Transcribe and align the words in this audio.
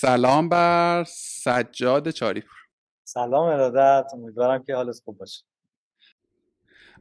سلام 0.00 0.48
بر 0.48 1.04
سجاد 1.08 2.10
چاریپور. 2.10 2.58
سلام 3.04 3.48
ارادت 3.48 4.10
امیدوارم 4.14 4.62
که 4.62 4.74
حالت 4.74 5.00
خوب 5.04 5.18
باشه. 5.18 5.44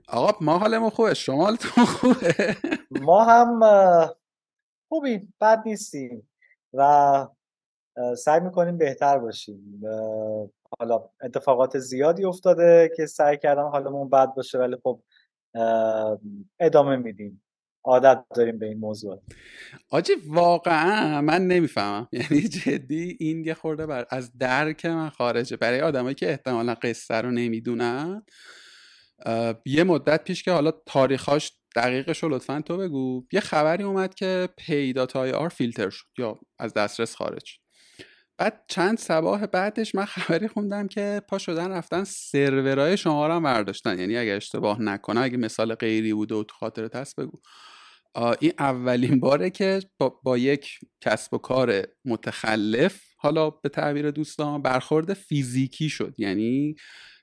آقا 0.08 0.38
ما 0.42 0.58
حالمون 0.58 0.90
خوبه؟ 0.90 1.14
شما 1.14 1.44
حالتون 1.44 1.86
خوبه؟ 1.86 2.56
ما 2.92 3.24
هم 3.24 3.60
خوبیم 4.90 5.34
بد 5.42 5.64
نیستیم 5.66 6.30
و 6.74 7.28
سعی 8.18 8.40
می‌کنیم 8.40 8.78
بهتر 8.78 9.18
باشیم. 9.18 9.82
حالا 10.80 11.10
اتفاقات 11.22 11.80
زیادی 11.80 12.26
افتاده 12.26 12.92
که 12.96 13.06
سعی 13.06 13.38
کردم 13.38 13.66
حالمون 13.66 14.10
بد 14.10 14.34
باشه 14.34 14.60
ولی 14.60 14.78
خب 14.84 15.02
ادامه 16.60 16.96
میدیم. 16.96 17.44
عادت 17.84 18.24
داریم 18.36 18.60
به 18.60 18.66
این 18.66 18.78
موضوع. 18.78 19.22
آجی 19.90 20.14
واقعا 20.28 21.22
من 21.22 21.48
نمی‌فهمم. 21.48 22.08
یعنی 22.32 22.48
جدی 22.48 23.18
این 23.20 23.46
یه 23.46 23.54
خورده 23.54 23.86
بر 23.86 24.06
از 24.10 24.38
درک 24.38 24.86
من 24.86 25.10
خارجه. 25.10 25.58
برای 25.58 25.82
آدمایی 25.82 26.16
که 26.16 26.30
احتمالا 26.30 26.76
قصه 26.76 27.16
رو 27.16 27.32
نمی‌دونن 27.32 28.24
یه 29.66 29.84
مدت 29.84 30.24
پیش 30.24 30.44
که 30.44 30.52
حالا 30.52 30.72
تاریخاش 30.72 31.52
دقیقش 31.76 32.24
رو 32.24 32.30
لطفا 32.30 32.62
تو 32.62 32.78
بگو 32.78 33.24
یه 33.32 33.40
خبری 33.40 33.84
اومد 33.84 34.16
که 34.16 34.50
پیداتای 34.58 35.32
آر 35.32 35.50
فیلتر 35.50 35.90
شد 35.90 36.06
یا 36.18 36.40
از 36.60 36.74
دسترس 36.74 37.16
خارج. 37.16 37.60
بعد 38.38 38.64
چند 38.68 38.98
سباه 38.98 39.48
بعدش 39.48 39.96
من 39.96 40.06
خبری 40.06 40.48
خوندم 40.48 40.88
که 40.88 41.22
پا 41.30 41.38
شدن 41.38 41.72
رفتن 41.72 42.04
سرورهای 42.04 42.98
شما 42.98 43.28
رو 43.28 43.34
هم 43.34 43.44
برداشتن. 43.44 44.00
یعنی 44.00 44.18
اگه 44.18 44.32
اشتباه 44.32 44.82
نکنم 44.82 45.22
اگه 45.22 45.38
مثال 45.38 45.76
غیری 45.76 46.14
بوده 46.14 46.36
و 46.36 46.44
تو 46.44 46.56
خاطرت 46.56 46.96
هست 46.96 47.16
بگو. 47.16 47.40
این 48.40 48.54
اولین 48.60 49.20
باره 49.20 49.50
که 49.50 49.80
با, 49.98 50.20
با, 50.24 50.38
یک 50.38 50.80
کسب 51.02 51.34
و 51.34 51.38
کار 51.38 51.84
متخلف 52.06 53.02
حالا 53.18 53.50
به 53.50 53.70
تعبیر 53.70 54.12
دوستان 54.12 54.62
برخورد 54.62 55.14
فیزیکی 55.14 55.90
شد. 55.90 56.16
یعنی 56.18 56.76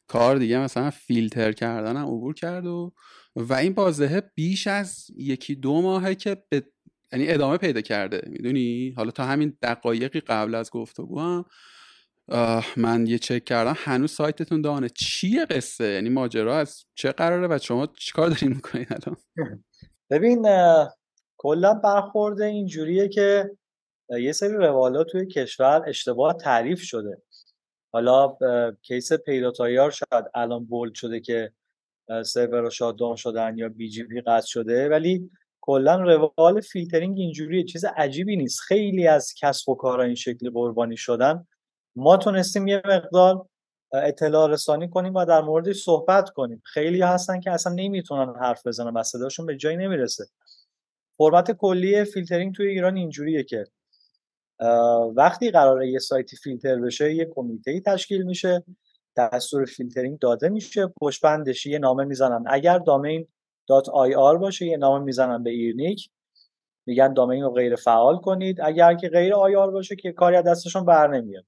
کار 0.07 0.37
دیگه 0.37 0.59
مثلا 0.59 0.91
فیلتر 0.91 1.53
کردن 1.53 1.97
هم 1.97 2.07
عبور 2.07 2.35
کرد 2.35 2.67
و 2.67 2.93
و 3.37 3.55
این 3.55 3.75
بازه 3.75 4.31
بیش 4.35 4.67
از 4.67 5.07
یکی 5.17 5.55
دو 5.55 5.83
ماهه 5.83 6.15
که 6.15 6.43
به 6.49 6.63
یعنی 7.13 7.29
ادامه 7.29 7.57
پیدا 7.57 7.81
کرده. 7.81 8.23
می‌دونی؟ 8.27 8.95
حالا 8.97 9.11
تا 9.11 9.25
همین 9.25 9.59
دقایقی 9.63 10.21
قبل 10.21 10.55
از 10.55 10.71
گفتگو 10.71 11.21
هم 11.21 11.45
من 12.77 13.07
یه 13.07 13.19
چک 13.19 13.45
کردم 13.45 13.75
هنوز 13.79 14.13
سایتتون 14.13 14.63
دانه. 14.63 14.89
چیه 14.89 15.45
قصه؟ 15.45 15.85
یعنی 15.85 16.09
ماجرا 16.09 16.59
از 16.59 16.85
چه 16.95 17.13
قراره 17.13 17.49
و 17.51 17.59
شما 17.59 17.87
چیکار 17.87 18.29
دارین 18.29 18.49
می‌کنین 18.49 18.87
الان؟ 18.91 19.17
ببین 20.11 20.47
کلا 21.37 21.75
برخورده 21.75 22.45
اینجوریه 22.45 23.09
که 23.09 23.51
یه 24.11 24.33
سری 24.33 24.53
روالات 24.53 25.07
توی 25.07 25.27
کشور 25.27 25.85
اشتباه 25.87 26.35
تعریف 26.35 26.81
شده. 26.83 27.23
حالا 27.93 28.37
case 28.83 29.13
Pay 29.13 29.42
dot 29.42 29.71
ir 29.71 29.91
شاید 29.91 30.25
الان 30.35 30.65
bold 30.65 30.95
شده 30.95 31.21
که 31.21 31.53
سرور 32.25 32.71
shut 32.71 32.94
down 32.94 33.17
شدن 33.17 33.59
یا 33.59 33.69
BGP 33.69 34.21
قطع 34.21 34.47
شده 34.47 34.89
ولی 34.89 35.31
کلا 35.61 35.97
روال 35.97 36.61
فیلترینگ 36.61 37.19
اینجوریه 37.19 37.65
چیز 37.65 37.85
عجیبی 37.85 38.37
نیست. 38.37 38.61
خیلی 38.61 39.07
از 39.07 39.35
کسب 39.41 39.69
و 39.69 39.75
کارها 39.75 40.05
این 40.05 40.15
شکلی 40.15 40.51
قربانی 40.51 40.97
شدن. 40.97 41.47
ما 41.97 42.17
تونستیم 42.17 42.67
یه 42.67 42.83
مقدار 42.85 43.47
اطلاع 43.95 44.51
رسانی 44.51 44.89
کنیم 44.89 45.15
و 45.15 45.25
در 45.25 45.41
موردش 45.41 45.83
صحبت 45.83 46.31
کنیم. 46.31 46.63
خیلی 46.65 47.03
هستن 47.03 47.41
که 47.41 47.51
اصلا 47.51 47.73
نمی‌تونن 47.73 48.35
حرف 48.41 48.67
بزنن 48.67 48.93
و 48.97 49.03
صداشون 49.03 49.47
به 49.47 49.57
جایی 49.57 49.77
نمی‌رسه. 49.77 50.25
فرمت 51.19 51.53
کلی 51.53 52.05
فیلترینگ 52.05 52.55
توی 52.55 52.69
ایران 52.69 52.97
اینجوریه 52.97 53.43
که 53.43 53.65
وقتی 55.17 55.51
قراره 55.51 55.89
یه 55.89 55.99
سایتی 55.99 56.37
فیلتر 56.37 56.77
بشه 56.77 57.15
یه 57.15 57.31
کمیته 57.35 57.81
تشکیل 57.81 58.23
میشه 58.23 58.65
دستور 59.17 59.65
فیلترینگ 59.65 60.19
داده 60.19 60.49
میشه 60.49 60.87
پشت 61.01 61.23
یه 61.67 61.79
نامه 61.79 62.05
می‌زنن. 62.05 62.45
اگر 62.47 62.79
domain 62.79 63.29
IR 64.17 64.39
باشه 64.39 64.67
یه 64.67 64.77
نامه 64.77 65.05
می‌زنن 65.05 65.43
به 65.43 65.51
ایرنیک. 65.51 66.11
میگن 66.87 67.13
domain 67.13 67.43
رو 67.43 67.51
غیر 67.51 67.77
فعال 67.77 68.17
کنید. 68.17 68.61
اگر 68.61 68.95
که 68.95 69.09
غیر 69.09 69.35
IR 69.35 69.71
باشه 69.71 69.97
که 69.97 70.13
کاری 70.13 70.37
از 70.37 70.45
دستشون 70.45 70.85
بر 70.85 71.09
نمیاد. 71.09 71.45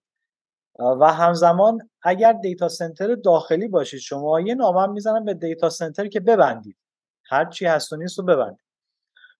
و 0.78 1.12
همزمان 1.12 1.90
اگر 2.02 2.32
data 2.32 2.68
center 2.68 3.14
داخلی 3.14 3.68
باشید 3.68 4.00
شما 4.00 4.40
یه 4.40 4.54
نامه 4.54 4.86
می‌زنن 4.86 5.24
به 5.24 5.34
data 5.34 5.70
center 5.70 6.06
که 6.06 6.20
ببندید. 6.20 6.76
هر 7.24 7.44
چی 7.44 7.66
هست 7.66 7.92
و 7.92 7.96
نیست 7.96 8.18
رو 8.18 8.24
ببندید. 8.24 8.66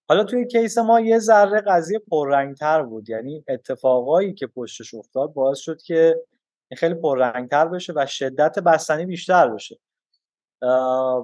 حالا 0.08 0.24
توی 0.24 0.46
کیس 0.46 0.78
ما 0.78 1.00
یه 1.00 1.18
ذره 1.18 1.60
قضیه 1.60 1.98
پررنگتر 1.98 2.82
بود. 2.82 3.08
یعنی 3.08 3.44
اتفاقایی 3.48 4.34
که 4.34 4.46
پشتش 4.46 4.94
افتاد 4.94 5.32
باعث 5.32 5.58
شد 5.58 5.82
که 5.82 6.22
خیلی 6.76 6.94
پررنگتر 6.94 7.68
بشه 7.68 7.92
و 7.96 8.06
شدت 8.06 8.58
بستنی 8.58 9.06
بیشتر 9.06 9.48
بشه. 9.48 9.78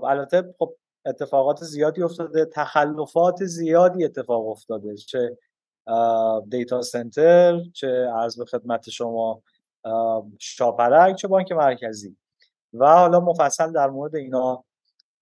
البته 0.05 0.55
خب 0.59 0.75
اتفاقات 1.07 1.65
زیادی 1.65 2.03
افتاده 2.03 2.45
تخلفات 2.45 3.45
زیادی 3.45 4.05
اتفاق 4.05 4.49
افتاده 4.49 4.97
چه 4.97 5.39
دیتا 6.49 6.83
سنتر 6.83 7.61
چه 7.75 7.89
عرض 7.89 8.39
به 8.39 8.45
خدمت 8.45 8.91
شما 8.91 9.43
شاپرک 10.39 11.17
چه 11.17 11.29
بانک 11.29 11.53
مرکزی. 11.53 12.17
و 12.75 12.87
حالا 12.87 13.21
مفصل 13.21 13.73
در 13.73 13.91
مورد 13.91 14.17
اینا 14.17 14.65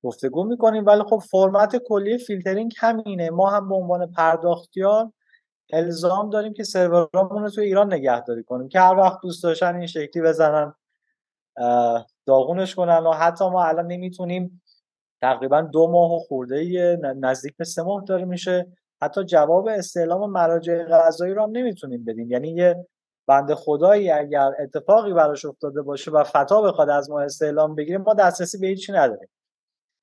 گفتگو 0.03 0.45
می‌کنیم. 0.45 0.87
ولی 0.87 1.03
خب 1.03 1.19
فرمت 1.31 1.77
کلی 1.77 2.19
فیلترینگ 2.19 2.75
همینه. 2.79 3.31
ما 3.31 3.51
هم 3.51 3.69
به 3.69 3.75
عنوان 3.75 4.13
پرداختیار 4.13 5.13
الزام 5.73 6.31
داریم 6.31 6.53
که 6.53 6.65
سرورامون 6.65 7.43
رو 7.43 7.51
توی 7.51 7.65
ایران 7.65 7.93
نگهداری 7.95 8.43
کنیم 8.43 8.69
که 8.69 8.81
هر 8.81 8.95
وقت 8.95 9.19
دوست 9.23 9.43
داشتن 9.43 9.77
این 9.77 9.87
شکلی 9.87 10.23
بزنن 10.23 10.75
داغونش 12.27 12.75
کنن. 12.75 12.99
و 13.07 13.13
حتی 13.13 13.51
ما 13.51 13.65
الان 13.65 13.87
نمی‌تونیم 13.87 14.63
تقریبا 15.23 15.61
دو 15.61 15.89
ماه 15.91 16.13
و 16.13 16.19
خورده 16.19 16.99
نزدیک 17.21 17.57
به 17.57 17.65
سه 17.65 17.83
ماه 17.83 18.05
داره 18.05 18.25
میشه. 18.25 18.67
حتی 19.03 19.25
جواب 19.25 19.69
استعلام 19.69 20.31
مراجع 20.31 20.85
قضایی 20.85 21.35
رو 21.35 21.43
هم 21.43 21.51
نمی‌تونیم 21.51 22.05
بدیم. 22.05 22.31
یعنی 22.31 22.49
یه 22.49 22.87
بنده 23.31 23.55
خدایی 23.55 24.11
اگر 24.11 24.51
اتفاقی 24.59 25.13
براش 25.13 25.45
افتاده 25.45 25.83
باشه 25.83 26.11
و 26.11 26.25
فتا 26.25 26.63
بخواد 26.63 26.91
از 26.91 27.11
ما 27.11 27.21
استعلام 27.21 27.75
بگیریم 27.75 28.01
ما 28.01 28.15
دسترسی 28.15 28.59
به 28.59 28.67
هیچی 28.67 28.93
نداریم. 28.93 29.29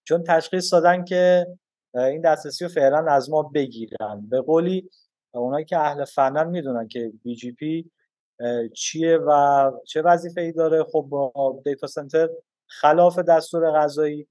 چون 0.04 0.24
تشخیص 0.24 0.74
دادن 0.74 1.04
که 1.04 1.48
این 1.96 2.22
دسترسی 2.22 2.66
رو 2.66 2.72
فعلا 2.72 3.06
از 3.12 3.30
ما 3.30 3.44
بگیرن. 3.44 4.28
به 4.30 4.42
قولی 4.42 4.90
اونایی 5.34 5.66
که 5.66 5.78
اهل 5.78 6.06
فنن 6.06 6.48
می‌دونن 6.48 6.88
که 6.88 7.12
BGP 7.24 7.92
چیه 8.76 9.18
و 9.18 9.72
چه 9.86 10.02
وظیفه 10.02 10.42
ای 10.42 10.52
داره. 10.52 10.84
خب 10.84 11.06
با 11.10 11.62
data 11.66 11.88
center 11.88 12.30
خلاف 12.68 13.20
دستور 13.20 13.72
قضایی 13.72 14.28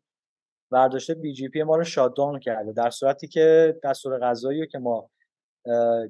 برداشته 0.71 1.15
BGP 1.15 1.63
ما 1.63 1.77
رو 1.77 1.85
shutdown 1.85 2.41
کرده. 2.41 2.73
در 2.73 2.91
صورتی 2.91 3.29
که 3.29 3.77
دستور 3.83 4.19
قضایی 4.19 4.61
رو 4.61 4.67
که 4.67 4.79
ما 4.79 5.11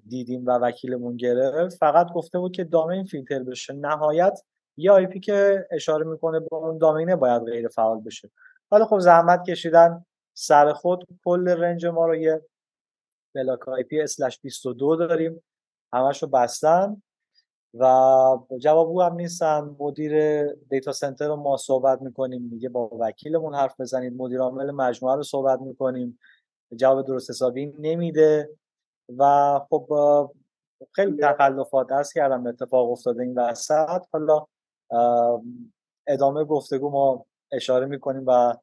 دیدیم 0.08 0.46
و 0.46 0.50
وکیلمون 0.50 1.16
گرفت 1.16 1.76
فقط 1.76 2.12
گفته 2.12 2.38
بود 2.38 2.52
که 2.52 2.64
domain 2.64 3.04
فیلتر 3.04 3.42
بشه. 3.42 3.72
نهایت 3.72 4.40
یه 4.76 4.90
IP 4.90 5.20
که 5.20 5.66
اشاره 5.70 6.04
می‌کنه 6.04 6.40
به 6.40 6.54
اون 6.56 6.78
domain 6.78 7.11
ه 7.11 7.16
باید 7.16 7.42
غیر 7.42 7.68
فعال 7.68 8.00
بشه. 8.00 8.30
ولی 8.70 8.84
خب 8.84 8.98
زحمت 8.98 9.44
کشیدن 9.44 10.04
سر 10.34 10.72
خود 10.72 11.04
کل 11.24 11.48
range 11.48 11.86
ما 11.86 12.06
رو 12.06 12.16
یه 12.16 12.42
block 13.34 13.68
IP 13.68 14.00
slash 14.00 14.40
22 14.40 14.96
داریم. 14.96 15.42
همش 15.92 16.22
رو 16.22 16.28
بستن 16.28 17.02
و 17.74 17.84
جوابگو 18.58 18.98
هم 18.98 19.14
نیستن. 19.14 19.76
مدیر 19.78 20.44
data 20.52 20.92
center 20.92 21.28
رو 21.28 21.36
ما 21.36 21.56
صحبت 21.56 22.02
می‌کنیم 22.02 22.42
میگه 22.42 22.68
با 22.68 22.90
وکیلمون 23.00 23.54
حرف 23.54 23.80
بزنید. 23.80 24.12
مدیر 24.16 24.40
عامل 24.40 24.70
مجموعه 24.70 25.16
رو 25.16 25.22
صحبت 25.22 25.60
می‌کنیم. 25.60 26.18
جواب 26.76 27.06
درست 27.06 27.30
حسابی 27.30 27.66
نمیده. 27.78 28.50
و 29.18 29.60
خب 29.70 29.88
خیلی 30.92 31.16
تخلفات 31.22 31.86
درس 31.88 32.12
کردم 32.12 32.46
اتفاق 32.46 32.90
افتاده 32.90 33.22
این 33.22 33.38
وسط. 33.38 34.02
حالا 34.12 34.46
ادامه 36.06 36.44
گفتگو 36.44 36.90
ما 36.90 37.26
اشاره 37.52 37.86
می‌کنیم 37.86 38.24
و 38.26 38.54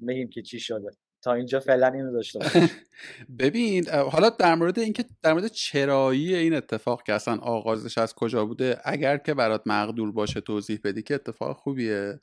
میگیم 0.00 0.28
که 0.28 0.42
چی 0.42 0.60
شده. 0.60 0.90
تا 1.22 1.32
اینجا 1.32 1.60
فعلا 1.60 1.86
اینو 1.86 2.12
داشته 2.12 2.38
ببین 3.38 3.88
حالا 3.88 4.30
در 4.30 4.54
مورد 4.54 4.78
اینکه 4.78 5.04
در 5.22 5.32
مورد 5.32 5.46
چرایی 5.46 6.34
این 6.34 6.54
اتفاق 6.54 7.02
که 7.02 7.12
اصلا 7.12 7.38
آغازش 7.38 7.98
از 7.98 8.14
کجا 8.14 8.44
بوده 8.44 8.80
اگر 8.84 9.16
که 9.16 9.34
برات 9.34 9.62
مقدور 9.66 10.12
باشه 10.12 10.40
توضیح 10.40 10.80
بدی 10.84 11.02
که 11.02 11.14
اتفاق 11.14 11.56
خوبیه. 11.56 12.20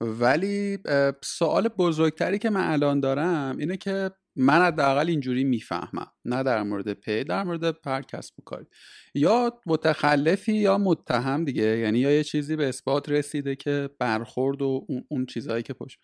ولی 0.00 0.78
سوال 1.22 1.68
بزرگتری 1.68 2.38
که 2.38 2.50
من 2.50 2.72
الان 2.72 3.00
دارم 3.00 3.56
اینه 3.58 3.76
که 3.76 4.10
من 4.38 4.62
حداقل 4.62 5.08
اینجوری 5.08 5.44
می‌فهمم 5.44 6.12
نه 6.24 6.42
در 6.42 6.62
مورد 6.62 6.92
پی 6.92 7.24
در 7.24 7.42
مورد 7.44 7.70
پر 7.70 8.02
کسب 8.02 8.34
و 8.38 8.42
کاری. 8.42 8.66
یا 9.14 9.60
متخلفی 9.66 10.52
یا 10.52 10.78
متهم 10.78 11.44
دیگه 11.44 11.78
یعنی 11.78 11.98
یا 11.98 12.10
یه 12.10 12.24
چیزی 12.24 12.56
به 12.56 12.68
اثبات 12.68 13.08
رسیده 13.08 13.56
که 13.56 13.90
برخورد 13.98 14.62
و 14.62 14.86
اون, 14.88 15.04
اون 15.08 15.26
چیزهایی 15.26 15.62
که 15.62 15.72
پشت. 15.72 15.98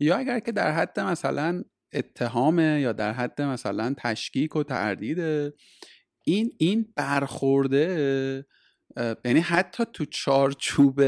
یا 0.00 0.16
اگر 0.16 0.40
که 0.40 0.52
در 0.52 0.72
حد 0.72 1.00
مثلا 1.00 1.62
اتهامه 1.92 2.80
یا 2.80 2.92
در 2.92 3.12
حد 3.12 3.42
مثلا 3.42 3.94
تشکیک 3.98 4.56
و 4.56 4.62
تردیده 4.62 5.54
این 6.24 6.50
این 6.58 6.92
برخورده 6.96 8.44
یعنی 9.24 9.40
حتی 9.40 9.84
تو 9.92 10.04
چارچوب 10.04 11.00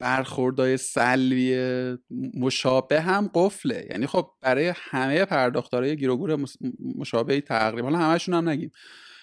برخوردهای 0.00 0.76
سلبی 0.76 1.56
مشابه 2.34 3.00
هم 3.00 3.30
قفله. 3.34 3.86
یعنی 3.90 4.06
خب 4.06 4.30
برای 4.40 4.72
همه 4.76 5.24
پرداختارای 5.24 5.96
گیروگور 5.96 6.46
مشابهی 6.98 7.40
تقریبا. 7.40 7.88
حالا 7.90 7.98
همشون 7.98 8.34
هم 8.34 8.48
نگیم. 8.48 8.70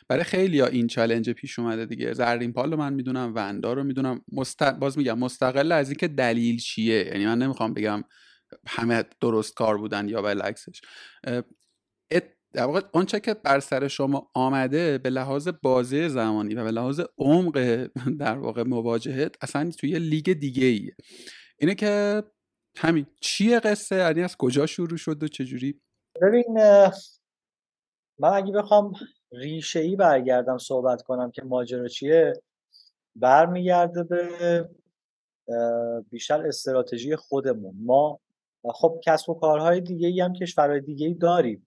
برای 0.09 0.23
خیلی 0.23 0.59
ها 0.59 0.67
این 0.67 0.87
چلنج 0.87 1.29
پیش 1.29 1.59
اومده 1.59 1.85
دیگه. 1.85 2.13
زرین 2.13 2.53
پال 2.53 2.71
رو 2.71 2.77
من 2.77 2.93
می‌دونم 2.93 3.33
وندا 3.35 3.73
رو 3.73 3.83
می‌دونم. 3.83 4.21
مست... 4.31 4.63
باز 4.63 4.97
میگم 4.97 5.19
مستقل 5.19 5.71
از 5.71 5.89
اینکه 5.89 6.07
دلیل 6.07 6.57
چیه. 6.57 7.05
یعنی 7.05 7.25
من 7.25 7.37
نمی‌خوام 7.37 7.73
بگم 7.73 8.03
همه 8.67 9.03
درست 9.21 9.53
کار 9.53 9.77
بودن 9.77 10.09
یا 10.09 10.21
بالعکسش 10.21 10.81
در 12.53 12.65
واقع 12.65 12.81
آنچه 12.93 13.19
که 13.19 13.33
بر 13.33 13.59
سر 13.59 13.87
شما 13.87 14.31
آمده 14.33 14.97
به 14.97 15.09
لحاظ 15.09 15.49
بازه 15.61 16.07
زمانی 16.07 16.55
و 16.55 16.63
به 16.63 16.71
لحاظ 16.71 17.01
عمق 17.17 17.87
در 18.19 18.37
واقع 18.37 18.63
مواجهت 18.63 19.35
اصلا 19.41 19.71
توی 19.79 19.99
لیگ 19.99 20.33
دیگه 20.33 20.65
ایه 20.65 20.95
اینه 21.59 21.75
که 21.75 22.23
همین 22.77 23.05
چیه 23.21 23.59
قصه؟ 23.59 23.95
یعنی 23.95 24.23
از 24.23 24.37
کجا 24.37 24.65
شروع 24.65 24.97
شد 24.97 25.23
و 25.23 25.27
چجوری؟ 25.27 25.81
ببین 26.21 26.57
من 28.19 28.29
اگه 28.33 28.51
بخوام 28.51 28.93
ریشه 29.31 29.79
ای 29.79 29.95
برگردم 29.95 30.57
صحبت 30.57 31.01
کنم 31.01 31.31
که 31.31 31.43
ماجرا 31.43 31.87
چیه 31.87 32.33
برمیگرده 33.15 34.03
به 34.03 34.69
بیشتر 36.09 36.47
استراتژی 36.47 37.15
خودمون. 37.15 37.75
ما 37.79 38.19
خب 38.73 38.99
کسب 39.03 39.29
و 39.29 39.33
کارهای 39.33 39.81
دیگه 39.81 40.07
ای 40.07 40.21
هم 40.21 40.33
کشورهای 40.33 40.81
دیگه 40.81 41.07
ای 41.07 41.13
داریم. 41.13 41.66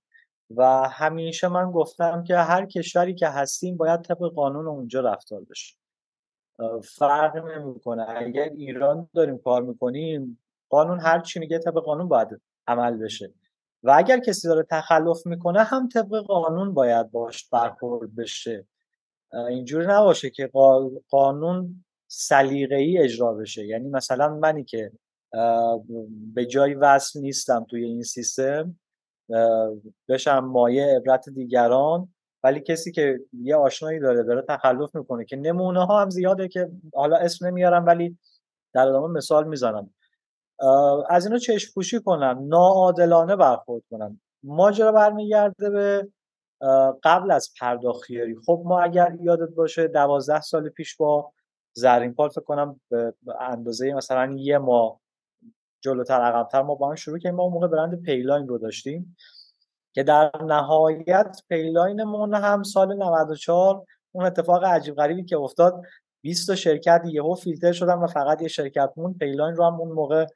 و 0.57 0.89
همیشه 0.89 1.49
من 1.49 1.71
گفتم 1.71 2.25
که 2.25 2.37
هر 2.37 2.67
کشوری 2.67 3.15
که 3.15 3.29
هستیم 3.29 3.77
باید 3.77 4.03
طبق 4.03 4.33
قانون 4.35 4.67
اونجا 4.67 5.01
رفتار 5.01 5.41
بشه. 5.51 5.77
فرق 6.85 7.37
نمی‌کنه. 7.37 8.07
اگر 8.09 8.43
ایران 8.45 9.09
داریم 9.15 9.39
کار 9.39 9.63
می‌کنیم 9.63 10.39
قانون 10.69 11.01
هر 11.01 11.21
چی 11.21 11.39
میگه 11.39 11.59
طبق 11.59 11.85
قانون 11.85 12.09
باید 12.09 12.41
عمل 12.67 12.97
بشه. 12.97 13.33
و 13.83 13.95
اگر 13.97 14.19
کسی 14.19 14.49
داره 14.49 14.63
تخلف 14.63 15.27
می‌کنه 15.27 15.63
هم 15.63 15.89
طبق 15.89 16.19
قانون 16.27 16.75
باید 16.75 17.11
باش 17.11 17.49
برخورد 17.49 18.17
بشه. 18.17 18.67
اینجوری 19.49 19.87
نباشه 19.87 20.31
که 20.31 20.51
قانون 21.11 21.85
سلیقه‌ای 22.07 22.99
اجرا 22.99 23.35
بشه. 23.35 23.67
یعنی 23.67 23.89
مثلا 23.89 24.29
منی 24.29 24.65
که 24.65 24.93
به 26.35 26.47
جای 26.47 26.75
وصل 26.75 27.21
نیستم 27.21 27.67
توی 27.71 27.85
این 27.85 28.03
سیستم 28.03 28.79
بشم 30.09 30.39
مایه 30.39 30.97
عبرت 30.97 31.29
دیگران 31.29 32.09
ولی 32.45 32.61
کسی 32.61 32.93
که 32.93 33.21
یه 33.33 33.57
آشنایی 33.57 34.01
داره 34.01 34.23
داره 34.23 34.43
تخلف 34.49 34.95
می‌کنه 34.95 35.25
که 35.25 35.37
نمونه 35.37 35.87
ها 35.87 36.03
هم 36.03 36.11
زیاده 36.11 36.49
که 36.49 36.71
حالا 36.95 37.17
اسم 37.17 37.47
نمیارم 37.47 37.87
ولی 37.87 38.19
در 38.75 38.89
ادامه 38.89 39.09
مثال 39.09 39.49
می‌زنم. 39.49 39.91
از 41.09 41.27
اینو 41.27 41.39
چشم 41.39 41.73
پوشی 41.75 42.01
کنم 42.01 42.39
ناعادلانه 42.49 43.37
برخورد 43.37 43.83
کنم. 43.91 44.21
ماجرا 44.43 44.93
برمیگرده 44.93 45.71
به 45.71 46.09
قبل 47.03 47.31
از 47.31 47.51
پرداختیاری 47.61 48.37
خب 48.47 48.63
ما 48.65 48.81
اگر 48.81 49.17
یادت 49.21 49.55
باشه 49.55 49.89
دوازده 49.89 50.41
سال 50.41 50.69
پیش 50.69 50.97
با 50.97 51.33
زرین 51.73 52.15
پال 52.15 52.29
فکر 52.29 52.41
کنم 52.41 52.81
به 52.91 53.15
اندازه 53.41 53.93
مثلا 53.93 54.35
یه 54.39 54.59
ماه 54.59 55.00
جلوتر 55.81 56.21
عقبتر 56.21 56.63
ما 56.63 56.75
با 56.75 56.89
هم 56.89 56.95
شروع 56.95 57.19
کردیم. 57.19 57.37
ما 57.37 57.43
اون 57.43 57.53
موقع 57.53 57.67
برند 57.67 58.03
پیلاین 58.03 58.49
رو 58.49 58.59
داشتیم 58.59 59.17
که 59.93 60.03
در 60.03 60.31
نهایت 60.45 61.43
Payline 61.49 62.09
مون 62.09 62.35
هم 62.35 62.63
سال 62.63 62.97
94 62.97 63.87
اون 64.13 64.25
اتفاق 64.25 64.65
عجیب 64.65 64.95
غریبی 64.95 65.25
که 65.25 65.37
افتاد. 65.37 65.83
20 66.23 66.47
تا 66.47 66.55
شرکت 66.55 67.03
یهو 67.07 67.35
فیلتر 67.35 67.73
شدن 67.73 67.95
و 67.95 68.07
فقط 68.07 68.43
یه 68.43 68.49
شرکت 68.49 68.93
موند 68.97 69.15
Payline 69.15 69.57
رو 69.57 69.65
هم 69.65 69.75
اون 69.75 69.93
موقع 69.93 70.27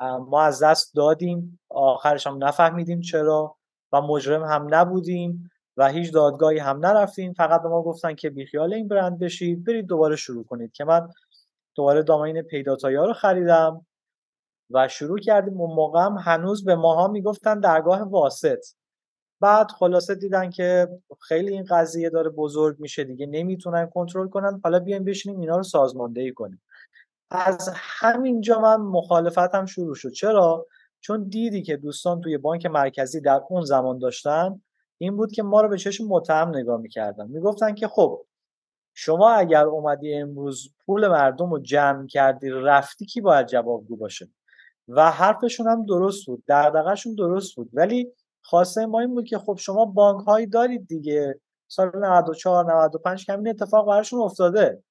ما 0.00 0.42
از 0.42 0.62
دست 0.62 0.94
دادیم. 0.96 1.60
آخرش 1.68 2.26
هم 2.26 2.44
نفهمیدیم 2.44 3.00
چرا 3.00 3.56
و 3.92 4.00
مجرم 4.00 4.44
هم 4.44 4.66
نبودیم 4.70 5.50
و 5.76 5.88
هیچ 5.88 6.12
دادگاهی 6.12 6.58
هم 6.58 6.86
نرفتیم. 6.86 7.32
فقط 7.32 7.62
به 7.62 7.68
ما 7.68 7.82
گفتن 7.82 8.14
که 8.14 8.30
بیخیال 8.30 8.74
این 8.74 8.88
برند 8.88 9.18
بشید 9.18 9.64
برید 9.64 9.86
دوباره 9.86 10.16
شروع 10.16 10.44
کنید 10.44 10.72
که 10.72 10.84
من 10.84 11.08
دوباره 11.74 12.02
domain 12.02 12.42
Pay.ir 12.42 13.04
رو 13.04 13.12
خریدم. 13.12 13.86
و 14.70 14.88
شروع 14.88 15.18
کردیم. 15.18 15.60
اون 15.60 15.74
موقع 15.74 16.00
هم 16.00 16.16
هنوز 16.20 16.64
به 16.64 16.74
ماها 16.74 17.08
می‌گفتن 17.08 17.60
درگاه 17.60 18.02
واسط. 18.02 18.64
بعد 19.40 19.70
خلاصه 19.70 20.14
دیدن 20.14 20.50
که 20.50 20.88
خیلی 21.20 21.52
این 21.52 21.64
قضیه 21.70 22.10
داره 22.10 22.30
بزرگ 22.30 22.80
میشه 22.80 23.04
دیگه 23.04 23.26
نمی‌تونن 23.26 23.86
کنترل 23.86 24.28
کنن. 24.28 24.60
حالا 24.64 24.78
بیایم 24.78 25.04
بشینیم 25.04 25.40
اینا 25.40 25.56
رو 25.56 25.62
سازماندهی 25.62 26.32
کنیم. 26.32 26.62
از 27.30 27.70
همینجا 27.74 28.60
من 28.60 28.76
مخالفتم 28.76 29.66
شروع 29.66 29.94
شد. 29.94 30.10
چرا؟ 30.10 30.66
چون 31.00 31.28
دیدی 31.28 31.62
که 31.62 31.76
دوستان 31.76 32.20
توی 32.20 32.38
بانک 32.38 32.66
مرکزی 32.66 33.20
در 33.20 33.40
اون 33.48 33.64
زمان 33.64 33.98
داشتن 33.98 34.62
این 34.98 35.16
بود 35.16 35.32
که 35.32 35.42
ما 35.42 35.60
رو 35.60 35.68
به 35.68 35.78
چشم 35.78 36.04
متهم 36.04 36.48
نگاه 36.48 36.80
می‌کردن. 36.80 37.26
می‌گفتن 37.28 37.74
که 37.74 37.88
خب 37.88 38.24
شما 38.94 39.30
اگر 39.30 39.64
اومدی 39.64 40.14
امروز 40.14 40.74
پول 40.86 41.08
مردم 41.08 41.50
رو 41.50 41.58
جمع 41.58 42.06
کردی 42.06 42.50
رفتی 42.50 43.06
کی 43.06 43.20
باید 43.20 43.46
جوابگو 43.46 43.96
باشه؟ 43.96 44.28
و 44.88 45.10
حرفشون 45.10 45.68
هم 45.68 45.86
درست 45.86 46.26
بود 46.26 46.44
دغدغه‌شون 46.48 47.14
درست 47.14 47.56
بود. 47.56 47.70
ولی 47.72 48.12
خواسته 48.42 48.86
ما 48.86 49.00
این 49.00 49.14
بود 49.14 49.24
که 49.24 49.38
خب 49.38 49.56
شما 49.58 49.84
بانک 49.84 50.26
هایی 50.26 50.46
دارید 50.46 50.86
دیگه. 50.86 51.40
سال 51.68 51.90
94 51.94 52.72
95 52.72 53.26
که 53.26 53.38
اتفاق 53.46 53.86
براشون 53.86 54.20
افتاده. 54.20 54.82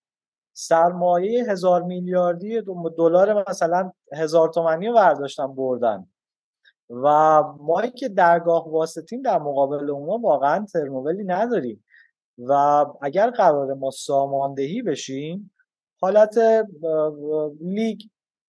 سرمایه 0.54 1.52
هزار 1.52 1.84
میلیاردی 1.84 2.62
دلار 2.98 3.50
مثلا 3.50 3.92
هزار 4.14 4.50
تومانی 4.50 4.88
رو 4.88 4.94
برداشتن 4.94 5.56
بردن. 5.56 6.08
و 6.90 7.42
ما 7.60 7.88
که 7.88 8.10
درگاه 8.10 8.72
واسطیم 8.72 9.22
در 9.22 9.40
مقابل 9.40 9.90
اونا 9.90 10.18
واقعا 10.18 10.66
ترمولی 10.74 11.24
نداریم. 11.24 11.84
و 12.38 12.86
اگر 13.02 13.30
قرار 13.30 13.74
ما 13.74 13.92
ساماندهی 13.92 14.82
بشیم 14.82 15.52
حالت 16.02 16.36
لیگ 17.62 18.02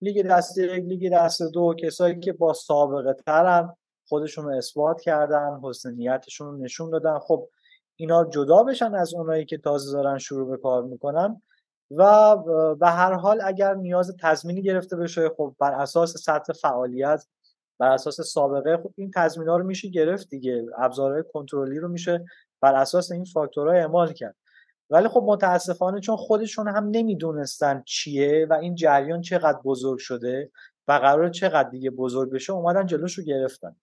لیگ 0.05 0.25
دست 0.27 0.57
یک 0.57 0.83
لیگ 0.83 1.13
دست 1.13 1.41
دو 1.41 1.73
کسایی 1.79 2.19
که 2.19 2.33
با 2.33 2.53
سابقه 2.53 3.13
ترن 3.13 3.73
خودشون 4.07 4.45
رو 4.45 4.57
اثبات 4.57 5.01
کردن 5.01 5.59
حسن 5.63 5.93
نیتشون 5.93 6.47
رو 6.47 6.57
نشون 6.57 6.89
دادن. 6.89 7.19
خب 7.19 7.49
اینا 7.95 8.25
جدا 8.25 8.63
بشن 8.63 8.95
از 8.95 9.13
اونایی 9.13 9.45
که 9.45 9.57
تازه 9.57 9.93
دارن 9.93 10.17
شروع 10.17 10.49
به 10.49 10.57
کار 10.57 10.83
می‌کنن 10.83 11.41
و 11.91 12.35
به 12.79 12.87
هر 12.87 13.13
حال 13.13 13.41
اگر 13.43 13.73
نیاز 13.73 14.15
تضمینی 14.21 14.61
گرفته 14.61 14.95
بشه 14.95 15.29
خب 15.37 15.55
بر 15.59 15.73
اساس 15.73 16.17
سطح 16.17 16.53
فعالیت 16.53 17.25
بر 17.79 17.91
اساس 17.91 18.21
سابقه 18.21 18.77
خب 18.77 18.91
این 18.95 19.11
تضمین 19.15 19.47
ها 19.47 19.57
رو 19.57 19.63
میشه 19.63 19.89
گرفت 19.89 20.29
دیگه. 20.29 20.65
ابزارهای 20.77 21.23
کنترلی 21.33 21.79
رو 21.79 21.87
میشه 21.87 22.25
بر 22.61 22.75
اساس 22.75 23.11
این 23.11 23.25
فاکتورها 23.25 23.73
اعمال 23.73 24.13
کرد. 24.13 24.35
ولی 24.89 25.07
خب 25.07 25.23
متاسفانه 25.25 25.99
چون 25.99 26.15
خودشون 26.15 26.67
هم 26.67 26.89
نمی‌دونستن 26.91 27.83
چیه 27.85 28.47
و 28.49 28.53
این 28.53 28.75
جریان 28.75 29.21
چقدر 29.21 29.59
بزرگ 29.65 29.97
شده 29.99 30.51
و 30.87 30.91
قرار 30.91 31.29
چقدر 31.29 31.69
دیگه 31.69 31.89
بزرگ 31.89 32.31
بشه 32.31 32.53
اومدن 32.53 32.85
جلوش 32.85 33.13
رو 33.13 33.23
گرفتن. 33.23 33.75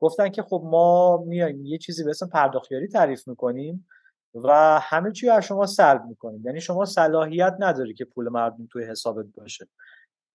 گفتن 0.00 0.28
که 0.28 0.42
خب 0.42 0.62
ما 0.64 1.16
میایم 1.16 1.64
یه 1.64 1.78
چیزی 1.78 2.04
به 2.04 2.10
اسم 2.10 2.28
پرداختیاری 2.28 2.88
تعریف 2.88 3.28
می‌کنیم 3.28 3.88
و 4.34 4.80
همه 4.82 5.12
چی 5.12 5.28
از 5.28 5.44
شما 5.44 5.66
سلب 5.66 6.04
می‌کنیم. 6.04 6.42
یعنی 6.46 6.60
شما 6.60 6.84
صلاحیت 6.84 7.56
نداری 7.58 7.94
که 7.94 8.04
پول 8.04 8.28
مردم 8.28 8.68
توی 8.72 8.84
حسابت 8.84 9.26
باشه. 9.34 9.68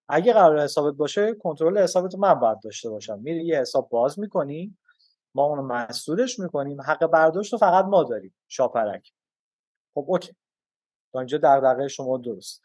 اگه 0.10 0.34
قرار 0.34 0.60
حسابت 0.60 0.94
باشه 0.96 1.34
کنترل 1.34 1.78
حسابت 1.78 2.16
من 2.16 2.34
باید 2.34 2.60
داشته 2.60 2.90
باشم. 2.90 3.20
میری 3.20 3.46
یه 3.46 3.60
حساب 3.60 3.90
باز 3.90 4.20
می‌کنی 4.20 4.78
ما 5.36 5.46
اونو 5.46 5.62
مسدودش 5.62 6.40
می‌کنیم 6.40 6.82
حق 6.82 7.06
برداشت 7.06 7.54
رو 7.54 7.60
فقط 7.60 7.86
ما 7.86 8.04
داریم. 8.04 8.34
شاپرک. 8.48 9.12
خب 9.94 10.06
okay. 10.08 10.36
تا 11.14 11.20
اینجا 11.20 11.38
دغدغه 11.38 11.88
شما 11.88 12.18
درست. 12.18 12.62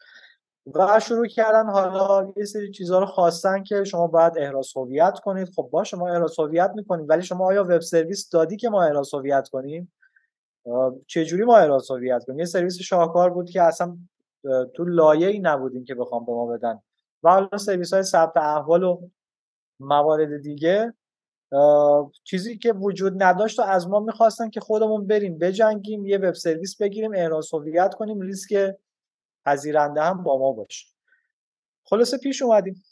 و 0.75 0.99
شروع 0.99 1.27
کردن 1.27 1.69
حالا 1.69 2.33
یه 2.37 2.45
سری 2.45 2.71
چیزها 2.71 2.99
رو 2.99 3.05
خواستن 3.05 3.63
که 3.63 3.83
شما 3.83 4.07
باید 4.07 4.33
احراز 4.37 4.71
هویت 4.75 5.19
کنید. 5.23 5.49
خب 5.55 5.69
با 5.71 5.83
شما 5.83 6.09
احراز 6.09 6.39
هویت 6.39 6.71
می‌کنیم. 6.75 7.05
ولی 7.09 7.21
شما 7.21 7.45
آیا 7.45 7.63
web 7.63 7.79
service 7.79 8.29
دادی 8.29 8.57
که 8.57 8.69
ما 8.69 8.83
احراز 8.83 9.13
هویت 9.13 9.49
کنیم؟ 9.49 9.93
چجوری 11.07 11.43
ما 11.43 11.57
احراز 11.57 11.91
هویت 11.91 12.23
کنیم؟ 12.27 12.39
یه 12.39 12.45
سرویس 12.45 12.77
شاهکار 12.77 13.29
بود 13.29 13.49
که 13.49 13.61
اصلا 13.61 13.97
تو 14.73 14.85
لایه 14.85 15.27
ای 15.27 15.39
نبودیم 15.39 15.83
که 15.83 15.95
بخوام 15.95 16.25
به 16.25 16.31
ما 16.31 16.45
بدن. 16.45 16.81
و 17.23 17.29
حالا 17.29 17.57
سرویس 17.57 17.93
های 17.93 18.03
ثبت 18.03 18.37
احوال 18.37 18.83
و 18.83 19.09
موارد 19.79 20.41
دیگه 20.41 20.93
چیزی 22.23 22.57
که 22.57 22.73
وجود 22.73 23.23
نداشت 23.23 23.59
و 23.59 23.61
از 23.61 23.87
ما 23.87 23.99
می‌خواستن 23.99 24.49
که 24.49 24.59
خودمون 24.59 25.07
بریم 25.07 25.37
بجنگیم 25.37 26.05
یه 26.05 26.17
وب 26.17 26.33
سرویس 26.33 26.81
بگیریم 26.81 27.11
احراز 27.15 27.53
هویت 27.53 27.93
کنیم 27.93 28.21
ریسک 28.21 28.75
پذیرنده 29.45 30.01
هم 30.01 30.23
با 30.23 30.37
ما 30.37 30.51
باشه. 30.51 30.87
خلاصه 31.83 32.17
پیش 32.17 32.41
اومدیم. 32.41 32.83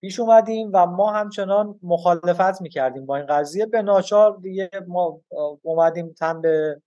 پیش 0.00 0.20
اومدیم 0.20 0.70
و 0.74 0.86
ما 0.86 1.12
همچنان 1.12 1.78
مخالفت 1.82 2.62
می‌کردیم 2.62 3.06
با 3.06 3.16
این 3.16 3.26
قضیه. 3.26 3.66
به 3.66 3.82
ناچار 3.82 4.36
دیگه 4.36 4.70
ما 4.86 5.20
اومدیم 5.62 6.12
تن 6.12 6.40
به 6.40 6.82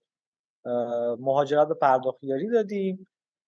مهاجرت 1.20 1.68
به 1.68 1.74
پرداختیاری 1.74 2.50
دادیم. 2.50 3.08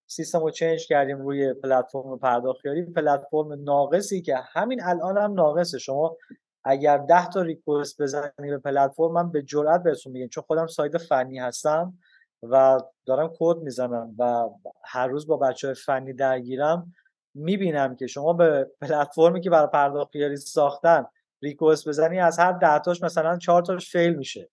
سیستم 0.09 0.39
رو 0.39 0.51
چنج 0.51 0.87
کردیم 0.87 1.21
روی 1.21 1.53
پلتفرم 1.53 2.19
پرداختیاری 2.19 2.85
پلتفرم 2.85 3.63
ناقصی 3.63 4.21
که 4.21 4.35
همین 4.35 4.83
الان 4.83 5.17
هم 5.17 5.33
ناقصه. 5.33 5.77
شما 5.77 6.17
اگر 6.69 6.97
ده 6.97 7.29
تا 7.29 7.41
ریکوست 7.41 8.01
بزنی 8.01 8.31
به 8.37 8.57
پلتفرم 8.57 9.11
من 9.11 9.31
به 9.31 9.41
جرئت 9.41 9.83
بهتون 9.83 10.11
میگم 10.11 10.27
چون 10.27 10.43
خودم 10.47 10.67
سایت 10.67 10.97
فنی 10.97 11.39
هستم 11.39 11.97
و 12.43 12.79
دارم 13.05 13.33
کد 13.39 13.57
می‌زنم 13.57 14.15
و 14.17 14.49
هر 14.83 15.07
روز 15.07 15.27
با 15.27 15.37
بچه 15.37 15.67
های 15.67 15.75
فنی 15.75 16.13
درگیرم 16.13 16.93
می‌بینم 17.33 17.95
که 17.95 18.07
شما 18.07 18.33
به 18.33 18.71
پلتفرمی 18.81 19.41
که 19.41 19.49
برای 19.49 19.67
پرداختیاری 19.73 20.37
ساختن 20.37 21.05
ریکوست 21.41 21.87
بزنی 21.87 22.19
از 22.19 22.39
هر 22.39 22.51
ده 22.51 22.79
تاش 22.79 23.03
مثلا 23.03 23.37
چهار 23.37 23.61
تاش 23.61 23.91
فیل 23.91 24.15
میشه. 24.15 24.49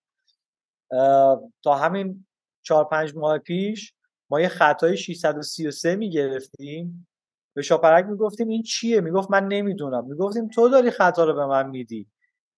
تا 1.63 1.75
همین 1.75 2.25
چهار 2.61 2.85
پنج 2.85 3.15
ماه 3.15 3.37
پیش 3.37 3.93
ما 4.29 4.41
یه 4.41 4.47
خطای 4.47 4.97
633 4.97 5.95
می‌گرفتیم. 5.95 7.07
به 7.55 7.61
شاپرک 7.61 8.05
می‌گفتیم 8.05 8.47
این 8.47 8.63
چیه؟ 8.63 9.01
می‌گفت 9.01 9.31
من 9.31 9.47
نمی‌دونم. 9.47 10.05
می‌گفتیم 10.05 10.47
تو 10.47 10.69
داری 10.69 10.91
خطا 10.91 11.23
رو 11.25 11.33
به 11.33 11.45
من 11.45 11.69
میدی. 11.69 12.07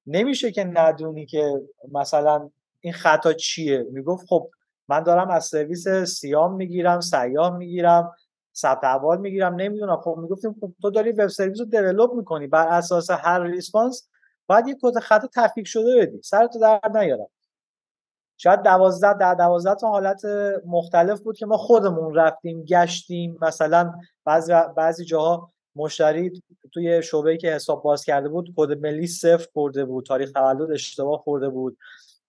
نمیشه 0.08 0.52
که 0.52 0.64
ندونی 0.64 1.26
که 1.26 1.54
مثلا 1.92 2.50
این 2.82 2.94
خطا 2.94 3.34
چیه. 3.34 3.88
می‌گفت 3.92 4.28
خب 4.30 4.50
من 4.90 5.04
دارم 5.04 5.30
از 5.30 5.46
سرویس 5.46 5.88
سیام 5.90 6.56
می‌گیرم 6.56 7.00
سیام 7.02 7.58
می‌گیرم 7.58 8.12
ثبت 8.56 8.84
احوال 8.84 9.20
می‌گیرم 9.22 9.56
نمی‌دونم. 9.56 9.98
خب 9.98 10.18
می‌گفتیم 10.22 10.56
خب 10.62 10.72
تو 10.82 10.90
داری 10.92 11.12
web 11.12 11.28
service 11.28 11.60
رو 11.60 11.66
develop 11.66 12.14
می‌کنی. 12.14 12.48
بر 12.48 12.68
اساس 12.68 13.10
هر 13.12 13.44
response 13.44 14.10
باید 14.48 14.68
یه 14.68 14.78
کد 14.82 15.00
خطا 15.00 15.30
تفکیک 15.36 15.68
شده 15.68 16.02
بدی. 16.02 16.22
سرتو 16.24 16.60
درد 16.60 16.82
نیارم. 16.96 17.28
شاید 18.38 18.62
دوازده 18.62 19.14
در 19.14 19.34
دوازده 19.34 19.76
تا 19.76 19.88
حالت 19.88 20.22
مختلف 20.66 21.20
بود 21.20 21.38
که 21.38 21.46
ما 21.46 21.58
خودمون 21.58 22.16
رفتیم 22.16 22.64
گشتیم. 22.64 23.38
مثلا 23.42 23.94
بعضی 24.26 24.54
بعضی 24.78 25.06
جاها 25.06 25.50
مشتری 25.76 26.42
توی 26.74 27.04
شعبه‌ای 27.04 27.38
که 27.38 27.52
حساب 27.52 27.84
باز 27.84 28.06
کرده 28.06 28.30
بود 28.30 28.54
کد 28.58 28.72
ملی 28.72 29.08
صفر 29.08 29.48
خورده 29.54 29.86
بود 29.86 30.06
تاریخ 30.06 30.32
تولد 30.32 30.72
اشتباه 30.72 31.20
خورده 31.20 31.50
بود. 31.50 31.78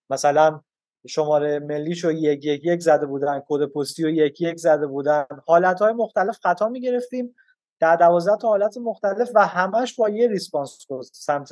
مثلا 0.09 0.61
شماره 1.07 1.59
ملیش 1.59 2.03
رو 2.03 2.11
یک 2.11 2.45
یک 2.45 2.65
یک 2.65 2.81
زده 2.81 3.05
بودن 3.05 3.41
کد 3.47 3.65
پستی 3.65 4.03
رو 4.03 4.09
یک 4.09 4.41
یک 4.41 4.59
زده 4.59 4.87
بودن. 4.87 5.25
حالت 5.47 5.81
های 5.81 5.93
مختلف 5.93 6.39
خطا 6.43 6.69
می‌گرفتیم. 6.69 7.35
در 7.79 7.95
دوازده 7.95 8.37
تا 8.37 8.47
حالت 8.47 8.77
مختلف 8.77 9.31
و 9.35 9.47
همش 9.47 9.95
با 9.95 10.09
یه 10.09 10.27
ریسپانس 10.27 10.87
سمت 11.11 11.49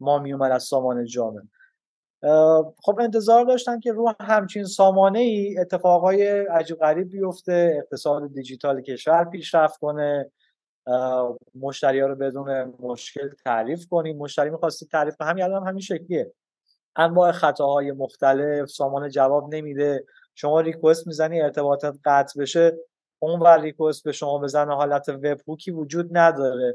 ما 0.00 0.18
میومد 0.18 0.52
از 0.52 0.62
سامان 0.62 1.04
جامعه. 1.04 1.42
خب 2.82 3.00
انتظار 3.00 3.44
داشتن 3.44 3.80
که 3.80 3.92
رو 3.92 4.14
همچین 4.20 4.64
سامانه 4.64 5.18
ای 5.18 5.58
اتفاقای 5.58 6.28
عجیب 6.28 6.78
غریب 6.78 7.10
بیفته 7.10 7.74
اقتصاد 7.78 8.32
دیجیتال 8.34 8.80
کشور 8.80 9.24
پیشرفت 9.24 9.80
کنه 9.80 10.30
مشتری 11.54 12.00
ها 12.00 12.06
رو 12.06 12.14
بدون 12.14 12.74
مشکل 12.80 13.28
تعریف 13.44 13.86
کنیم. 13.86 14.16
مشتری 14.16 14.50
می‌خواستی 14.50 14.86
تعریف 14.86 15.16
کنه. 15.16 15.28
همین 15.28 15.44
الان 15.44 15.66
همین 15.66 15.80
شکلیه. 15.80 16.32
انواع 16.96 17.32
خطاهای 17.32 17.92
مختلف 17.92 18.68
سامان 18.68 19.08
جواب 19.08 19.54
نمیده. 19.54 20.04
شما 20.34 20.60
ریکوست 20.60 21.06
می‌زنی 21.06 21.40
ارتباطات 21.40 21.98
قطع 22.04 22.40
بشه 22.40 22.78
اون 23.18 23.40
ور 23.40 23.60
ریکوست 23.60 24.04
به 24.04 24.12
شما 24.12 24.38
بزنه 24.38 24.74
حالت 24.74 25.08
وب 25.08 25.38
هوکی 25.48 25.70
وجود 25.70 26.18
نداره. 26.18 26.74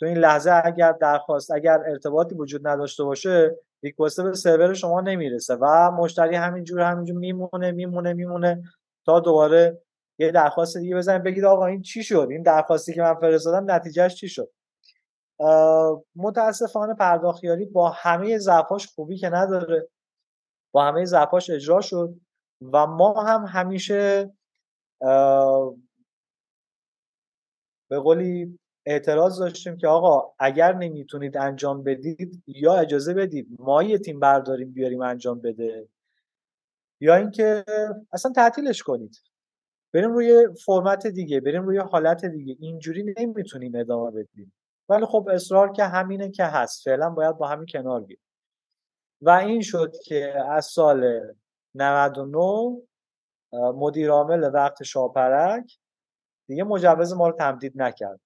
تو 0.00 0.06
این 0.06 0.18
لحظه 0.18 0.62
اگر 0.64 0.92
درخواست 0.92 1.50
اگر 1.50 1.82
ارتباطی 1.86 2.34
وجود 2.34 2.68
نداشته 2.68 3.04
باشه 3.04 3.56
ریکوست 3.82 4.20
به 4.20 4.32
سرور 4.32 4.74
شما 4.74 5.00
نمی‌رسه 5.00 5.54
و 5.60 5.90
مشتری 5.90 6.36
همینجور 6.36 6.80
همینجور 6.80 7.16
میمونه 7.18 7.72
میمونه 7.72 8.12
میمونه 8.12 8.62
تا 9.06 9.20
دوباره 9.20 9.82
یه 10.18 10.30
درخواست 10.30 10.76
دیگه 10.76 10.96
بزنید 10.96 11.22
بگید 11.22 11.44
آقا 11.44 11.66
این 11.66 11.82
چی 11.82 12.02
شد؟ 12.02 12.28
این 12.30 12.42
درخواستی 12.42 12.94
که 12.94 13.02
من 13.02 13.14
فرستادم 13.14 13.70
نتیجهش 13.70 14.14
چی 14.14 14.28
شد؟ 14.28 14.50
متاسفانه 16.16 16.94
پرداختیاری 16.94 17.64
با 17.64 17.90
همه 17.90 18.38
ضعفاش 18.38 18.86
خوبی 18.86 19.16
که 19.16 19.28
نداره 19.28 19.88
با 20.72 20.84
همه 20.84 21.04
ضعفاش 21.04 21.50
اجرا 21.50 21.80
شد 21.80 22.14
و 22.72 22.86
ما 22.86 23.22
هم 23.22 23.44
همیشه 23.44 24.32
به 27.90 27.98
قولی 27.98 28.58
اعتراض 28.88 29.38
داشتیم 29.40 29.76
که 29.76 29.88
آقا 29.88 30.34
اگر 30.38 30.72
نمی‌تونید 30.74 31.36
انجام 31.36 31.82
بدید 31.82 32.42
یا 32.46 32.74
اجازه 32.76 33.14
بدید 33.14 33.48
ما 33.58 33.82
یه 33.82 33.98
تیم 33.98 34.20
برداریم 34.20 34.72
بیاریم 34.72 35.02
انجام 35.02 35.40
بده 35.40 35.88
یا 37.00 37.14
اینکه 37.14 37.64
اصلا 38.12 38.32
تعطیلش 38.32 38.82
کنید. 38.82 39.16
بریم 39.92 40.12
روی 40.12 40.48
فرمت 40.64 41.06
دیگه 41.06 41.40
بریم 41.40 41.62
روی 41.62 41.78
حالت 41.78 42.24
دیگه. 42.24 42.56
اینجوری 42.60 43.14
نمی‌تونیم 43.18 43.72
ادامه 43.74 44.10
بدیم. 44.10 44.52
ولی 44.88 45.06
خب 45.06 45.28
اصرار 45.32 45.72
که 45.72 45.84
همینه 45.84 46.30
که 46.30 46.44
هست. 46.44 46.84
فعلا 46.84 47.10
باید 47.10 47.36
با 47.36 47.48
همین 47.48 47.66
کنار 47.72 48.00
بیایم 48.00 48.22
و 49.22 49.30
این 49.30 49.60
شد 49.62 49.92
که 50.04 50.34
از 50.50 50.64
سال 50.64 51.20
99 51.74 52.82
مدیر 53.52 54.10
عامل 54.10 54.50
وقت 54.54 54.82
شاپرک 54.82 55.78
دیگه 56.46 56.64
مجوز 56.64 57.12
ما 57.12 57.28
رو 57.28 57.36
تمدید 57.36 57.82
نکرد. 57.82 58.20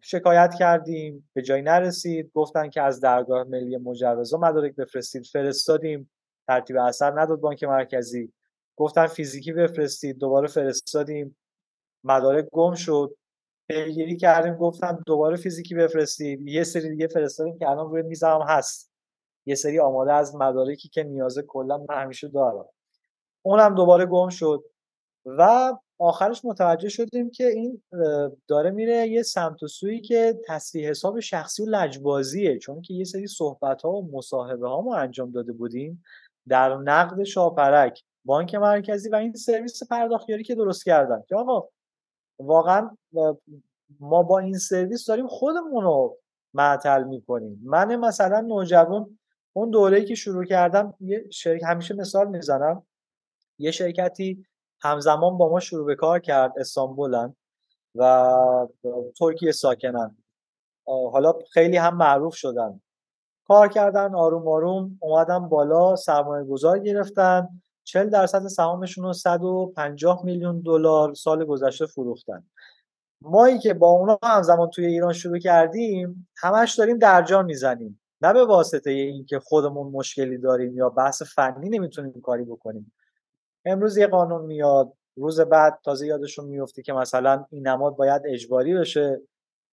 شکایت 0.00 0.54
کردیم 0.58 1.30
به 1.34 1.42
جایی 1.42 1.62
نرسید. 1.62 2.30
گفتن 2.34 2.70
که 2.70 2.82
از 2.82 3.00
درگاه 3.00 3.44
ملی 3.44 3.76
مجوزا 3.76 4.38
مدارک 4.38 4.76
بفرستید. 4.76 5.26
فرستادیم. 5.26 6.10
ترتیب 6.48 6.76
اثر 6.76 7.20
نداد 7.20 7.40
بانک 7.40 7.64
مرکزی. 7.64 8.32
گفتن 8.76 9.06
فیزیکی 9.06 9.52
بفرستید. 9.52 10.18
دوباره 10.18 10.48
فرستادیم. 10.48 11.36
مدارک 12.04 12.48
گم 12.52 12.74
شد. 12.74 13.16
پیگیری 13.68 14.16
کردیم. 14.16 14.54
گفتم 14.54 15.02
دوباره 15.06 15.36
فیزیکی 15.36 15.74
بفرستید. 15.74 16.48
یه 16.48 16.64
سری 16.64 16.88
دیگه 16.88 17.06
فرستادیم 17.06 17.58
که 17.58 17.70
الان 17.70 17.90
روی 17.90 18.02
میزم 18.02 18.44
هست. 18.48 18.92
یه 19.46 19.54
سری 19.54 19.78
آماده 19.78 20.12
از 20.12 20.34
مدارکی 20.34 20.88
که 20.88 21.02
نیازه 21.02 21.42
کلا 21.42 21.78
من 21.78 22.02
همیشه 22.02 22.28
دارم. 22.28 22.68
اونم 23.42 23.74
دوباره 23.74 24.06
گم 24.06 24.28
شد. 24.28 24.64
و 25.24 25.72
آخرش 25.98 26.44
متوجه 26.44 26.88
شدیم 26.88 27.30
که 27.30 27.46
این 27.46 27.82
داره 28.48 28.70
میره 28.70 29.08
یه 29.08 29.22
سمت 29.22 29.62
و 29.62 29.66
سویی 29.66 30.00
که 30.00 30.40
تصریح 30.46 30.90
حساب 30.90 31.20
شخصی 31.20 31.62
و 31.62 31.66
لجبازیه. 31.66 32.58
چون 32.58 32.82
که 32.82 32.94
یه 32.94 33.04
سری 33.04 33.26
صحبت 33.26 33.82
ها 33.82 33.90
و 33.90 34.10
مصاحبه 34.12 34.68
ها 34.68 34.80
ما 34.82 34.96
انجام 34.96 35.30
داده 35.30 35.52
بودیم 35.52 36.04
در 36.48 36.76
نقد 36.76 37.22
شاپرک 37.22 38.04
بانک 38.24 38.54
مرکزی 38.54 39.08
و 39.08 39.14
این 39.14 39.32
سرویس 39.32 39.82
پرداختیاری 39.90 40.44
که 40.44 40.54
درست 40.54 40.84
کردن. 40.84 41.22
که 41.28 41.36
آقا 41.36 41.68
واقعا 42.38 42.90
ما 44.00 44.22
با 44.22 44.38
این 44.38 44.58
سرویس 44.58 45.06
داریم 45.06 45.26
خودمون 45.26 45.84
رو 45.84 46.18
معطل 46.54 47.04
می‌کنیم. 47.04 47.60
من 47.64 47.96
مثلا 47.96 48.40
نوجوان 48.40 49.18
اون 49.52 49.70
دوره‌ای 49.70 50.04
که 50.04 50.14
شروع 50.14 50.44
کردم 50.44 50.94
یه 51.00 51.24
شرکت 51.30 51.64
همیشه 51.64 51.94
مثال 51.94 52.28
می‌زنم 52.28 52.86
یه 53.58 53.70
شرکتی 53.70 54.46
همزمان 54.80 55.38
با 55.38 55.48
ما 55.48 55.60
شروع 55.60 55.86
به 55.86 55.94
کار 55.94 56.18
کرد 56.18 56.52
استانبولن 56.58 57.36
و 57.94 58.68
ترکیه 59.18 59.52
ساکنن. 59.52 60.16
حالا 60.86 61.32
خیلی 61.52 61.76
هم 61.76 61.96
معروف 61.96 62.34
شدن. 62.34 62.80
کار 63.48 63.68
کردن 63.68 64.14
آروم 64.14 64.48
آروم 64.48 64.98
اومدن 65.00 65.48
بالا 65.48 65.96
سرمایه 65.96 66.44
گذار 66.44 66.78
گرفتن. 66.78 67.48
40 67.84 68.10
درصد 68.10 68.46
سهامشون 68.46 69.04
رو 69.04 69.12
150 69.12 70.24
میلیون 70.24 70.60
دلار 70.60 71.14
سال 71.14 71.44
گذشته 71.44 71.86
فروختن. 71.86 72.46
مایی 73.20 73.58
که 73.58 73.74
با 73.74 73.88
اونا 73.88 74.18
همزمان 74.22 74.70
توی 74.70 74.86
ایران 74.86 75.12
شروع 75.12 75.38
کردیم 75.38 76.28
همش 76.36 76.74
داریم 76.74 76.98
درجا 76.98 77.42
می‌زنیم. 77.42 78.00
نه 78.20 78.32
به 78.32 78.44
واسطه 78.44 78.90
اینکه 78.90 79.38
خودمون 79.38 79.92
مشکلی 79.92 80.38
داریم 80.38 80.76
یا 80.76 80.88
بحث 80.88 81.22
فنی 81.22 81.68
نمی‌تونیم 81.68 82.20
کاری 82.20 82.44
بکنیم. 82.44 82.92
امروز 83.66 83.96
یه 83.96 84.06
قانون 84.06 84.44
میاد 84.44 84.92
روز 85.16 85.40
بعد 85.40 85.78
تازه 85.84 86.06
یادشون 86.06 86.44
میفته 86.44 86.82
که 86.82 86.92
مثلا 86.92 87.46
این 87.50 87.68
نماد 87.68 87.96
باید 87.96 88.22
اجباری 88.24 88.74
بشه. 88.74 89.20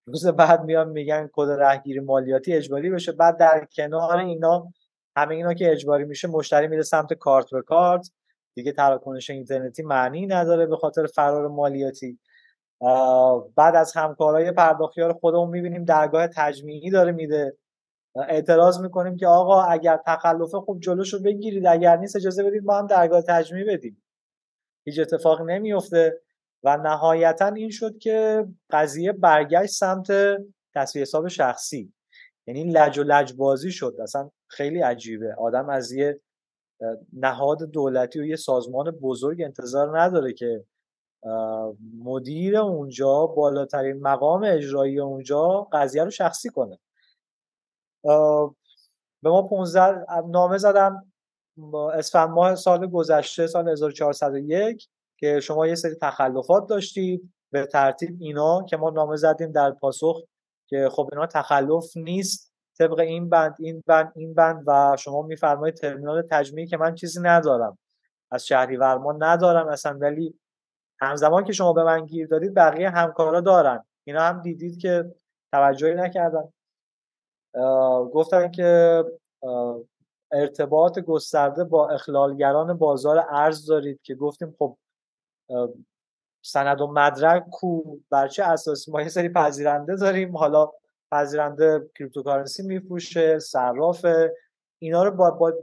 روز 0.08 0.28
بعد 0.28 0.64
میان 0.64 0.90
میگن 0.90 1.30
کد 1.34 1.50
رهگیری 1.50 2.00
مالیاتی 2.00 2.54
اجباری 2.54 2.90
بشه. 2.90 3.12
بعد 3.12 3.38
در 3.38 3.68
کنار 3.76 4.18
اینا 4.18 4.68
همه 5.16 5.36
اینا 5.36 5.54
که 5.54 5.72
اجباری 5.72 6.06
میشه 6.06 6.28
مشتری 6.28 6.68
میره 6.68 6.84
سمت 6.84 7.14
کارت 7.14 7.46
به 7.52 7.62
کارت. 7.62 8.12
دیگه 8.56 8.72
تراکنش 8.72 9.30
اینترنتی 9.30 9.84
معنی 9.84 10.28
نداره 10.28 10.66
به 10.66 10.76
خاطر 10.76 11.06
فرار 11.06 11.48
مالیاتی. 11.48 12.20
بعد 13.56 13.76
از 13.76 13.94
همکارای 13.96 14.52
پرداختیار 14.52 15.14
خودمون 15.14 15.50
می‌بینیم 15.50 15.86
درگاه 15.86 16.28
تجمیعی 16.28 16.90
داره 16.90 17.12
میده. 17.12 17.58
اعتراض 18.15 18.79
می‌کنیم 18.79 19.17
که 19.17 19.27
آقا 19.27 19.62
اگر 19.62 20.00
تخلفه 20.05 20.60
خوب 20.60 20.79
جلوشو 20.79 21.22
بگیرید 21.22 21.67
اگر 21.67 21.98
نیست 21.98 22.15
اجازه 22.15 22.43
بدید 22.43 22.63
ما 22.63 22.77
هم 22.77 22.88
درگاه 22.88 23.22
تجمیع 23.22 23.74
بدیم. 23.74 24.03
هیچ 24.86 25.00
اتفاق 25.00 25.41
نمیفته 25.41 26.22
و 26.63 26.77
نهایتا 26.77 27.48
این 27.48 27.70
شد 27.70 27.98
که 27.98 28.48
قضیه 28.70 29.12
برگشت 29.12 29.74
سمت 29.74 30.08
تصویه 30.75 31.01
حساب 31.01 31.27
شخصی. 31.27 31.93
یعنی 32.48 32.63
لج 32.63 33.00
و 33.00 33.03
لج 33.03 33.34
بازی 33.34 33.72
شد. 33.72 33.96
اصلا 34.01 34.29
خیلی 34.48 34.82
عجیبه. 34.82 35.36
آدم 35.38 35.70
از 35.70 35.91
یه 35.91 36.20
نهاد 37.13 37.63
دولتی 37.63 38.20
و 38.20 38.25
یه 38.25 38.36
سازمان 38.36 38.91
بزرگ 38.91 39.41
انتظار 39.41 40.00
نداره 40.00 40.34
که 40.34 40.63
مدیر 42.03 42.58
اونجا 42.58 43.25
بالاترین 43.25 44.01
مقام 44.01 44.43
اجرایی 44.43 45.00
اونجا 45.00 45.67
قضیه 45.72 46.03
رو 46.03 46.10
شخصی 46.10 46.50
کنه. 46.50 46.79
به 49.24 49.29
ما 49.29 49.41
15 49.41 50.05
نامه 50.29 50.57
زدن. 50.57 51.12
اسفند 51.93 52.29
ماه 52.29 52.55
سال 52.55 52.88
گذشته 52.88 53.48
سال 53.48 53.69
1401 53.69 54.88
که 55.19 55.39
شما 55.39 55.67
یه 55.67 55.75
سری 55.75 55.95
تخلفات 56.01 56.67
داشتید. 56.69 57.33
به 57.51 57.65
ترتیب 57.65 58.17
اینا 58.19 58.63
که 58.63 58.77
ما 58.77 58.89
نامه 58.89 59.15
زدیم 59.15 59.51
در 59.51 59.72
پاسخ 59.72 60.24
که 60.67 60.89
خب 60.91 61.10
اینا 61.12 61.27
تخلف 61.27 61.98
نیست. 61.98 62.53
طبق 62.77 63.00
این 63.00 63.29
بند 63.29 63.55
این 63.60 63.83
بند 63.88 64.12
این 64.15 64.33
بند 64.33 64.63
و 64.67 64.95
شما 65.00 65.22
میفرمایید 65.22 65.75
ترمینال 65.75 66.27
تجمیعی 66.31 66.67
که 66.67 66.77
من 66.77 66.95
چیزی 66.95 67.22
ندارم. 67.22 67.77
از 68.31 68.45
شهری 68.45 68.77
ورما 68.77 69.12
ندارم 69.12 69.67
اصلا 69.67 69.98
ولی 70.01 70.39
همزمان 71.01 71.43
که 71.43 71.53
شما 71.53 71.74
به 71.74 71.83
من 71.83 72.05
گیر 72.05 72.27
دادید 72.27 72.53
بقیه 72.53 72.89
همکارا 72.89 73.41
دارن. 73.41 73.86
اینا 74.03 74.22
هم 74.22 74.41
دیدید 74.41 74.77
که 74.79 75.15
توجهی 75.51 75.95
نکردن. 75.95 76.52
گفتن 78.13 78.51
که 78.51 79.03
ارتباط 80.31 81.00
گسترده 81.00 81.63
با 81.63 81.89
اخلالگران 81.89 82.77
بازار 82.77 83.25
ارز 83.29 83.65
دارید 83.65 84.01
که 84.01 84.15
گفتیم 84.15 84.55
خب 84.60 84.77
سند 86.45 86.81
و 86.81 86.88
مدرک 86.88 87.50
کو 87.50 87.98
بر 88.10 88.27
چه 88.27 88.43
اساسی؟ 88.43 88.91
ما 88.91 89.01
یه 89.01 89.10
سری 89.10 89.29
پذیرنده 89.29 89.95
داریم. 89.95 90.38
حالا 90.38 90.72
پذیرنده 91.12 91.89
cryptocurrency 92.00 92.63
میفروشه 92.63 93.39
صراف 93.39 94.05
اینا 94.79 95.03
رو 95.03 95.12
با, 95.12 95.31
با 95.31 95.53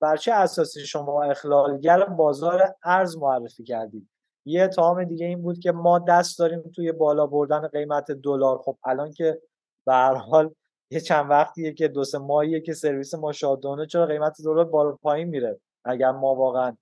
بر 0.00 0.16
چه 0.16 0.32
اساسی 0.32 0.80
شما 0.80 1.22
اخلالگر 1.22 2.04
بازار 2.04 2.74
ارز 2.84 3.16
معرفی 3.16 3.64
کردید؟ 3.64 4.08
یه 4.44 4.62
اتهام 4.62 5.04
دیگه 5.04 5.26
این 5.26 5.42
بود 5.42 5.58
که 5.58 5.72
ما 5.72 5.98
دست 5.98 6.38
داریم 6.38 6.62
توی 6.74 6.92
بالا 6.92 7.26
بردن 7.26 7.68
قیمت 7.68 8.10
دلار. 8.10 8.58
خب 8.58 8.76
الان 8.84 9.12
که 9.12 9.42
به 9.86 9.92
هر 9.92 10.14
حال 10.14 10.54
یه 10.90 11.00
چند 11.00 11.30
وقتیه 11.30 11.72
که 11.72 11.88
دو 11.88 12.04
سه 12.04 12.18
ماهیه 12.18 12.60
که 12.60 12.74
سرویس 12.74 13.14
ما 13.14 13.32
شادانه 13.32 13.86
چرا 13.86 14.06
قیمت 14.06 14.36
دلار 14.44 14.64
بالا 14.64 14.92
پایین 14.92 15.28
میره 15.28 15.60
اگر 15.84 16.10
ما 16.10 16.34
واقعا 16.34 16.76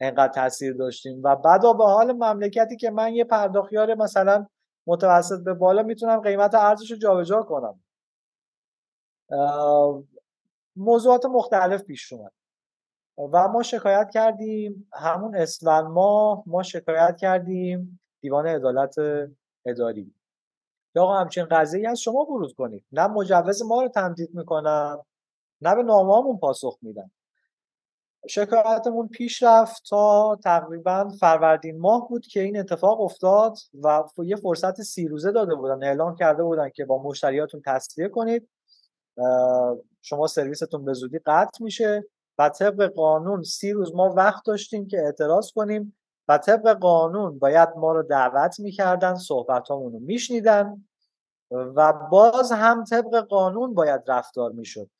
انقدر 0.00 0.32
تاثیر 0.32 0.72
داشتیم؟ 0.72 1.20
و 1.24 1.36
بعدا 1.36 1.72
به 1.72 1.84
حال 1.84 2.12
مملکتی 2.12 2.76
که 2.76 2.90
من 2.90 3.14
یه 3.14 3.24
پرداخیار 3.24 3.94
مثلا 3.94 4.46
متوسط 4.86 5.44
به 5.44 5.54
بالا 5.54 5.82
می‌تونم 5.82 6.20
قیمت 6.20 6.54
ارزش 6.54 6.90
رو 6.90 6.96
جابجا 6.96 7.42
کنم. 7.42 7.80
موضوعات 10.76 11.26
مختلف 11.26 11.82
پیش 11.82 12.12
اومد. 12.12 12.32
و 13.32 13.48
ما 13.48 13.62
شکایت 13.62 14.10
کردیم. 14.10 14.88
همون 14.92 15.36
اسفند 15.36 15.84
ماه 15.84 16.42
ما 16.46 16.62
شکایت 16.62 17.16
کردیم. 17.16 18.00
دیوان 18.20 18.46
عدالت 18.46 18.94
اداری. 19.66 20.17
یا 20.98 21.04
آقا 21.04 21.14
همچین 21.14 21.44
قضیه 21.50 21.88
از 21.88 22.00
شما 22.00 22.20
ورود 22.20 22.52
کنید. 22.52 22.84
نه 22.92 23.06
مجوز 23.06 23.62
ما 23.62 23.82
رو 23.82 23.88
تمدید 23.88 24.34
می‌کنن 24.34 24.98
نه 25.60 25.74
به 25.74 25.82
نامه 25.82 26.38
پاسخ 26.40 26.78
میدن. 26.82 27.10
شکایتمون 28.28 29.08
پیش 29.08 29.42
رفت 29.42 29.82
تا 29.88 30.36
تقریبا 30.44 31.08
فروردین 31.20 31.80
ماه 31.80 32.08
بود 32.08 32.26
که 32.26 32.40
این 32.40 32.58
اتفاق 32.58 33.00
افتاد 33.00 33.56
و 33.82 34.04
یه 34.24 34.36
فرصت 34.36 34.80
سی 34.82 35.08
روزه 35.08 35.32
داده 35.32 35.54
بودن 35.54 35.84
اعلام 35.84 36.14
کرده 36.14 36.42
بودن 36.42 36.70
که 36.74 36.84
با 36.84 37.02
مشتریاتون 37.02 37.62
تصویه 37.66 38.08
کنید. 38.08 38.48
شما 40.02 40.26
سرویستون 40.26 40.84
به 40.84 40.92
زودی 40.92 41.18
قطع 41.26 41.64
میشه 41.64 42.04
و 42.38 42.48
طبق 42.48 42.92
قانون 42.96 43.42
سی 43.42 43.72
روز 43.72 43.94
ما 43.94 44.14
وقت 44.16 44.44
داشتیم 44.46 44.86
که 44.86 44.98
اعتراض 44.98 45.52
کنیم. 45.54 45.97
و 46.28 46.38
طبق 46.38 46.78
قانون 46.78 47.38
باید 47.38 47.68
ما 47.76 47.92
رو 47.92 48.02
دعوت 48.02 48.60
می‌کردن 48.60 49.14
صحبت 49.14 49.70
رو 49.70 49.98
میشنیدن 50.02 50.84
و 51.50 51.92
باز 51.92 52.52
هم 52.52 52.84
طبق 52.84 53.20
قانون 53.20 53.74
باید 53.74 54.00
رفتار 54.06 54.52
می‌شد. 54.52 54.90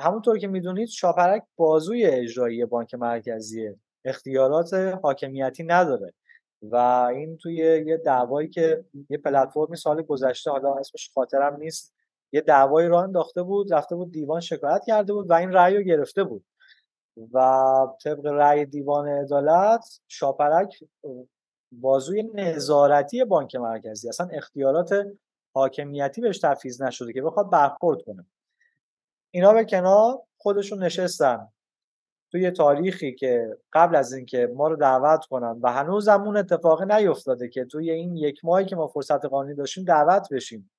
همونطور 0.00 0.38
که 0.38 0.48
می‌دونید 0.48 0.88
شاپرک 0.88 1.42
بازوی 1.56 2.06
اجرایی 2.06 2.64
بانک 2.64 2.94
مرکزیه 2.94 3.76
اختیارات 4.04 4.74
حاکمیتی 4.74 5.64
نداره 5.64 6.12
و 6.62 6.76
این 7.14 7.36
توی 7.36 7.54
یه 7.86 7.96
دعوایی 7.96 8.48
که 8.48 8.84
یه 9.10 9.18
پلتفرمی 9.18 9.76
سال 9.76 10.02
گذشته 10.02 10.50
حالا 10.50 10.74
اسمش 10.74 11.10
خاطرم 11.14 11.56
نیست 11.56 11.94
یه 12.32 12.40
دعوایی 12.40 12.88
راه 12.88 13.02
انداخته 13.04 13.42
بود 13.42 13.74
رفته 13.74 13.96
بود 13.96 14.12
دیوان 14.12 14.40
شکایت 14.40 14.84
کرده 14.86 15.12
بود 15.12 15.30
و 15.30 15.32
این 15.32 15.52
رأی 15.52 15.76
رو 15.76 15.82
گرفته 15.82 16.24
بود. 16.24 16.44
و 17.32 17.86
طبق 18.04 18.26
رأی 18.26 18.66
دیوان 18.66 19.08
عدالت 19.08 20.00
شاپرک 20.08 20.84
بازوی 21.72 22.22
نظارتی 22.34 23.24
بانک 23.24 23.56
مرکزی 23.56 24.08
اصلا 24.08 24.28
اختیارات 24.32 25.06
حاکمیتی 25.54 26.20
بهش 26.20 26.38
تفیز 26.38 26.82
نشده 26.82 27.12
که 27.12 27.22
بخواد 27.22 27.50
برخورد 27.50 28.02
کنه. 28.02 28.26
اینا 29.30 29.52
به 29.52 29.64
کنار 29.64 30.22
خودشون 30.38 30.82
نشستن. 30.82 31.48
توی 32.32 32.50
تاریخی 32.50 33.14
که 33.14 33.58
قبل 33.72 33.96
از 33.96 34.12
اینکه 34.12 34.52
ما 34.54 34.68
رو 34.68 34.76
دعوت 34.76 35.24
کنن 35.24 35.60
و 35.62 35.72
هنوز 35.72 36.08
اون 36.08 36.36
اتفاقی 36.36 36.84
نیفتاده 36.84 37.48
که 37.48 37.64
توی 37.64 37.90
این 37.90 38.16
یک 38.16 38.44
ماهی 38.44 38.64
که 38.64 38.76
ما 38.76 38.86
فرصت 38.86 39.24
قانونی 39.24 39.54
داشتیم 39.54 39.84
دعوت 39.84 40.28
بشیم 40.32 40.70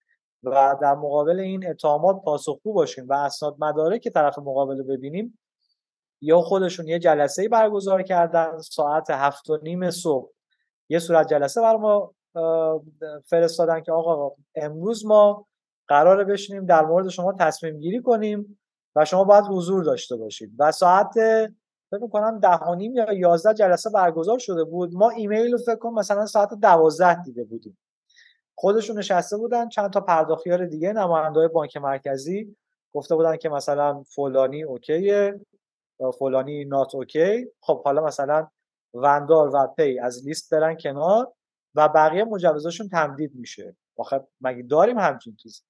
و 0.43 0.75
در 0.81 0.95
مقابل 0.95 1.39
این 1.39 1.69
اتهامات 1.69 2.21
پاسخگو 2.23 2.73
باشیم 2.73 3.05
و 3.09 3.13
اسناد 3.13 3.55
مداره 3.59 3.99
که 3.99 4.09
طرف 4.09 4.39
مقابل 4.39 4.77
رو 4.77 4.83
ببینیم 4.83 5.39
یا 6.23 6.41
خودشون 6.41 6.87
یه 6.87 6.99
جلسه 6.99 7.49
برگزار 7.49 8.03
کردن 8.03 8.57
ساعت 8.57 9.09
هفت 9.09 9.49
و 9.49 9.57
نیم 9.63 9.89
صبح. 9.91 10.29
یه 10.89 10.99
صورت 10.99 11.27
جلسه 11.27 11.61
بر 11.61 11.75
ما 11.75 12.13
فرستادن 13.25 13.81
که 13.81 13.91
آقا 13.91 14.35
امروز 14.55 15.05
ما 15.05 15.45
قراره 15.87 16.23
بشینیم 16.23 16.65
در 16.65 16.85
مورد 16.85 17.09
شما 17.09 17.33
تصمیم 17.39 17.79
گیری 17.79 18.01
کنیم 18.01 18.59
و 18.95 19.05
شما 19.05 19.23
باید 19.23 19.45
حضور 19.49 19.83
داشته 19.83 20.15
باشید. 20.15 20.51
و 20.59 20.71
ساعت 20.71 21.13
فکر 21.91 22.07
کنم 22.11 22.39
ده 22.39 22.57
و 22.57 22.75
نیم 22.75 22.93
یا 22.93 23.13
یازده 23.13 23.53
جلسه 23.53 23.89
برگزار 23.89 24.39
شده 24.39 24.63
بود. 24.63 24.93
ما 24.93 25.09
ایمیل 25.09 25.51
رو 25.51 25.57
فکر 25.57 25.75
کنم 25.75 25.93
مثلا 25.93 26.25
ساعت 26.25 26.53
دوازده 26.53 27.23
دیده 27.23 27.43
بودیم. 27.43 27.77
خودشون 28.55 28.97
نشسته 28.97 29.37
بودن 29.37 29.69
چند 29.69 29.93
تا 29.93 30.01
پرداخیار 30.01 30.65
دیگه 30.65 30.93
نماینده 30.93 31.47
بانک 31.47 31.77
مرکزی 31.77 32.55
گفته 32.93 33.15
بودن 33.15 33.37
که 33.37 33.49
مثلا 33.49 34.03
فلانی 34.03 34.63
okay 34.63 35.14
ه. 35.14 35.39
فلانی 36.19 36.65
not 36.65 36.95
okay 36.95 37.47
خب 37.61 37.83
حالا 37.83 38.03
مثلا 38.03 38.47
وندار 38.93 39.55
و 39.55 39.67
پی 39.67 39.99
از 39.99 40.27
لیست 40.27 40.53
برن 40.53 40.77
کنار 40.77 41.33
و 41.75 41.89
بقیه 41.89 42.23
مجوزاشون 42.23 42.89
تمدید 42.89 43.35
میشه. 43.35 43.75
آخه 43.97 44.27
مگه 44.41 44.63
داریم 44.63 44.99
همچین 44.99 45.35
چیزی؟ 45.35 45.61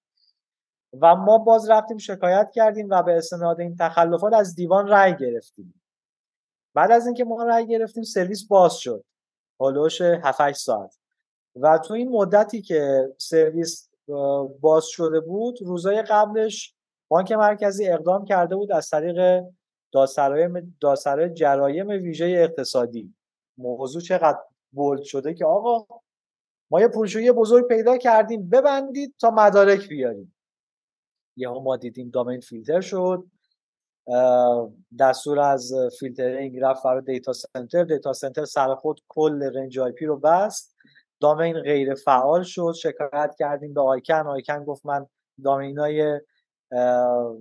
و 1.02 1.16
ما 1.16 1.38
باز 1.38 1.70
رفتیم 1.70 1.98
شکایت 1.98 2.52
کردیم 2.54 2.88
و 2.90 3.04
به 3.04 3.18
استناد 3.18 3.60
این 3.60 3.76
تخلفات 3.80 4.34
از 4.34 4.56
دیوان 4.56 4.88
رأی 4.88 5.16
گرفتیم. 5.16 5.82
بعد 6.74 6.92
از 6.92 7.06
اینکه 7.06 7.24
ما 7.24 7.44
رأی 7.44 7.68
گرفتیم 7.68 8.04
سرویس 8.04 8.48
باز 8.48 8.76
شد. 8.76 9.04
حول 9.60 9.76
و 9.76 9.81
حوش 9.81 10.02
7 10.02 10.52
ساعت. 10.52 10.98
و 11.56 11.78
تو 11.78 11.94
این 11.94 12.10
مدتی 12.10 12.62
که 12.62 13.14
سرویس 13.18 13.90
باز 14.62 14.86
شده 14.86 15.20
بود 15.20 15.58
روزای 15.62 16.02
قبلش 16.02 16.76
بانک 17.08 17.32
مرکزی 17.32 17.90
اقدام 17.90 18.26
کرده 18.26 18.56
بود 18.56 18.72
از 18.72 18.90
طریق 18.90 19.44
دادسرای 20.82 21.34
جرایم 21.34 21.88
ویژه 21.88 22.26
اقتصادی. 22.26 23.14
موضوع 23.58 24.02
چقدر 24.02 24.40
bold 24.72 25.02
شده 25.02 25.34
که 25.34 25.46
آقا 25.46 26.00
ما 26.72 26.82
یه 26.82 26.88
پولشویی 26.88 27.32
بزرگ 27.32 27.68
پیدا 27.68 27.98
کردیم 27.98 28.50
ببندید 28.50 29.16
تا 29.20 29.32
مدارک 29.32 29.90
بیاریم. 29.90 30.36
یهو 31.38 31.60
ما 31.60 31.78
دیدیم 31.78 32.10
domain 32.10 32.40
فیلتر 32.40 32.82
شد. 32.82 33.24
دستور 35.00 35.40
از 35.40 35.74
فیلترینگ 36.00 36.60
رفت 36.60 36.84
برای 36.84 37.02
data 37.02 37.34
center. 37.34 37.84
data 37.84 38.14
center 38.14 38.46
سر 38.46 38.76
خود 38.76 39.02
کل 39.08 39.44
range 39.44 39.80
IP 39.80 40.06
رو 40.06 40.20
بست. 40.20 40.76
domain 41.20 41.60
غیر 41.62 41.96
فعال 41.96 42.44
شد. 42.44 42.74
شکایت 42.82 43.36
کردیم 43.40 43.74
به 43.74 43.82
ICANN. 43.82 44.14
ICANN 44.14 44.64
گفت 44.64 44.86
من 44.86 45.08
domain 45.44 46.02
های 46.02 46.22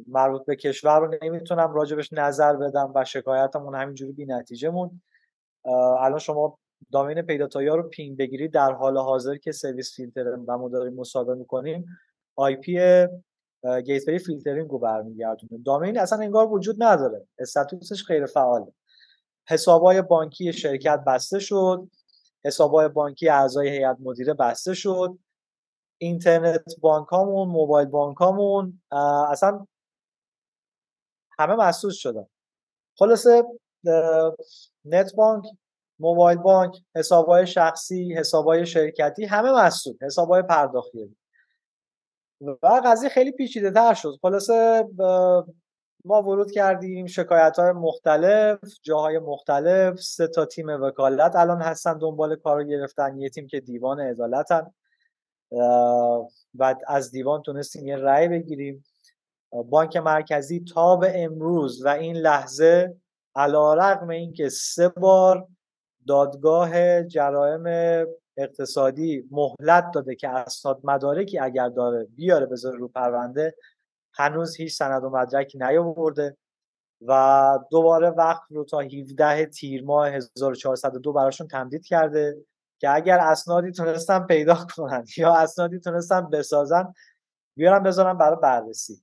مربوط 0.09 0.45
به 0.47 0.57
کشور 0.57 1.01
رو 1.01 1.15
نمی‌تونم 1.23 1.75
راجبش 1.75 2.13
نظر 2.13 2.57
بدم 2.57 2.93
و 2.95 3.05
شکایتمون 3.05 3.75
همینجوری 3.75 4.13
بی 4.13 4.27
نتیجه 4.27 4.71
موند 4.71 5.03
الان 6.01 6.19
شما 6.19 6.59
domain 6.93 7.23
Pay.ir 7.23 7.75
رو 7.75 7.89
ping 7.89 8.19
بگیرید 8.19 8.53
در 8.53 8.73
حال 8.73 8.99
حاضر 8.99 9.37
که 9.37 9.53
سرویس 9.53 9.97
فیلتر 9.97 10.29
و 10.49 10.59
ما 10.59 10.69
داریم 10.69 10.95
مصاحبه 10.95 11.35
می‌کنیم 11.35 11.87
IP 12.37 13.07
gateway 13.85 14.19
فیلترینگ 14.19 14.71
رو 14.71 14.79
برمیگردونه. 14.79 15.63
domain 15.67 15.99
اصلا 15.99 16.19
انگار 16.19 16.53
وجود 16.53 16.77
نداره. 16.83 17.27
status 17.39 17.88
ش 17.88 18.05
غیر 18.09 18.27
فعاله. 18.27 18.73
حسابای 19.49 20.03
بانکی 20.03 20.53
شرکت 20.53 21.05
بسته 21.07 21.39
شد. 21.39 21.89
حسابای 22.45 22.89
بانکی 22.89 23.29
اعضای 23.29 23.69
هیئت 23.69 23.97
مدیره 24.01 24.35
بسته 24.35 24.75
شد. 24.75 25.19
اینترنت 26.03 26.81
بانکامون 26.81 27.49
موبایل 27.49 27.89
بانکامون 27.89 28.83
اصلا 29.31 29.67
همه 31.39 31.55
محسوس 31.55 31.97
شدن. 31.97 32.27
خلاصه 32.99 33.45
نت 34.85 35.15
بانک 35.15 35.45
موبایل 35.99 36.39
بانک 36.39 36.77
حسابهای 36.97 37.47
شخصی 37.47 38.15
حسابهای 38.15 38.67
شرکتی 38.67 39.25
همه 39.25 39.53
مسئول 39.53 39.97
حسابهای 40.03 40.43
پرداختی. 40.43 41.17
و 42.41 42.81
قضیه 42.85 43.09
خیلی 43.09 43.33
پیچیده 43.33 43.71
تر 43.71 43.95
شد. 43.95 44.19
خلاصه 44.23 44.85
ما 46.05 46.23
ورود 46.23 46.51
کردیم 46.51 47.07
شکایت 47.07 47.59
های 47.59 47.73
مختلف 47.73 48.59
جاهای 48.83 49.19
مختلف 49.19 50.01
سه 50.01 50.29
تا 50.29 50.47
تیم 50.47 50.69
وکالت 50.69 51.37
الان 51.37 51.63
هستن 51.63 51.99
دنبال 51.99 52.37
کار 52.37 52.57
رو 52.57 52.65
گرفتن 52.65 53.19
یه 53.19 53.31
تیم 53.31 53.47
که 53.47 53.61
دیوان 53.61 54.01
ادالتن 54.01 54.75
و 56.55 56.75
از 56.87 57.11
دیوان 57.11 57.43
تونستیم 57.43 57.87
یه 57.87 57.97
رأی 57.97 58.29
بگیریم. 58.29 58.85
بانک 59.71 59.97
مرکزی 59.97 60.65
تا 60.75 60.97
به 60.97 61.25
امروز 61.25 61.85
و 61.85 61.89
این 61.89 62.17
لحظه 62.17 62.97
علا 63.37 63.75
رقم 63.75 64.09
این 64.09 64.33
که 64.33 64.49
سه 64.49 64.89
بار 64.89 65.49
دادگاه 66.07 67.03
جرائم 67.03 67.67
اقتصادی 68.37 69.29
مهلت 69.31 69.91
داده 69.95 70.15
که 70.15 70.29
اسناد 70.29 70.81
مدارکی 70.85 71.39
اگر 71.39 71.69
داره 71.69 72.05
بیاره 72.05 72.47
بذاره 72.47 72.79
رو 72.79 72.89
پرونده 72.89 73.55
هنوز 74.15 74.57
هیچ 74.57 74.75
سند 74.75 75.05
و 75.05 75.11
مدرکی 75.11 75.59
نیاورده 75.59 76.37
و 77.07 77.59
دوباره 77.71 78.11
وقت 78.11 78.43
رو 78.51 78.65
تا 78.65 78.79
17 78.81 79.47
تیر 79.47 79.85
ماه 79.85 80.09
1402 80.09 81.13
براشون 81.13 81.49
تمدید 81.49 81.87
کرده. 81.87 82.37
که 82.83 82.91
اگر 82.91 83.19
اسنادی 83.19 83.73
تونستن 83.73 84.27
پیدا 84.27 84.67
کنن 84.77 85.05
یا 85.17 85.35
اسنادی 85.35 85.79
تونستن 85.79 86.31
بسازن 86.31 86.95
بیارن 87.57 87.83
بذارن 87.83 88.19
برای 88.19 88.37
بررسی. 88.43 89.03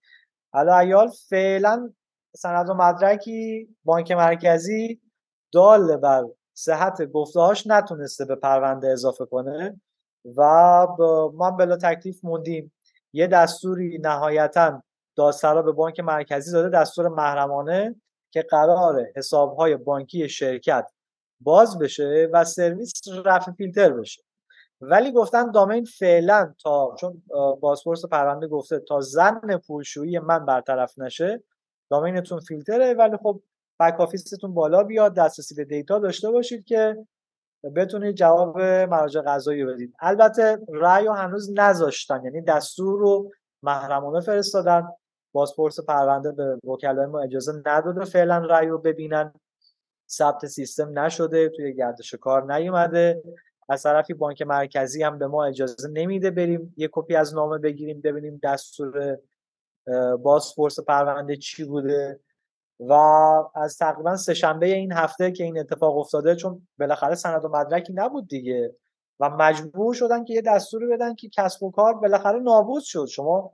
حالا 0.53 0.77
ایال 0.77 1.11
فعلا 1.29 1.93
سند 2.35 2.69
و 2.69 2.73
مدرکی 2.73 3.67
بانک 3.83 4.11
مرکزی 4.11 5.01
دال 5.51 5.97
بر 5.97 6.25
صحت 6.53 7.05
گفتهاش 7.05 7.67
نتونسته 7.67 8.25
به 8.25 8.35
پرونده 8.35 8.87
اضافه 8.87 9.25
کنه 9.25 9.81
و 10.37 10.41
من 11.35 11.57
بلا 11.57 11.77
تکلیف 11.77 12.25
موندیم. 12.25 12.71
یه 13.13 13.27
دستوری 13.27 13.97
نهایتا 13.97 14.83
دادسرا 15.15 15.61
به 15.61 15.71
بانک 15.71 15.99
مرکزی 15.99 16.51
داده 16.51 16.79
دستور 16.79 17.07
محرمانه 17.07 17.95
که 18.31 18.41
قرار 18.41 19.05
حسابهای 19.15 19.77
بانکی 19.77 20.29
شرکت 20.29 20.91
باز 21.41 21.79
بشه 21.79 22.29
و 22.33 22.43
سرویس 22.43 22.91
رفع 23.25 23.51
فیلتر 23.51 23.93
بشه. 23.93 24.23
ولی 24.81 25.11
گفتن 25.11 25.51
دامین 25.51 25.85
فعلا 25.85 26.53
تا 26.63 26.95
چون 26.99 27.23
بازپرس 27.61 28.05
پرونده 28.05 28.47
گفته 28.47 28.79
تا 28.79 29.01
زن 29.01 29.57
پولشویی 29.67 30.19
من 30.19 30.45
برطرف 30.45 30.99
نشه 30.99 31.43
دامینتون 31.91 32.39
فیلتره 32.39 32.93
ولی 32.93 33.17
خب 33.17 33.41
بک 33.79 33.99
آفیستون 33.99 34.53
بالا 34.53 34.83
بیاد 34.83 35.13
دسترسی 35.13 35.55
به 35.55 35.65
دیتا 35.65 35.99
داشته 35.99 36.31
باشید 36.31 36.65
که 36.65 37.05
بتونید 37.75 38.15
جواب 38.15 38.61
مراجع 38.61 39.21
قضایی 39.21 39.65
بدید. 39.65 39.93
البته 39.99 40.59
رأی 40.73 41.05
رو 41.05 41.13
هنوز 41.13 41.51
نذاشتن 41.55 42.23
یعنی 42.23 42.41
دستور 42.41 42.99
رو 42.99 43.31
محرمانه 43.63 44.21
فرستادن 44.21 44.87
بازپرس 45.31 45.79
پرونده 45.79 46.31
به 46.31 46.59
وکلای 46.63 47.05
ما 47.05 47.21
اجازه 47.21 47.53
نداده 47.65 48.05
فعلا 48.05 48.37
رأی 48.37 48.67
رو 48.67 48.77
ببینن. 48.77 49.33
ثبت 50.09 50.45
سیستم 50.45 50.99
نشده 50.99 51.49
توی 51.49 51.73
گردش 51.73 52.15
کار 52.15 52.53
نیومده. 52.53 53.23
از 53.69 53.83
طرفی 53.83 54.13
بانک 54.13 54.41
مرکزی 54.41 55.03
هم 55.03 55.19
به 55.19 55.27
ما 55.27 55.45
اجازه 55.45 55.87
نمیده 55.87 56.31
بریم 56.31 56.73
یه 56.77 56.89
کپی 56.91 57.15
از 57.15 57.35
نامه 57.35 57.57
بگیریم 57.57 58.01
ببینیم 58.01 58.39
دستور 58.43 59.17
بازپرس 60.23 60.79
پرونده 60.79 61.37
چی 61.37 61.63
بوده. 61.63 62.19
و 62.79 62.93
از 63.55 63.77
تقریبا 63.77 64.17
سهشنبه 64.17 64.65
این 64.65 64.91
هفته 64.91 65.31
که 65.31 65.43
این 65.43 65.59
اتفاق 65.59 65.97
افتاده 65.97 66.35
چون 66.35 66.67
بالاخره 66.79 67.15
سند 67.15 67.45
و 67.45 67.49
مدرکی 67.49 67.93
نبود 67.93 68.27
دیگه 68.27 68.75
و 69.19 69.29
مجبور 69.29 69.93
شدن 69.93 70.23
که 70.23 70.33
یه 70.33 70.41
دستوری 70.41 70.87
بدن 70.87 71.15
که 71.15 71.29
کسب 71.29 71.63
و 71.63 71.71
کار 71.71 71.93
بالاخره 71.93 72.39
نابود 72.39 72.83
شد. 72.83 73.05
شما 73.05 73.53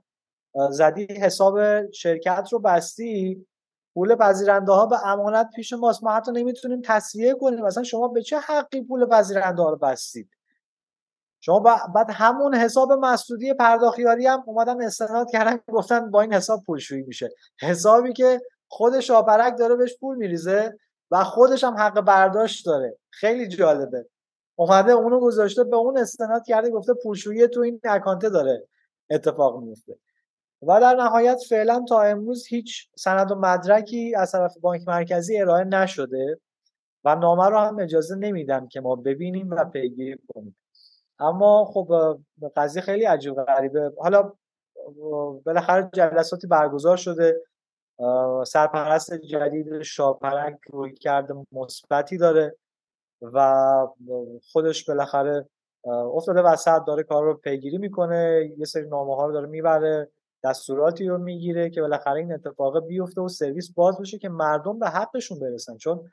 زدی 0.70 1.04
حساب 1.04 1.90
شرکت 1.90 2.48
رو 2.52 2.58
بستی 2.58 3.46
پول 3.96 4.14
پذیرنده 4.14 4.72
ها 4.72 4.86
به 4.86 5.06
امانت 5.06 5.50
پیش 5.56 5.72
ماست. 5.72 6.04
ما 6.04 6.12
حتی 6.12 6.32
نمی‌تونیم 6.32 6.82
تصویه 6.84 7.34
کنیم. 7.34 7.64
مثلا 7.64 7.82
شما 7.82 8.08
به 8.08 8.22
چه 8.22 8.38
حقی 8.38 8.82
پول 8.84 9.06
پذیرنده 9.06 9.62
ها 9.62 9.70
رو 9.70 9.76
بستید؟ 9.76 10.30
شما 11.40 11.60
بعد 11.94 12.10
همون 12.10 12.54
حساب 12.54 12.92
مسدودی 12.92 13.54
پرداخیاری 13.54 14.26
هم 14.26 14.42
اومدن 14.46 14.82
استناد 14.82 15.30
کردن 15.30 15.60
گفتن 15.68 16.10
با 16.10 16.20
این 16.20 16.32
حساب 16.32 16.62
پولشویی 16.66 17.02
میشه. 17.02 17.28
حسابی 17.60 18.12
که 18.12 18.40
خود 18.68 19.00
شاپرک 19.00 19.58
داره 19.58 19.76
بهش 19.76 19.98
پول 20.00 20.16
میریزه 20.16 20.78
و 21.10 21.24
خودش 21.24 21.64
هم 21.64 21.74
حق 21.74 22.00
برداشت 22.00 22.66
داره. 22.66 22.98
خیلی 23.10 23.48
جالبه. 23.48 24.06
اومده 24.54 24.92
اونو 24.92 25.20
گذاشته 25.20 25.64
به 25.64 25.76
اون 25.76 25.98
استناد 25.98 26.42
کرده 26.46 26.70
گفته 26.70 26.94
پولشویی 27.02 27.48
تو 27.48 27.60
این 27.60 27.80
اکانته 27.84 28.28
داره 28.28 28.68
اتفاق 29.10 29.62
میفته 29.62 29.98
و 30.62 30.80
در 30.80 30.94
نهایت 30.94 31.38
فعلا 31.48 31.84
تا 31.88 32.00
امروز 32.00 32.46
هیچ 32.46 32.88
سند 32.98 33.32
و 33.32 33.34
مدرکی 33.34 34.14
از 34.14 34.32
طرف 34.32 34.58
بانک 34.60 34.82
مرکزی 34.86 35.40
ارائه 35.40 35.64
نشده 35.64 36.40
و 37.04 37.14
نامه 37.14 37.48
رو 37.48 37.58
هم 37.58 37.78
اجازه 37.78 38.16
نمیدن 38.16 38.68
که 38.68 38.80
ما 38.80 38.96
ببینیم 38.96 39.50
و 39.50 39.64
پیگیری 39.64 40.18
کنیم. 40.34 40.56
اما 41.18 41.64
خب 41.64 42.18
قضیه 42.56 42.82
خیلی 42.82 43.04
عجیب 43.04 43.34
غریبه. 43.34 43.92
حالا 43.98 44.32
بالاخره 45.46 45.90
جلساتی 45.92 46.46
برگزار 46.46 46.96
شده. 46.96 47.42
سرپرست 48.46 49.14
جدید 49.14 49.82
شاپرک 49.82 50.58
روی 50.72 50.94
کرده 50.94 51.34
مثبتی 51.52 52.18
داره 52.18 52.56
و 53.22 53.64
خودش 54.52 54.84
بالاخره 54.84 55.48
افتاده 56.14 56.42
وسط 56.42 56.84
داره 56.86 57.02
کار 57.02 57.24
رو 57.24 57.34
پیگیری 57.34 57.78
می‌کنه. 57.78 58.50
یه 58.58 58.64
سری 58.64 58.88
نامه 58.88 59.16
ها 59.16 59.26
رو 59.26 59.32
داره 59.32 59.46
می‌بره. 59.46 60.10
دستوراتی 60.44 61.06
رو 61.08 61.18
می‌گیره 61.18 61.70
که 61.70 61.80
بالاخره 61.80 62.20
این 62.20 62.32
اتفاق 62.32 62.86
بیفته 62.86 63.20
و 63.20 63.28
سرویس 63.28 63.72
باز 63.72 63.98
بشه 64.00 64.18
که 64.18 64.28
مردم 64.28 64.78
به 64.78 64.88
حقشون 64.88 65.38
برسن. 65.38 65.76
چون 65.76 66.10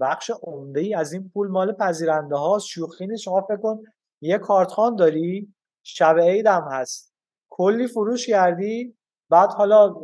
بخش 0.00 0.30
عمده 0.42 0.80
ای 0.80 0.94
از 0.94 1.12
این 1.12 1.30
پول 1.34 1.48
مال 1.48 1.72
پذیرنده 1.72 2.36
هاست 2.36 2.66
شوخی 2.66 3.06
نیست. 3.06 3.22
شما 3.22 3.40
فکر 3.40 3.56
کن 3.56 3.82
یه 4.20 4.38
کارتخان 4.38 4.96
داری 4.96 5.54
شب 5.82 6.18
عید 6.18 6.46
هم 6.46 6.68
هست. 6.70 7.14
کلی 7.50 7.86
فروش 7.86 8.26
کردی 8.26 8.96
بعد 9.30 9.52
حالا 9.52 9.94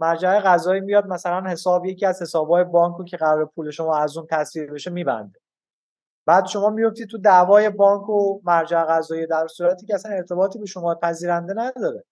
مرجع 0.00 0.40
قضایی 0.40 0.80
میاد 0.80 1.06
مثلا 1.06 1.50
حساب 1.50 1.86
یکی 1.86 2.06
از 2.06 2.22
حسابهای 2.22 2.64
بانکو 2.64 3.04
که 3.04 3.16
قرار 3.16 3.46
پول 3.46 3.70
شما 3.70 3.96
از 3.96 4.16
اون 4.16 4.26
تصویر 4.30 4.72
بشه 4.72 4.90
میبنده. 4.90 5.39
بعد 6.26 6.46
شما 6.46 6.70
میفتی 6.70 7.06
تو 7.06 7.18
دعوای 7.18 7.70
بانک 7.70 8.08
و 8.08 8.40
مرجع 8.44 8.84
قضایی 8.84 9.26
در 9.26 9.46
صورتی 9.46 9.86
که 9.86 9.94
اصلا 9.94 10.12
ارتباطی 10.12 10.58
به 10.58 10.66
شما 10.66 10.94
پذیرنده 10.94 11.54
نداره. 11.56 12.04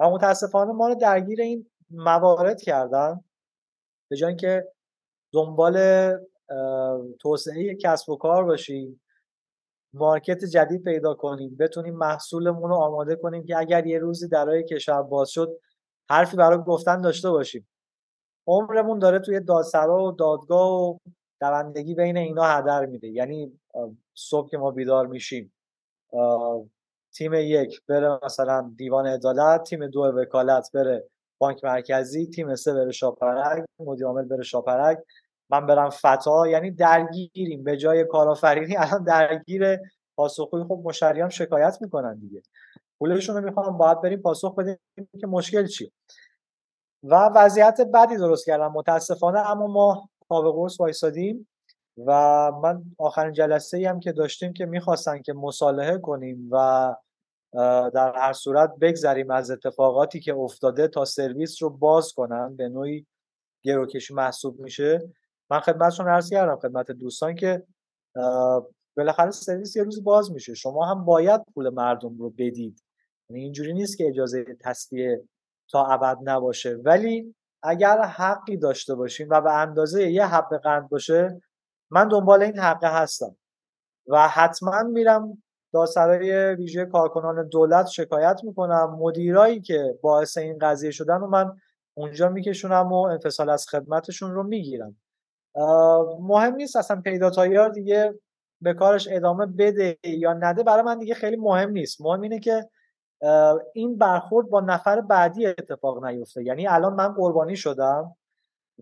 و 0.00 0.10
متاسفانه 0.10 0.72
ما 0.72 0.88
رو 0.88 0.94
درگیر 0.94 1.40
این 1.40 1.70
موارد 1.90 2.60
کردن 2.60 3.24
به 4.10 4.16
جای 4.16 4.28
اینکه 4.28 4.68
دنبال 5.32 5.78
توسعه 7.20 7.74
کسب 7.74 8.08
و 8.10 8.16
کار 8.16 8.44
باشیم 8.44 9.00
مارکت 9.94 10.44
جدید 10.44 10.82
پیدا 10.84 11.14
کنیم 11.14 11.56
بتونیم 11.60 11.94
محصولمون 11.96 12.70
رو 12.70 12.74
آماده 12.76 13.16
کنیم 13.16 13.44
که 13.44 13.58
اگر 13.58 13.86
یه 13.86 13.98
روزی 13.98 14.28
درای 14.28 14.64
کشور 14.64 15.02
باز 15.02 15.30
شد 15.30 15.60
حرفی 16.10 16.36
برای 16.36 16.58
گفتن 16.66 17.00
داشته 17.00 17.30
باشیم. 17.30 17.68
عمرمون 18.46 18.98
داره 18.98 19.18
توی 19.18 19.40
دادسرا 19.40 20.04
و 20.04 20.12
دادگاه 20.12 20.82
و 20.82 20.98
دوندگی 21.50 21.94
بین 21.94 22.16
اینا 22.16 22.44
هدر 22.44 22.86
میده. 22.86 23.08
یعنی 23.08 23.60
صبح 24.14 24.48
که 24.50 24.58
ما 24.58 24.70
بیدار 24.70 25.06
میشیم 25.06 25.52
تیم 27.16 27.34
یک 27.34 27.82
بره 27.88 28.18
مثلا 28.24 28.72
دیوان 28.76 29.06
عدالت 29.06 29.62
تیم 29.62 29.86
دو 29.86 30.00
وکالت 30.00 30.70
بره 30.74 31.08
بانک 31.38 31.64
مرکزی 31.64 32.26
تیم 32.26 32.54
سه 32.54 32.74
بره 32.74 32.92
شاپرک 32.92 33.64
مدیر 33.78 34.06
عامل 34.06 34.24
بره 34.24 34.42
شاپرک 34.42 34.98
من 35.50 35.66
برم 35.66 35.90
فتا 35.90 36.46
یعنی 36.46 36.70
درگیریم. 36.70 37.64
به 37.64 37.76
جای 37.76 38.04
کارآفرینی 38.04 38.76
الان 38.76 39.04
درگیر 39.04 39.78
پاسخگویی. 40.16 40.64
خب 40.64 40.82
مشتریان 40.84 41.28
شکایت 41.28 41.78
می‌کنن 41.80 42.18
دیگه. 42.18 42.42
پولشون 42.98 43.36
رو 43.36 43.44
می‌خوام. 43.44 43.78
باید 43.78 44.00
بریم 44.00 44.22
پاسخ 44.22 44.54
بدیم 44.54 44.76
که 45.20 45.26
مشکل 45.26 45.66
چیه. 45.66 45.90
و 47.02 47.30
وضعیت 47.34 47.80
بدی 47.94 48.16
درست 48.16 48.46
کردم. 48.46 48.72
متاسفانه 48.72 49.50
اما 49.50 49.66
ما 49.66 50.08
پا 50.42 50.52
قرص 50.52 50.80
وایسادیم 50.80 51.48
و 52.06 52.12
من 52.62 52.84
آخرین 52.98 53.32
جلسه 53.32 53.76
ای 53.76 53.84
هم 53.84 54.00
که 54.00 54.12
داشتیم 54.12 54.52
که 54.52 54.66
می‌خواستن 54.66 55.22
که 55.22 55.32
مصالحه 55.32 55.98
کنیم 55.98 56.48
و 56.52 56.94
در 57.94 58.12
هر 58.16 58.32
صورت 58.32 58.74
بگذریم 58.80 59.30
از 59.30 59.50
اتفاقاتی 59.50 60.20
که 60.20 60.34
افتاده 60.34 60.88
تا 60.88 61.04
سرویس 61.04 61.62
رو 61.62 61.70
باز 61.70 62.12
کنن 62.12 62.56
به 62.56 62.68
نوعی 62.68 63.06
گروکشی 63.64 64.14
محسوب 64.14 64.60
میشه. 64.60 65.12
من 65.50 65.60
خدمتشون 65.60 66.08
عرض 66.08 66.30
کردم 66.30 66.56
خدمت 66.56 66.90
دوستان 66.90 67.34
که 67.34 67.62
بالاخره 68.96 69.30
سرویس 69.30 69.76
یه 69.76 69.82
روز 69.82 70.04
باز 70.04 70.32
میشه. 70.32 70.54
شما 70.54 70.86
هم 70.86 71.04
باید 71.04 71.40
پول 71.54 71.68
مردم 71.68 72.18
رو 72.18 72.30
بدید. 72.30 72.82
یعنی 73.30 73.42
اینجوری 73.42 73.72
نیست 73.72 73.98
که 73.98 74.08
اجازه 74.08 74.44
تصفیه 74.60 75.22
تا 75.70 75.86
ابد 75.86 76.18
نباشه. 76.22 76.74
ولی 76.74 77.34
اگر 77.64 78.02
حقی 78.02 78.56
داشته 78.56 78.94
باشیم 78.94 79.28
و 79.30 79.40
به 79.40 79.52
اندازه 79.52 80.10
یه 80.10 80.26
حب 80.26 80.56
قند 80.56 80.88
باشه 80.88 81.40
من 81.90 82.08
دنبال 82.08 82.42
این 82.42 82.58
حقه 82.58 82.88
هستم. 83.02 83.36
و 84.08 84.28
حتما 84.28 84.82
میرم 84.82 85.42
دادسرای 85.72 86.54
ویژه 86.54 86.84
کارکنان 86.84 87.48
دولت 87.48 87.86
شکایت 87.86 88.40
می‌کنم. 88.44 88.96
مدیرایی 89.00 89.60
که 89.60 89.98
باعث 90.02 90.38
این 90.38 90.58
قضیه 90.58 90.90
شدن 90.90 91.16
و 91.16 91.26
من 91.26 91.56
اونجا 91.94 92.28
میکشونم 92.28 92.92
و 92.92 92.94
انفصال 92.94 93.50
از 93.50 93.66
خدمتشون 93.68 94.34
رو 94.34 94.42
می‌گیرم. 94.42 94.96
مهم 96.20 96.54
نیست 96.54 96.76
اصلا 96.76 97.00
پیدا 97.00 97.68
دیگه 97.68 98.14
به 98.60 98.74
کارش 98.74 99.08
ادامه 99.10 99.46
بده 99.46 99.98
یا 100.04 100.32
نده. 100.32 100.62
برای 100.62 100.82
من 100.82 100.98
دیگه 100.98 101.14
خیلی 101.14 101.36
مهم 101.36 101.70
نیست. 101.70 102.00
مهم 102.00 102.20
اینه 102.20 102.38
که 102.38 102.68
این 103.74 103.98
برخورد 103.98 104.48
با 104.48 104.60
نفر 104.60 105.00
بعدی 105.00 105.46
اتفاق 105.46 106.04
نیفته. 106.04 106.44
یعنی 106.44 106.66
الان 106.66 106.94
من 106.94 107.08
قربانی 107.08 107.56
شدم 107.56 108.16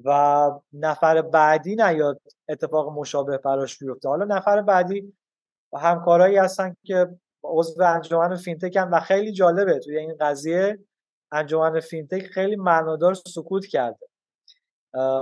و 0.05 0.51
نفر 0.73 1.23
بعدی 1.23 1.77
نیاد 1.77 2.21
اتفاق 2.49 2.99
مشابه 2.99 3.39
براش 3.39 3.79
بیفته. 3.79 4.09
حالا 4.09 4.25
نفر 4.25 4.63
بعدی 4.63 5.13
همکارایی 5.75 6.37
هستن 6.37 6.77
که 6.85 7.19
عضو 7.45 7.83
انجمن 7.83 8.37
فینتکن 8.37 8.93
و 8.93 9.01
خیلی 9.01 9.33
جالبه 9.33 9.79
توی 9.79 9.99
این 9.99 10.17
قضیه 10.21 10.79
انجمن 11.33 11.81
فینتک 11.81 12.23
خیلی 12.27 12.57
معنادار 12.57 13.15
سکوت 13.15 13.67
کرده. 13.67 14.07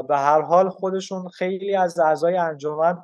به 0.08 0.16
هر 0.16 0.40
حال 0.40 0.68
خودشون 0.68 1.28
خیلی 1.28 1.76
از 1.76 1.98
اعضای 1.98 2.36
انجمن 2.36 2.98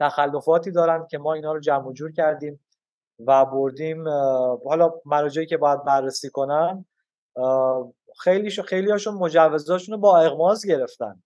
تخلفاتی 0.00 0.70
دارن 0.70 1.06
که 1.06 1.18
ما 1.18 1.34
اینا 1.34 1.52
رو 1.52 1.60
جمع 1.60 1.92
جور 1.92 2.12
کردیم. 2.12 2.60
و 3.26 3.44
بردیم 3.44 4.08
حالا 4.64 4.92
مراجعی 5.04 5.46
که 5.46 5.56
باید 5.56 5.84
بررسی 5.84 6.30
کنن 6.30 6.84
خیلی 8.20 8.50
خیلی 8.50 8.90
هاشون 8.90 9.14
مجوزاشون 9.14 9.94
رو 9.94 10.00
با 10.00 10.18
اغماض 10.18 10.66
گرفتن 10.66 11.22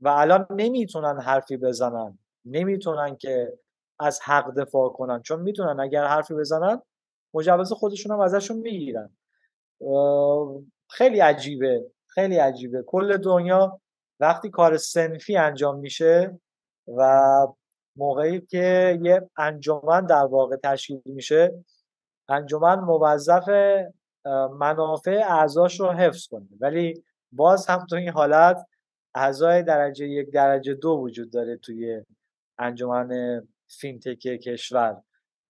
و 0.00 0.08
الان 0.08 0.46
نمی‌تونن 0.50 1.20
حرفی 1.20 1.56
بزنن. 1.56 2.18
نمی‌تونن 2.44 3.16
که 3.16 3.58
از 3.98 4.20
حق 4.22 4.54
دفاع 4.54 4.88
کنن. 4.88 5.22
چون 5.22 5.40
می‌تونن 5.40 5.80
اگر 5.80 6.04
حرفی 6.06 6.34
بزنن 6.34 6.82
مجوز 7.34 7.72
خودشون 7.72 8.12
هم 8.12 8.20
ازشون 8.20 8.56
می‌گیرن. 8.56 9.10
خیلی 10.90 11.20
عجیبه. 11.20 11.90
خیلی 12.06 12.36
عجیبه. 12.36 12.82
کل 12.86 13.16
دنیا 13.16 13.80
وقتی 14.20 14.50
کار 14.50 14.76
سنفی 14.76 15.36
انجام 15.36 15.78
میشه 15.78 16.40
و 16.96 17.46
موقعی 17.96 18.40
که 18.40 18.98
یه 19.02 19.30
انجمن 19.36 20.06
در 20.06 20.24
واقع 20.24 20.56
تشکیل 20.56 21.02
میشه 21.04 21.64
انجمن 22.28 22.80
موظف 22.80 23.48
منافع 24.58 25.22
اعضاش 25.28 25.80
رو 25.80 25.90
حفظ 25.90 26.26
کنه. 26.26 26.48
ولی 26.60 27.04
باز 27.32 27.66
هم 27.66 27.86
تو 27.86 27.96
این 27.96 28.08
حالت 28.08 28.66
اعضای 29.14 29.62
درجه 29.62 30.08
یک 30.08 30.30
درجه 30.30 30.74
دو 30.74 30.90
وجود 30.90 31.30
داره 31.30 31.56
توی 31.56 32.02
انجمن 32.58 33.40
فینتک 33.68 34.18
کشور. 34.18 35.02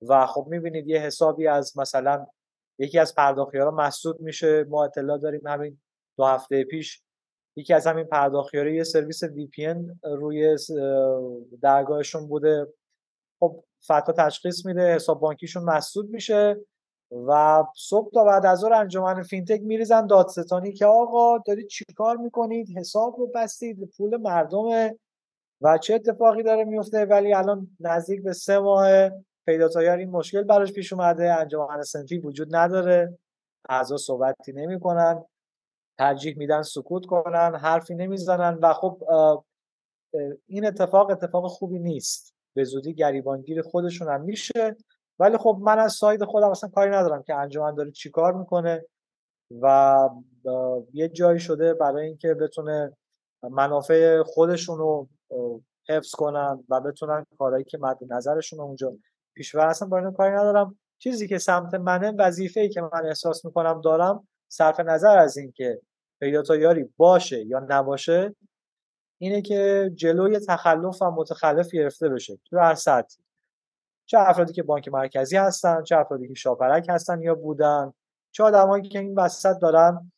و 0.08 0.26
خب 0.26 0.46
می‌بینید 0.50 0.88
یه 0.88 0.98
حسابی 0.98 1.46
از 1.46 1.78
مثلا 1.78 2.26
یکی 2.78 2.98
از 2.98 3.14
پرداخیارا 3.14 3.70
مسدود 3.70 4.20
میشه. 4.20 4.64
ما 4.64 4.84
اطلاع 4.84 5.18
داریم 5.18 5.46
همین 5.46 5.80
دو 6.16 6.24
هفته 6.24 6.64
پیش 6.64 7.02
یکی 7.56 7.74
از 7.74 7.86
همین 7.86 8.04
پرداخیارا 8.04 8.70
یه 8.70 8.84
سرویس 8.84 9.24
VPN 9.24 9.96
روی 10.02 10.56
درگاهشون 11.62 12.28
بوده. 12.28 12.66
خب 13.40 13.64
فتا 13.84 14.12
تشخیص 14.18 14.66
میده 14.66 14.94
حساب 14.94 15.20
بانکیشون 15.20 15.64
مسدود 15.64 16.10
میشه 16.10 16.56
و 17.28 17.62
صبح 17.76 18.10
تا 18.14 18.24
بعد 18.24 18.46
از 18.46 18.58
ظهر 18.58 18.72
انجمن 18.72 19.22
فینتک 19.22 19.60
میریزن 19.62 20.06
دادستانی 20.06 20.72
که 20.72 20.86
آقا 20.86 21.38
دارید 21.38 21.66
چیکار 21.66 22.16
می‌کنید؟ 22.16 22.78
حساب 22.78 23.16
رو 23.18 23.26
بستید 23.34 23.90
پول 23.96 24.16
مردم. 24.16 24.90
و 25.60 25.78
چه 25.78 25.94
اتفاقی 25.94 26.42
داره 26.42 26.64
میفته 26.64 27.04
ولی 27.04 27.34
الان 27.34 27.68
نزدیک 27.80 28.22
به 28.22 28.32
سه 28.32 28.58
ماه 28.58 29.10
پیدا 29.46 29.68
تایار 29.68 29.98
این 29.98 30.10
مشکل 30.10 30.42
براش 30.42 30.72
پیش 30.72 30.92
اومده. 30.92 31.34
انجمن 31.34 31.82
سنفی 31.82 32.18
وجود 32.18 32.56
نداره. 32.56 33.18
اعضا 33.68 33.96
صحبتی 33.96 34.52
نمی‌کنن. 34.52 35.24
ترجیح 35.98 36.38
میدن 36.38 36.62
سکوت 36.62 37.06
کنن 37.06 37.54
حرفی 37.54 37.94
نمی‌زنن 37.94 38.58
و 38.62 38.72
خب 38.72 39.02
این 40.46 40.66
اتفاق 40.66 41.10
اتفاق 41.10 41.46
خوبی 41.46 41.78
نیست. 41.78 42.34
به 42.56 42.64
زودی 42.64 42.94
گریبانگیر 42.94 43.62
خودشون 43.62 44.08
هم 44.08 44.20
میشه. 44.20 44.76
ولی 45.18 45.38
خب 45.38 45.58
من 45.62 45.78
از 45.78 45.92
ساید 45.92 46.24
خودم 46.24 46.50
اصلا 46.50 46.70
کاری 46.70 46.90
ندارم 46.90 47.22
که 47.22 47.34
انجمن 47.34 47.74
داره 47.74 47.90
چیکار 47.90 48.32
می‌کنه 48.32 48.84
و 49.62 50.08
یه 50.92 51.08
جایی 51.08 51.40
شده 51.40 51.74
برای 51.74 52.06
اینکه 52.06 52.34
بتونه 52.34 52.96
منافع 53.42 54.22
خودشون 54.22 54.78
رو 54.78 55.08
حفظ 55.88 56.10
کنن 56.10 56.64
و 56.68 56.80
بتونن 56.80 57.26
کارهایی 57.38 57.64
که 57.64 57.78
مد 57.78 57.98
نظرشون 58.08 58.60
اونجا 58.60 58.92
پیش 59.34 59.54
اصلا 59.54 59.88
با 59.88 60.10
کاری 60.10 60.34
ندارم. 60.34 60.78
چیزی 60.98 61.28
که 61.28 61.38
سمت 61.38 61.74
منه 61.74 62.12
وظیفه 62.18 62.60
ای 62.60 62.68
که 62.68 62.80
من 62.80 63.06
احساس 63.06 63.44
می‌کنم 63.44 63.80
دارم 63.80 64.28
صرف 64.54 64.80
نظر 64.80 65.18
از 65.18 65.36
اینکه 65.36 65.80
پیدا 66.20 66.56
یاری 66.56 66.84
باشه 66.96 67.44
یا 67.46 67.66
نباشه 67.68 68.34
اینه 69.18 69.42
که 69.42 69.90
جلوی 69.94 70.38
تخلف 70.38 71.02
و 71.02 71.10
متخلف 71.10 71.70
گرفته 71.70 72.08
بشه 72.08 72.38
تو 72.44 72.58
هر 72.58 72.74
سطحی. 72.74 73.24
چه 74.06 74.18
افرادی 74.18 74.52
که 74.52 74.62
بانک 74.62 74.88
مرکزی 74.88 75.36
هستن 75.36 75.82
چه 75.82 75.96
افرادی 75.96 76.28
که 76.28 76.34
شاپرک 76.34 76.86
هستن 76.88 77.20
یا 77.20 77.34
بودن 77.34 77.92
چه 78.32 78.44
آدمایی 78.44 78.88
که 78.88 78.98
این 78.98 79.14
وسط 79.14 79.58
دارن 79.62 80.12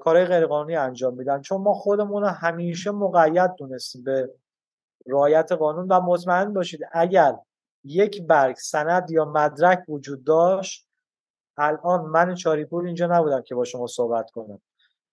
کارهای 0.00 0.24
غیرقانونی 0.24 0.76
انجام 0.76 1.14
میدن. 1.14 1.40
چون 1.40 1.60
ما 1.60 1.74
خودمون 1.74 2.22
رو 2.22 2.28
همیشه 2.28 2.90
مقید 2.90 3.54
دونستیم 3.58 4.04
به 4.04 4.34
رعایت 5.06 5.52
قانون 5.52 5.88
و 5.88 6.00
مطمئن 6.00 6.52
باشید 6.54 6.80
اگر 6.92 7.36
یک 7.84 8.22
برگ 8.22 8.56
سند 8.56 9.10
یا 9.10 9.24
مدرک 9.24 9.84
وجود 9.88 10.24
داشت 10.24 10.87
الان 11.58 12.00
من 12.00 12.34
چاریپور 12.34 12.84
اینجا 12.84 13.06
نبودم 13.06 13.42
که 13.42 13.54
با 13.54 13.64
شما 13.64 13.86
صحبت 13.86 14.30
کنم. 14.30 14.60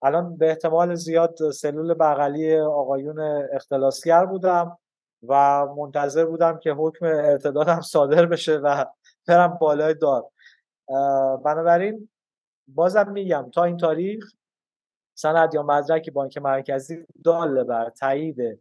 الان 0.02 0.38
به 0.38 0.50
احتمال 0.50 0.96
زیاد 0.96 1.52
سلول 1.52 1.94
بغلی 1.94 2.58
آقایون 2.58 3.20
اختلاسگر 3.54 4.26
بودم 4.26 4.78
و 5.28 5.66
منتظر 5.78 6.26
بودم 6.26 6.60
که 6.60 6.72
حکم 6.72 7.06
ارتدادم 7.06 7.82
صادر 7.82 8.26
بشه 8.26 8.58
و 8.58 8.86
برم 9.28 9.58
بالای 9.62 9.94
دار. 9.94 10.26
بنابراین 11.46 12.10
بازم 12.68 13.12
میگم 13.12 13.50
تا 13.54 13.64
این 13.64 13.78
تاریخ 13.78 14.34
سند 15.14 15.54
یا 15.54 15.64
مدرک 15.64 16.10
بانک 16.10 16.38
مرکزی 16.38 17.06
داله 17.24 17.64
بر 17.64 17.90
تایید 17.90 18.60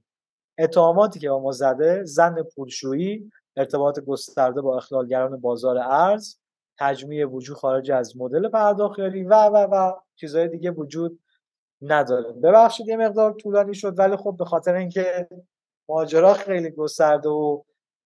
اتهاماتی 0.59 1.21
که 1.21 1.31
با 1.31 1.41
ما 1.41 1.53
زده 1.53 2.05
زن 2.05 2.43
پولشویی 2.43 3.33
ارتباط 3.57 4.01
گسترده 4.01 4.61
با 4.61 4.77
اخلالگران 4.77 5.41
بازار 5.41 5.79
ارز 5.79 6.37
تجمیع 6.79 7.27
وجود 7.27 7.57
خارج 7.57 7.91
از 7.91 8.17
مدل 8.17 8.49
پرداختیاری 8.49 9.25
و 9.25 9.35
و 9.35 9.69
و 9.73 9.93
چیزهای 10.17 10.49
دیگه 10.49 10.71
وجود 10.71 11.21
نداره. 11.83 12.33
ببخشید 12.33 12.89
یه 12.89 12.97
مقدار 12.97 13.33
طولانی 13.33 13.75
شد 13.75 13.99
ولی 13.99 14.17
خب 14.17 14.37
به 14.39 14.45
خاطر 14.45 14.75
اینکه 14.75 15.29
ماجرا 15.89 16.35
خیلی 16.35 16.71
گسترده 16.71 17.29
و 17.29 17.63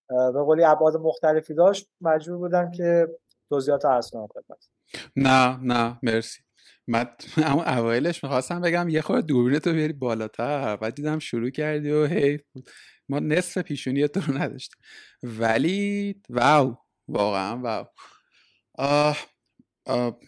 به 0.08 0.42
قولی 0.42 0.64
ابعاد 0.64 0.96
مختلفی 0.96 1.54
داشت 1.54 1.88
مجبور 2.00 2.38
بودم 2.38 2.70
که 2.70 3.08
توضیحات 3.48 3.84
عرض 3.84 4.10
کنم 4.10 4.26
خدمت. 4.26 4.68
نه 5.16 5.58
نه 5.62 5.98
مرسی. 6.02 6.42
من 6.86 7.06
اما 7.46 7.64
اوایلش 7.64 8.24
می‌خواستم 8.24 8.60
بگم 8.60 8.88
یه 8.88 9.00
خورده 9.00 9.26
دوربین 9.26 9.58
تو 9.58 9.72
بیاری 9.72 9.92
بالاتر 9.92 10.76
بعد 10.76 10.94
دیدم 10.94 11.18
شروع 11.18 11.50
کردی 11.50 11.90
و 11.90 12.06
هی 12.06 12.38
ما 13.08 13.18
نصف 13.18 13.58
پیشونی 13.58 14.08
تو 14.08 14.20
رو 14.20 14.38
نداشتیم. 14.38 14.80
ولی 15.22 16.14
واو 16.30 16.76
واقعا 17.08 17.56
واو. 17.56 17.86
آه 18.78 19.18
آه 19.86 20.18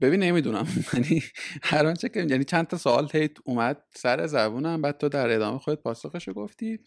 ببین 0.00 0.20
نمی‌دونم. 0.22 0.66
یعنی 0.94 1.22
هر 1.62 1.86
آنچه 1.86 2.08
که 2.08 2.20
یعنی 2.30 2.44
چند 2.44 2.66
تا 2.66 2.76
سوال 2.76 3.08
هیت 3.12 3.36
اومد 3.44 3.84
سر 3.96 4.26
زبونم 4.26 4.82
بعد 4.82 4.98
تو 4.98 5.08
در 5.08 5.30
ادامه 5.30 5.58
خودت 5.58 5.82
پاسخشو 5.82 6.32
گفتی. 6.32 6.78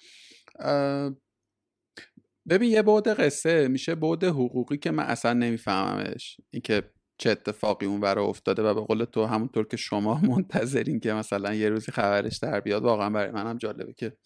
ببین 2.50 2.72
یه 2.72 2.82
بعد 2.82 3.08
قصه. 3.08 3.68
میشه 3.68 3.96
بعد 3.96 4.24
حقوقی 4.24 4.78
که 4.78 4.92
من 4.92 5.04
اصلا 5.04 5.34
نمیفهممش. 5.34 6.38
اینکه 6.54 6.84
چه 7.18 7.30
اتفاقی 7.30 7.86
اون 7.86 8.00
برای 8.00 8.26
افتاده 8.26 8.64
و 8.64 8.74
به 8.74 8.82
قول 8.82 9.06
تو 9.06 9.26
همونطور 9.26 9.68
که 9.68 9.78
شما 9.78 10.22
منتظرین 10.32 11.00
که 11.00 11.14
مثلا 11.14 11.54
یه 11.54 11.70
روزی 11.70 11.92
خبرش 11.92 12.38
در 12.38 12.60
بیاد 12.60 12.84
واقعا 12.84 13.10
برای 13.10 13.32
منم 13.32 13.58
جالبه 13.58 13.94
که 13.94 14.18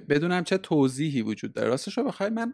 بدونم 0.00 0.44
چه 0.44 0.58
توضیحی 0.58 1.22
وجود 1.22 1.52
داره. 1.52 1.68
راستش 1.68 1.98
رو 1.98 2.04
بخوای 2.04 2.30
من 2.30 2.52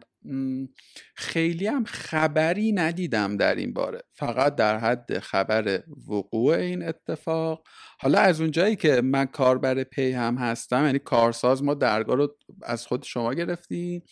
خیلی 1.15 1.67
هم 1.67 1.83
خبری 1.83 2.71
ندیدم 2.71 3.37
در 3.37 3.55
این 3.55 3.73
باره. 3.73 4.01
فقط 4.13 4.55
در 4.55 4.77
حد 4.77 5.19
خبر 5.19 5.83
وقوع 6.09 6.55
این 6.55 6.83
اتفاق. 6.87 7.63
حالا 7.99 8.19
از 8.19 8.41
اونجایی 8.41 8.75
که 8.75 9.01
من 9.01 9.25
کاربر 9.25 9.83
پی 9.83 10.11
هم 10.11 10.37
هستم 10.37 10.85
یعنی 10.85 10.99
کارساز 10.99 11.63
ما 11.63 11.73
درگاه 11.73 12.15
رو 12.15 12.37
از 12.63 12.85
خود 12.85 13.03
شما 13.03 13.33
گرفتیم. 13.33 14.03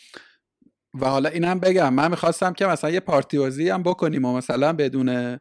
و 0.93 1.05
حالا 1.05 1.29
اینم 1.29 1.59
بگم 1.59 1.93
من 1.93 2.11
می‌خواستم 2.11 2.53
که 2.53 2.65
مثلا 2.65 2.89
یه 2.89 2.99
پارتی 2.99 3.37
بازی 3.37 3.69
هم 3.69 3.83
بکنیم 3.83 4.25
و 4.25 4.37
مثلا 4.37 4.73
بدون 4.73 5.39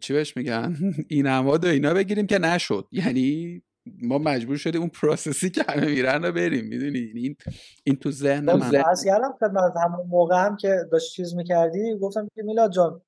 چی 0.00 0.12
بهش 0.12 0.36
میگن؟ 0.36 0.76
این 1.08 1.26
امواد 1.26 1.64
و 1.64 1.68
اینا 1.68 1.94
بگیریم 1.94 2.26
که 2.26 2.38
نشد. 2.38 2.88
یعنی 2.92 3.62
ما 4.02 4.18
مجبور 4.18 4.56
شدیم 4.56 4.80
اون 4.80 4.90
پروسسی 4.90 5.50
که 5.50 5.64
همه 5.68 5.86
میرن 5.86 6.24
رو 6.24 6.32
بریم 6.32 6.64
می‌دونی؟ 6.64 6.98
این 6.98 7.36
این 7.84 7.96
تو 7.96 8.10
ذهن 8.10 8.52
خب، 8.52 8.58
من 8.58 8.84
از 8.90 9.04
کردم 9.04 9.34
خدمت 9.40 9.72
همون 9.84 10.06
موقع 10.06 10.44
هم 10.44 10.56
که 10.56 10.76
داشت 10.92 11.12
چیز 11.12 11.34
می‌کردی 11.34 11.98
گفتم 12.00 12.28
که 12.34 12.42
میلاد 12.42 12.72
جان 12.72 13.02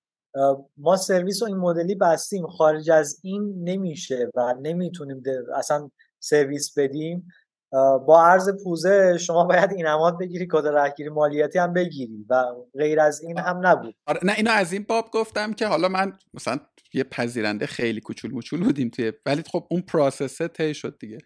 ما 0.77 0.97
سرویس 0.97 1.43
رو 1.43 1.49
این 1.49 1.57
مدلی 1.57 1.95
بستیم 1.95 2.47
خارج 2.47 2.91
از 2.91 3.21
این 3.23 3.55
نمیشه 3.65 4.31
و 4.35 4.55
نمی‌تونیم 4.63 5.23
اصلا 5.55 5.91
سرویس 6.19 6.79
بدیم. 6.79 7.29
با 8.07 8.25
عرض 8.25 8.49
پوزه 8.65 9.19
شما 9.19 9.45
باید 9.45 9.73
این 9.73 9.87
اماد 9.87 10.19
بگیری 10.19 10.49
کد 10.51 10.67
رهگیری 10.67 11.09
مالیاتی 11.09 11.59
هم 11.59 11.73
بگیری 11.73 12.27
و 12.31 12.45
غیر 12.79 13.01
از 13.01 13.23
این 13.23 13.39
هم 13.39 13.67
نبود. 13.67 13.95
آره 14.07 14.21
نه 14.23 14.33
اینو 14.37 14.51
از 14.51 14.73
این 14.73 14.85
باب 14.89 15.11
گفتم 15.13 15.53
که 15.53 15.67
حالا 15.67 15.89
من 15.89 16.13
مثلا 16.35 16.59
یه 16.95 17.05
پذیرنده 17.05 17.67
خیلی 17.67 18.01
کوچول 18.01 18.31
موچول 18.31 18.65
بودیم 18.65 18.89
توی 18.89 19.13
ولی 19.27 19.43
خب 19.53 19.67
اون 19.71 19.81
پروسسه 19.81 20.49
طی 20.49 20.75
شد 20.75 20.99
دیگه. 20.99 21.19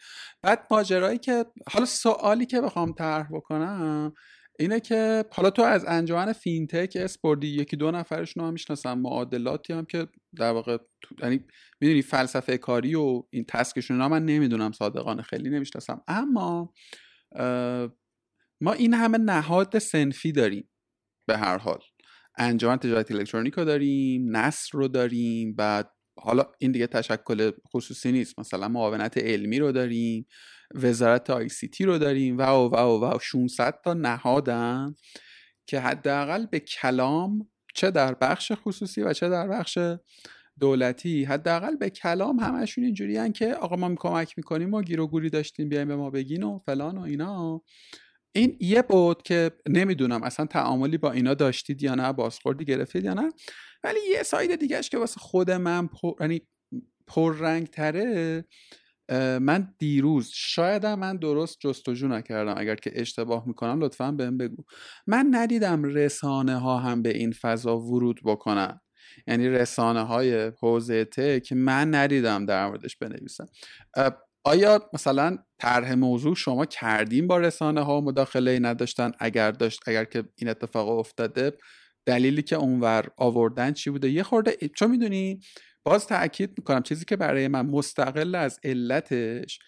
بعد 0.42 0.66
ماجرایی 0.70 1.18
که 1.18 1.44
حالا 1.72 1.87
سوالی 1.87 2.46
که 2.46 2.61
بخوام 2.61 2.92
طرح 2.92 3.29
بکنم 3.33 4.12
اینه 4.60 4.80
که 4.80 5.24
حالا 5.30 5.50
تو 5.50 5.62
از 5.62 5.84
انجمن 5.88 6.32
فینتک 6.32 6.96
اسم 7.00 7.16
بردی 7.16 7.48
یکی 7.48 7.76
دو 7.76 7.90
نفرشون 7.90 8.44
هم 8.44 8.52
می‌شناسم 8.52 8.98
معادلاتی 8.98 9.72
هم 9.72 9.84
که 9.84 10.08
در 10.36 10.50
واقع 10.50 10.78
یعنی 11.22 11.44
می‌دونی 11.80 12.02
فلسفه 12.02 12.58
کاری 12.58 12.94
و 12.94 13.22
این 13.30 13.44
task 13.48 13.77
شون 13.77 14.06
من 14.06 14.24
نمی‌دونم 14.24 14.72
صادقانه 14.72 15.22
خیلی 15.22 15.50
نمی‌شناسم. 15.50 16.02
اما 16.08 16.72
ما 18.60 18.72
این 18.72 18.94
همه 18.94 19.18
نهاد 19.18 19.78
صنفی 19.78 20.32
داریم 20.32 20.70
به 21.28 21.38
هر 21.38 21.58
حال. 21.58 21.80
انجمن 22.38 22.76
تجارت 22.76 23.10
الکترونیک 23.10 23.54
رو 23.54 23.64
داریم 23.64 24.36
نصر 24.36 24.70
رو 24.72 24.88
داریم 24.88 25.56
بعد 25.56 25.90
حالا 26.18 26.44
این 26.58 26.72
دیگه 26.72 26.86
تشکل 26.86 27.50
خصوصی 27.74 28.12
نیست. 28.12 28.38
مثلا 28.38 28.68
معاونت 28.68 29.18
علمی 29.18 29.58
رو 29.58 29.72
داریم. 29.72 30.26
وزارت 30.74 31.30
آی 31.30 31.48
سی 31.48 31.68
تی 31.68 31.85
رو 31.85 31.98
داریم. 31.98 32.38
و 32.38 32.42
و 32.42 32.76
و 32.76 33.14
و 33.14 33.18
600 33.18 33.80
تا 33.85 33.94
نهادن 33.94 34.94
که 35.66 35.80
حداقل 35.80 36.46
به 36.46 36.61
کلام 36.61 37.48
چه 37.74 37.90
در 37.90 38.14
بخش 38.14 38.52
خصوصی 38.54 39.02
و 39.02 39.12
چه 39.12 39.28
در 39.28 39.48
بخش 39.48 39.78
دولتی 40.61 41.24
حداقل 41.24 41.76
به 41.76 41.90
کلام 41.90 42.40
همشون 42.40 42.85
اینجوری 42.85 43.33
که 43.33 43.54
آقا 43.54 43.76
ما 43.76 43.94
کمک 43.94 44.35
می‌کنیم 44.37 44.74
و 44.74 44.83
گیر 44.83 45.00
و 45.00 45.06
گوری 45.06 45.30
داشتیم 45.30 45.68
بیایم 45.68 45.88
به 45.88 45.96
ما 45.96 46.11
بگین 46.11 46.42
و 46.42 46.59
فلان 46.59 46.98
و 46.98 47.00
اینا. 47.00 47.62
این 48.33 48.56
یه 48.61 48.83
بود 48.83 49.22
که 49.22 49.50
نمی‌دونم 49.68 50.22
اصلا 50.22 50.46
تعاملی 50.46 50.98
با 50.98 51.12
اینا 51.12 51.35
داشتید 51.35 51.83
یا 51.83 51.94
نه 51.94 52.12
بازخوردی 52.12 52.64
گرفتید 52.64 53.04
یا 53.04 53.14
نه. 53.14 53.33
ولی 53.85 53.98
یه 54.11 54.22
ساید 54.22 54.56
دیگهش 54.56 54.90
که 54.90 54.98
واسه 54.98 55.20
خود 55.20 55.50
من 55.50 55.87
پر... 55.87 56.12
یعنی 56.20 56.40
پررنگ 57.06 57.66
تره 57.66 58.44
من 59.40 59.74
دیروز 59.78 60.30
شاید 60.34 60.86
من 60.86 61.16
درست 61.16 61.56
جستجو 61.60 62.08
نکردم 62.08 62.54
اگر 62.56 62.74
که 62.74 62.90
اشتباه 62.94 63.48
می‌کنم 63.48 63.80
لطفا 63.80 64.12
بهم 64.12 64.38
بگو. 64.38 64.64
من 65.06 65.28
ندیدم 65.30 65.84
رسانه 65.84 66.58
ها 66.58 66.78
هم 66.78 67.02
به 67.02 67.16
این 67.18 67.32
فضا 67.32 67.78
ورود 67.78 68.20
بکنن. 68.24 68.80
یعنی 69.26 69.48
رسانه 69.48 70.02
های 70.02 70.52
حوزه 70.60 71.04
که 71.44 71.54
من 71.54 71.94
ندیدم 71.94 72.46
در 72.46 72.66
موردش 72.66 72.96
بنویسم 72.96 73.46
آیا 74.44 74.90
مثلا 74.92 75.38
طرح 75.58 75.94
موضوع 75.94 76.34
شما 76.34 76.66
کردیم 76.66 77.26
با 77.26 77.38
رسانه 77.38 77.80
ها 77.82 78.00
مداخله 78.00 78.58
نداشتن؟ 78.58 79.12
اگر 79.18 79.50
داشت 79.50 79.80
اگر 79.86 80.04
که 80.04 80.24
این 80.36 80.50
اتفاق 80.50 80.88
افتاده 80.88 81.52
دلیلی 82.06 82.42
که 82.42 82.56
اونور 82.56 83.08
آوردن 83.16 83.72
چی 83.72 83.90
بوده؟ 83.90 84.10
یه 84.10 84.22
خورده 84.22 84.56
چون 84.76 84.90
می‌دونی 84.90 85.40
باز 85.84 86.06
تاکید 86.06 86.50
می‌کنم 86.58 86.82
چیزی 86.82 87.04
که 87.04 87.16
برای 87.16 87.48
من 87.48 87.66
مستقل 87.66 88.34
از 88.34 88.60
علتش 88.64 89.58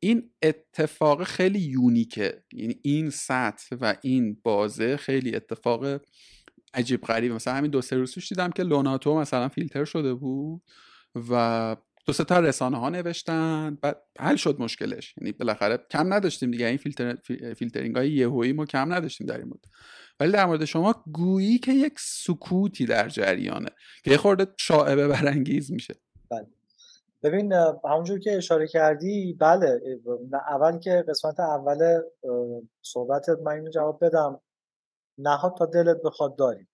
این 0.00 0.30
اتفاق 0.42 1.24
خیلی 1.24 1.58
یونیکه. 1.58 2.44
یعنی 2.52 2.80
این 2.82 3.10
سطح 3.10 3.76
و 3.80 3.96
این 4.02 4.36
بازه 4.42 4.96
خیلی 4.96 5.36
اتفاق 5.36 6.00
عجیب 6.74 7.00
غریب 7.00 7.32
مثلا 7.32 7.54
همین 7.54 7.70
دو 7.70 7.82
سه 7.82 7.96
روز 7.96 8.14
دیدم 8.28 8.50
که 8.50 8.62
لوناتو 8.62 9.18
مثلا 9.18 9.48
فیلتر 9.48 9.84
شده 9.84 10.14
بود 10.14 10.62
و 11.30 11.76
دو 12.10 12.14
سه 12.14 12.24
تا 12.24 12.40
رسانه 12.40 12.78
ها 12.78 12.88
نوشتن 12.88 13.78
بعد 13.82 14.02
حل 14.18 14.36
شد 14.36 14.60
مشکلش. 14.60 15.14
یعنی 15.18 15.32
بالاخره 15.32 15.78
کم 15.90 16.12
نداشتیم 16.12 16.50
دیگه 16.50 16.66
این 16.66 16.76
فیلتر 16.76 17.14
فیلترینگ 17.54 17.96
های 17.96 18.10
یهویی 18.12 18.52
ما 18.52 18.66
کم 18.66 18.92
نداشتیم 18.92 19.26
در 19.26 19.38
این 19.38 19.46
مورد. 19.46 19.64
ولی 20.20 20.32
در 20.32 20.46
مورد 20.46 20.64
شما 20.64 21.04
گویی 21.12 21.58
که 21.58 21.72
یک 21.72 21.92
سکوتی 21.98 22.86
در 22.86 23.08
جریانه 23.08 23.68
که 24.04 24.16
خورده 24.16 24.46
شائبه 24.56 25.08
برانگیز 25.08 25.72
میشه. 25.72 25.94
بله. 26.30 26.46
ببین 27.22 27.52
همونجور 27.84 28.18
که 28.18 28.36
اشاره 28.36 28.66
کردی 28.66 29.32
بله 29.32 29.80
اول 30.50 30.78
که 30.78 31.04
قسمت 31.08 31.40
اول 31.40 32.00
صحبتت 32.82 33.38
من 33.44 33.52
اینو 33.52 33.70
جواب 33.70 34.04
بدم. 34.04 34.40
نهاد 35.18 35.54
تا 35.58 35.66
دلت 35.66 36.02
بخواد 36.04 36.36
داریم. 36.36 36.68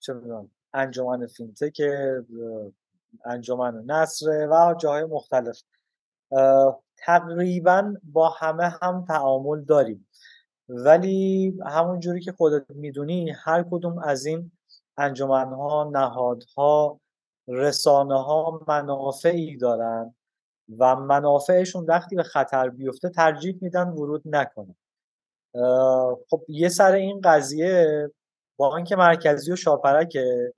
چه 0.00 0.12
می‌دونم 0.12 0.50
انجمن 0.74 1.26
فینتک 1.26 1.80
انجمن 3.24 3.84
نصر 3.86 4.48
و 4.50 4.74
جاهای 4.78 5.04
مختلف. 5.04 5.62
تقریبا 6.98 7.94
با 8.02 8.28
همه 8.28 8.68
هم 8.82 9.04
تعامل 9.08 9.64
داریم. 9.64 10.08
ولی 10.68 11.54
همون 11.66 12.00
جوری 12.00 12.20
که 12.20 12.32
خودت 12.32 12.64
می‌دونی 12.68 13.30
هر 13.30 13.64
کدوم 13.70 13.98
از 13.98 14.26
این 14.26 14.52
انجمنها 14.96 15.90
نهادها 15.92 17.00
رسانه 17.48 18.22
ها 18.22 18.60
منافعی 18.68 19.56
دارن 19.56 20.14
و 20.78 20.96
منافعشون 20.96 21.84
وقتی 21.84 22.16
به 22.16 22.22
خطر 22.22 22.68
بیفته 22.68 23.08
ترجیح 23.08 23.58
میدن 23.60 23.88
ورود 23.88 24.22
نکنه 24.24 24.74
خب 26.30 26.42
یه 26.48 26.68
سر 26.68 26.92
این 26.92 27.20
قضیه 27.24 28.10
بانک 28.56 28.92
مرکزی 28.92 29.52
و 29.52 29.56
شاپرکه 29.56 30.52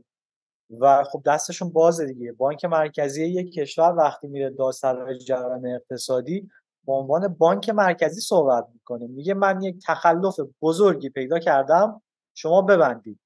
و 0.81 1.05
خب 1.05 1.23
دستشون 1.27 1.71
بازه 1.71 2.07
دیگه. 2.07 2.33
بانک 2.33 2.65
مرکزی 2.65 3.25
یک 3.25 3.55
کشور 3.55 3.95
وقتی 3.97 4.29
میره 4.29 4.51
داستان 4.51 5.19
جریان 5.19 5.67
اقتصادی 5.67 6.51
به 6.87 6.93
عنوان 6.93 7.29
بانک 7.29 7.71
مرکزی 7.71 8.21
صحبت 8.21 8.69
می‌کنه. 8.75 9.07
میگه 9.07 9.35
من 9.35 9.63
یک 9.63 9.77
تخلف 9.87 10.41
بزرگی 10.63 11.11
پیدا 11.11 11.39
کردم 11.39 12.03
شما 12.35 12.63
ببندید. 12.63 13.21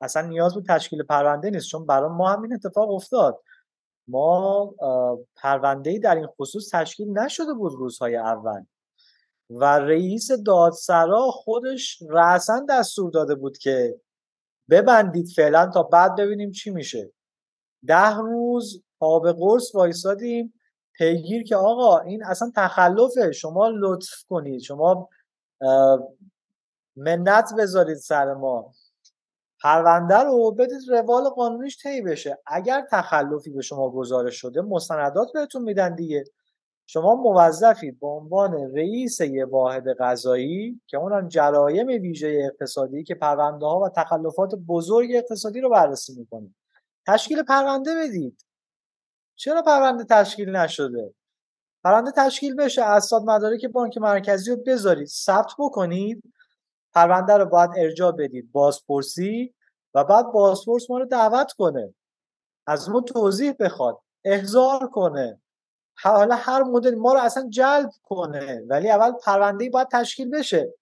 اصلا 0.00 0.28
نیاز 0.28 0.54
به 0.54 0.62
تشکیل 0.68 1.02
پرونده 1.02 1.50
نیست 1.50 1.68
چون 1.68 1.86
برای 1.86 2.10
ما 2.10 2.32
همین 2.32 2.54
اتفاق 2.54 2.90
افتاد. 2.90 3.40
ما 4.08 4.74
پرونده 5.36 5.98
در 5.98 6.14
این 6.14 6.26
خصوص 6.26 6.70
تشکیل 6.72 7.18
نشده 7.18 7.54
بود 7.54 7.72
روزهای 7.72 8.16
اول. 8.16 8.64
و 9.50 9.64
رئیس 9.64 10.30
دادسرا 10.46 11.30
خودش 11.30 12.02
رأسا 12.10 12.66
دستور 12.68 13.10
داده 13.10 13.34
بود 13.34 13.58
که 13.58 14.00
ببندید 14.70 15.28
فعلا 15.36 15.66
تا 15.66 15.82
بعد 15.82 16.16
ببینیم 16.16 16.50
چی 16.50 16.70
میشه. 16.70 17.12
ده 17.86 18.16
روز 18.16 18.82
پا 18.98 19.18
به 19.20 19.32
قرص 19.32 19.74
وایسادیم 19.74 20.54
پیگیر 20.92 21.42
که 21.42 21.56
آقا 21.56 21.98
این 21.98 22.24
اصلا 22.24 22.52
تخلفه. 22.56 23.32
شما 23.32 23.68
لطف 23.68 24.24
کنید. 24.28 24.60
شما 24.60 25.08
منت 26.96 27.50
بذارید 27.58 27.96
سر 27.96 28.34
ما. 28.34 28.72
پرونده 29.62 30.18
رو 30.18 30.50
بدید 30.50 30.88
روال 30.88 31.28
قانونیش 31.28 31.82
طی 31.82 32.02
بشه. 32.02 32.38
اگر 32.46 32.86
تخلفی 32.90 33.50
به 33.50 33.62
شما 33.62 33.90
گزارش 33.90 34.36
شده 34.36 34.62
مستندات 34.62 35.28
بهتون 35.34 35.62
میدن 35.62 35.94
دیگه. 35.94 36.24
شما 36.86 37.14
موظفید 37.14 38.00
به 38.00 38.06
عنوان 38.06 38.76
رئیس 38.76 39.20
یه 39.20 39.44
واحد 39.44 39.84
قضایی 40.00 40.80
که 40.86 40.96
اونم 40.96 41.28
جرایم 41.28 41.86
ویژه 41.86 42.42
اقتصادی 42.44 43.04
که 43.04 43.14
پرونده 43.14 43.66
ها 43.66 43.80
و 43.80 43.88
تخلفات 43.88 44.54
بزرگ 44.54 45.10
اقتصادی 45.14 45.60
رو 45.60 45.70
بررسی 45.70 46.14
می‌کنید 46.18 46.54
تشکیل 47.06 47.42
پرونده 47.42 47.90
بدید. 47.94 48.44
چرا 49.36 49.62
پرونده 49.62 50.04
تشکیل 50.04 50.56
نشده؟ 50.56 51.14
پرونده 51.84 52.12
تشکیل 52.16 52.54
بشه 52.56 52.82
اسناد 52.82 53.22
مدارک 53.22 53.66
بانک 53.66 53.98
مرکزی 53.98 54.50
رو 54.50 54.56
بذارید 54.66 55.06
ثبت 55.06 55.52
بکنید. 55.58 56.22
پرونده 56.94 57.36
رو 57.36 57.44
باید 57.44 57.70
ارجاع 57.76 58.12
بدید 58.12 58.52
بازپرسی 58.52 59.54
و 59.94 60.04
بعد 60.04 60.32
بازپرس 60.32 60.90
ما 60.90 60.98
رو 60.98 61.04
دعوت 61.04 61.52
کنه. 61.52 61.94
از 62.66 62.88
ما 62.90 63.00
توضیح 63.00 63.52
بخواد 63.60 63.98
احضار 64.24 64.88
کنه. 64.88 65.40
حالا 66.02 66.34
هر 66.34 66.62
مدل 66.62 66.94
ما 66.94 67.12
رو 67.12 67.20
اصلا 67.20 67.48
جلب 67.48 67.90
کنه 68.02 68.62
ولی 68.68 68.90
اول 68.90 69.12
پرونده 69.12 69.70
باید 69.70 69.88
تشکیل 69.88 70.30
بشه. 70.30 70.74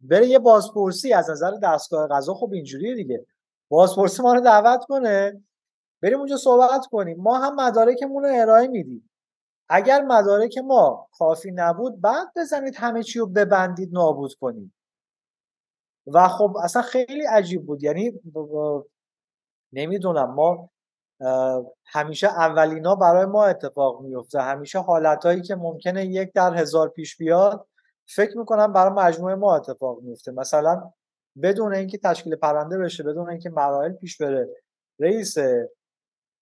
بره 0.00 0.26
یه 0.26 0.38
بازپرسی 0.38 1.12
از 1.12 1.30
نظر 1.30 1.50
دستگاه 1.62 2.08
قضا 2.08 2.34
خب 2.34 2.50
اینجوریه 2.52 2.94
دیگه. 2.94 3.26
بازپرسی 3.68 4.22
ما 4.22 4.34
رو 4.34 4.40
دعوت 4.40 4.84
کنه. 4.84 5.42
بریم 6.02 6.18
اونجا 6.18 6.36
صحبت 6.36 6.86
کنیم. 6.86 7.16
ما 7.20 7.38
هم 7.38 7.54
مدارکمون 7.54 8.24
رو 8.24 8.30
ارائه 8.34 8.68
میدیم. 8.68 9.10
اگر 9.68 10.02
مدارک 10.02 10.58
ما 10.58 11.08
کافی 11.18 11.50
نبود 11.54 12.00
بعد 12.00 12.28
بزنید 12.36 12.76
همه 12.76 13.02
چی 13.02 13.18
رو 13.18 13.26
ببندید 13.26 13.92
نابود 13.92 14.34
کنید. 14.34 14.72
و 16.06 16.28
خب 16.28 16.56
اصلا 16.62 16.82
خیلی 16.82 17.26
عجیب 17.26 17.66
بود. 17.66 17.82
یعنی 17.82 18.12
نمی‌دونم. 19.72 20.34
ما 20.34 20.70
همیشه 21.86 22.26
اولینا 22.26 22.94
برای 22.94 23.26
ما 23.26 23.44
اتفاق 23.44 24.02
میفته 24.02 24.40
همیشه 24.40 24.78
حالتهایی 24.78 25.42
که 25.42 25.54
ممکنه 25.54 26.06
یک 26.06 26.32
در 26.32 26.54
هزار 26.54 26.88
پیش 26.88 27.16
بیاد 27.16 27.66
فکر 28.06 28.38
می‌کنم 28.38 28.72
برای 28.72 28.92
مجموعه 28.92 29.34
ما 29.34 29.56
اتفاق 29.56 30.00
میفته 30.02 30.32
مثلا 30.32 30.90
بدون 31.42 31.74
اینکه 31.74 31.98
تشکیل 31.98 32.36
پرنده 32.36 32.78
بشه 32.78 33.02
بدون 33.02 33.30
اینکه 33.30 33.50
مراحل 33.50 33.92
پیش 33.92 34.22
بره 34.22 34.48
رئیس 35.00 35.36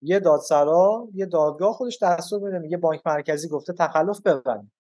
یه 0.03 0.21
دادسرا 0.21 1.09
یه 1.15 1.27
دادگاه 1.27 1.73
خودش 1.73 2.03
دستور 2.03 2.41
میده 2.41 2.59
میگه 2.59 2.77
بانک 2.77 3.01
مرکزی 3.07 3.49
گفته 3.49 3.73
تخلف 3.73 4.21
ببند 4.21 4.71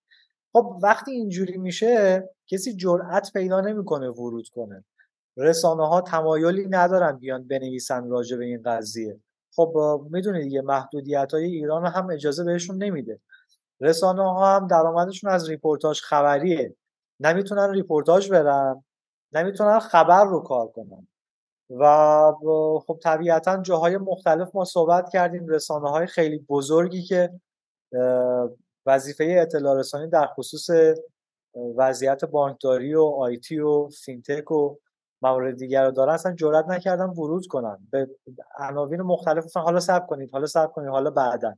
خب 0.53 0.78
وقتی 0.82 1.12
اینجوری 1.12 1.57
میشه 1.59 2.24
کسی 2.47 2.76
جرأت 2.76 3.32
پیدا 3.32 3.61
نمی‌کنه 3.61 4.11
ورود 4.11 4.49
کنه. 4.49 4.84
رسانه 5.36 5.88
ها 5.88 6.01
تمایلی 6.01 6.66
ندارن 6.70 7.18
بیان 7.18 7.49
بنویسن 7.49 8.09
راجع 8.09 8.36
به 8.36 8.45
این 8.45 8.62
قضیه. 8.62 9.20
خب 9.57 10.01
می‌دونید 10.11 10.43
دیگه 10.43 10.61
محدودیت 10.61 11.35
های 11.35 11.45
ایران 11.45 11.87
هم 11.87 12.11
اجازه 12.11 12.45
بهشون 12.45 12.83
نمیده. 12.83 13.21
رسانه 13.81 14.23
ها 14.23 14.57
هم 14.57 14.67
درآمدشون 14.67 15.31
از 15.31 15.49
ریپورتاج 15.49 16.01
خبریه. 16.01 16.77
نمی‌تونن 17.21 17.71
ریپورتاج 17.71 18.31
برن 18.31 18.85
نمی‌تونن 19.33 19.79
خبر 19.79 20.25
رو 20.25 20.41
کار 20.41 20.67
کنن. 20.67 21.09
و 21.71 22.33
خب 22.87 22.99
طبیعتا 23.03 23.63
جاهای 23.63 23.97
مختلف 23.97 24.55
ما 24.55 24.65
صحبت 24.65 25.09
کردیم 25.13 25.49
رسانه 25.49 25.91
های 25.91 26.07
خیلی 26.07 26.39
بزرگی 26.39 27.03
که 27.03 27.31
وظیفه 28.87 29.37
اطلاع 29.39 29.79
رسانی 29.79 30.11
در 30.11 30.27
خصوص 30.27 30.71
وضعیت 31.77 32.25
بانکداری 32.25 32.95
و 32.95 33.03
IT 33.03 33.59
و 33.59 33.89
فینتک 33.89 34.51
و 34.51 34.77
موارد 35.25 35.57
دیگر 35.57 35.85
رو 35.85 35.91
دارن 35.91 36.14
اصلا 36.14 36.33
جرئت 36.35 36.64
نکردن 36.68 37.05
ورود 37.05 37.47
کنن. 37.47 37.89
به 37.91 38.09
عناوین 38.59 39.03
مختلف 39.03 39.57
حالا 39.57 39.81
صبر 39.81 40.07
کنید 40.07 40.31
حالا 40.33 40.47
صبر 40.47 40.72
کنید 40.72 40.89
حالا 40.89 41.11
بعدا. 41.11 41.55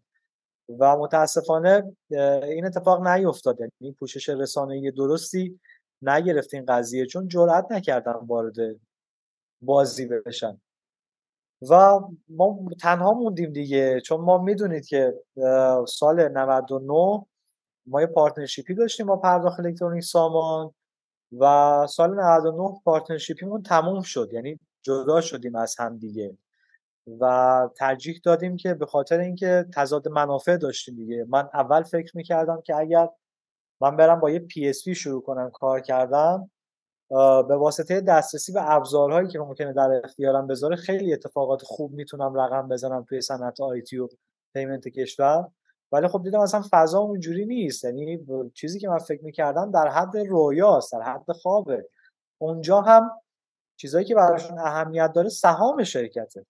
و 0.79 0.97
متاسفانه 0.97 1.97
این 2.43 2.67
اتفاق 2.67 3.07
نیفتاد. 3.07 3.61
یعنی 3.61 3.95
پوشش 3.99 4.29
رسانه‌ای 4.29 4.91
درستی 4.91 5.61
نگرفت 6.03 6.55
این 6.55 6.65
قضیه 6.69 7.07
چون 7.07 7.29
جرئت 7.29 7.73
نکردن 7.73 8.13
وارد 8.13 8.55
بازی 9.63 10.07
بشن. 10.07 10.61
و 11.71 12.01
ما 12.29 12.59
تنها 12.81 13.13
موندیم 13.13 13.53
دیگه. 13.53 14.01
چون 14.01 14.21
ما 14.21 14.39
می‌دونید 14.39 14.87
که 14.87 15.15
سال 15.89 16.29
99 16.29 17.27
ما 17.87 18.01
یه 18.01 18.07
partnership 18.07 18.69
ی 18.69 18.75
داشتیم 18.75 19.07
با 19.07 19.17
پرداخت 19.17 19.61
الکترونیک 19.61 20.03
سامان. 20.03 20.75
و 21.33 21.87
سال 21.87 22.15
99 22.21 22.81
partnership 22.85 23.46
مون 23.46 23.63
تموم 23.63 24.03
شد 24.03 24.31
یعنی 24.33 24.59
جدا 24.83 25.21
شدیم 25.21 25.57
از 25.57 25.77
هم 25.79 25.99
دیگه. 25.99 26.39
و 27.21 27.69
ترجیح 27.77 28.21
دادیم 28.25 28.57
که 28.57 28.75
به 28.75 28.87
خاطر 28.87 29.21
اینکه 29.21 29.67
تضاد 29.75 30.09
منافع 30.09 30.57
داشتیم 30.57 30.97
دیگه. 30.97 31.27
من 31.29 31.49
اول 31.55 31.83
فکر 31.83 32.17
می‌کردم 32.17 32.61
که 32.61 32.77
اگر 32.77 33.09
من 33.81 33.97
برم 33.97 34.21
با 34.21 34.31
یه 34.31 34.39
PSP 34.39 34.89
شروع 34.89 35.23
کنم 35.23 35.51
کار 35.51 35.81
کردن 35.81 36.51
به 37.49 37.57
واسطه 37.57 38.01
دسترسی 38.01 38.53
به 38.53 38.73
ابزارهایی 38.75 39.29
که 39.29 39.39
ممکنه 39.39 39.73
در 39.73 40.01
اختیارم 40.05 40.47
بذاره 40.47 40.77
خیلی 40.77 41.13
اتفاقات 41.13 41.63
خوب 41.63 41.93
می‌تونم 41.93 42.35
رقم 42.35 42.69
بزنم 42.69 43.05
توی 43.09 43.21
صنعت 43.21 43.61
IT 43.61 43.99
و 43.99 44.09
payment 44.55 44.89
کشور. 44.89 45.49
ولی 45.93 46.09
خب 46.09 46.23
دیدم 46.23 46.41
اصلا 46.41 46.63
فضا 46.71 46.99
اونجوری 46.99 47.47
نیست. 47.47 47.85
یعنی 47.85 48.27
چیزی 48.55 48.79
که 48.79 48.89
من 48.89 48.99
فکر 48.99 49.25
می‌کردم 49.25 49.71
در 49.71 49.89
حد 49.89 50.17
رویاست 50.17 50.93
در 50.93 51.03
حد 51.03 51.33
خوابه. 51.33 51.89
اونجا 52.39 52.81
هم 52.81 53.11
چیزایی 53.77 54.05
که 54.05 54.15
براشون 54.15 54.59
اهمیت 54.59 55.13
داره 55.13 55.29
سهام 55.29 55.85
شرکته. 55.85 56.47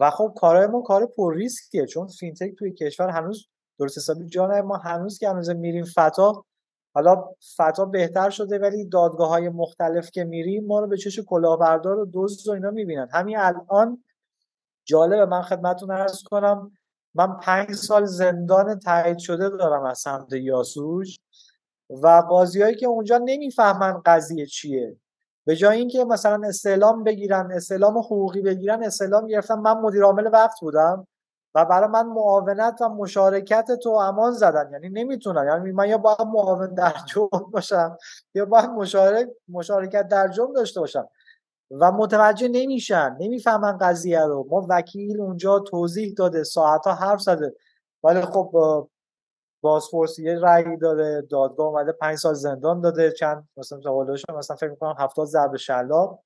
و 0.00 0.10
خب 0.10 0.32
کارهای 0.36 0.66
ما 0.66 0.82
کار 0.82 1.06
پر 1.06 1.34
ریسکیه 1.34 1.86
چون 1.86 2.06
فینتک 2.06 2.54
توی 2.58 2.72
کشور 2.72 3.08
هنوز 3.10 3.46
درست 3.78 3.98
حسابی 3.98 4.26
جان 4.26 4.60
ما 4.60 4.76
هنوز 4.76 5.18
که 5.18 5.28
هنوز 5.28 5.50
میریم 5.50 5.84
فتا 5.84 6.44
حالا 6.94 7.24
فتا 7.56 7.84
بهتر 7.84 8.30
شده 8.30 8.58
ولی 8.58 8.84
دادگاه 8.84 9.28
های 9.28 9.48
مختلف 9.48 10.10
که 10.10 10.24
میریم 10.24 10.66
ما 10.66 10.80
رو 10.80 10.86
به 10.86 10.96
چش 10.96 11.20
کلاهبردار 11.20 11.98
و 11.98 12.10
دزد 12.14 12.48
و 12.48 12.52
اینا 12.52 12.70
می‌بینن. 12.70 13.08
همین 13.12 13.38
الان 13.38 14.04
جالبه 14.84 15.26
من 15.26 15.42
خدمتتون 15.42 15.90
ارز 15.90 16.22
کنم 16.22 16.72
من 17.14 17.36
پنج 17.38 17.72
سال 17.74 18.04
زندان 18.04 18.78
تایید 18.78 19.18
شده 19.18 19.48
دارم 19.48 19.84
از 19.84 19.98
سمت 19.98 20.32
یاسوج 20.32 21.16
و 21.90 22.22
قاضیایی 22.28 22.74
که 22.74 22.86
اونجا 22.86 23.18
نمی‌فهمن 23.24 24.02
قضیه 24.06 24.46
چیه. 24.46 24.96
به 25.46 25.56
جای 25.56 25.78
اینکه 25.78 26.04
مثلا 26.04 26.48
استعلام 26.48 27.04
بگیرن 27.04 27.52
استعلام 27.52 27.98
حقوقی 27.98 28.42
بگیرن 28.42 28.82
استعلام 28.82 29.26
گرفتم 29.26 29.58
من 29.58 29.72
مدیر 29.80 30.02
عامل 30.02 30.30
وقت 30.32 30.60
بودم 30.60 31.06
و 31.54 31.64
برای 31.64 31.88
من 31.88 32.06
معاونت 32.06 32.82
و 32.82 32.88
مشارکت 32.88 33.66
تو 33.82 33.90
امان 33.90 34.32
زدن. 34.32 34.70
یعنی 34.72 34.88
نمی‌تونم. 34.88 35.46
یعنی 35.48 35.72
من 35.72 35.88
یا 35.88 35.98
باید 35.98 36.20
معاون 36.20 36.74
در 36.74 36.94
جرم 37.06 37.50
باشم 37.52 37.96
یا 38.34 38.44
باید 38.44 38.70
مشارک 38.70 39.28
مشارکت 39.48 40.08
در 40.08 40.28
جرم 40.28 40.52
داشته 40.52 40.80
باشم. 40.80 41.08
و 41.70 41.92
متوجه 41.92 42.48
نمیشن 42.48 43.16
نمی‌فهمن 43.20 43.78
قضیه 43.78 44.24
رو. 44.24 44.46
ما 44.50 44.66
وکیل 44.70 45.20
اونجا 45.20 45.58
توضیح 45.58 46.14
داده 46.16 46.44
ساعتها 46.44 46.94
حرف 46.94 47.20
زده. 47.20 47.54
ولی 48.02 48.20
خب 48.20 48.52
بازپرس 49.62 50.18
یه 50.18 50.38
رأی 50.38 50.76
داده 50.76 51.26
دادگاه 51.30 51.66
اومده 51.66 51.92
پنج 51.92 52.16
سال 52.18 52.34
زندان 52.34 52.80
داده 52.80 53.12
چند 53.12 53.48
مثلا 53.56 53.78
مثلا 54.38 54.56
فکر 54.56 54.70
می‌کنم 54.70 54.94
هفتاد 54.98 55.26
ضرب 55.26 55.56
شلاق 55.56 56.20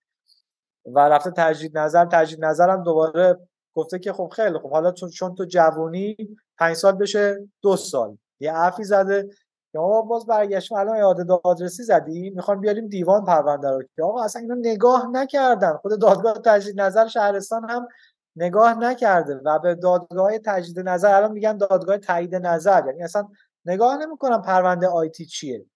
و 0.87 0.99
رفته 0.99 1.31
تجدید 1.31 1.79
نظر 1.79 2.05
تجدید 2.05 2.45
نظرم 2.45 2.83
دوباره 2.83 3.39
گفته 3.75 3.99
که 3.99 4.13
خب 4.13 4.33
خیلی 4.37 4.59
خب 4.59 4.71
حالا 4.71 4.93
چون 4.93 5.09
چون 5.09 5.35
تو 5.35 5.45
جوونی 5.45 6.17
پنج 6.59 6.77
سال 6.77 6.93
بشه 6.93 7.49
دو 7.63 7.77
سال. 7.77 8.19
یه 8.41 8.53
عفی 8.53 8.85
زده 8.85 9.29
که 9.73 9.79
ما 9.79 10.03
باز 10.03 10.27
برگشتیم 10.27 10.79
الان 10.79 10.97
اعاده 10.97 11.25
دادرسی 11.25 11.83
زدیم 11.83 12.35
می‌خوام 12.35 12.61
بیاریم 12.61 12.89
دیوان 12.89 13.25
پرونده 13.25 13.71
رو. 13.71 13.83
که 13.97 14.03
آقا 14.03 14.25
اصلا 14.25 14.43
اینا 14.43 14.55
نگاه 14.55 15.09
نکردن. 15.13 15.77
خود 15.77 16.01
دادگاه 16.01 16.35
تجدید 16.35 16.81
نظر 16.81 17.07
شهرستان 17.07 17.71
هم 17.71 17.89
نگاه 18.37 18.79
نکرده 18.79 19.41
و 19.45 19.59
به 19.59 19.75
دادگاه 19.75 20.39
تجدید 20.39 20.89
نظر 20.89 21.15
الان 21.15 21.33
میگن 21.33 21.57
دادگاه 21.57 21.99
تایید 21.99 22.35
نظر. 22.35 22.87
یعنی 22.87 23.03
اصلا 23.03 23.29
نگاه 23.65 23.97
نمی‌کنم 23.97 24.43
پرونده 24.43 24.87
آیتی 24.87 25.27
چیه. 25.27 25.67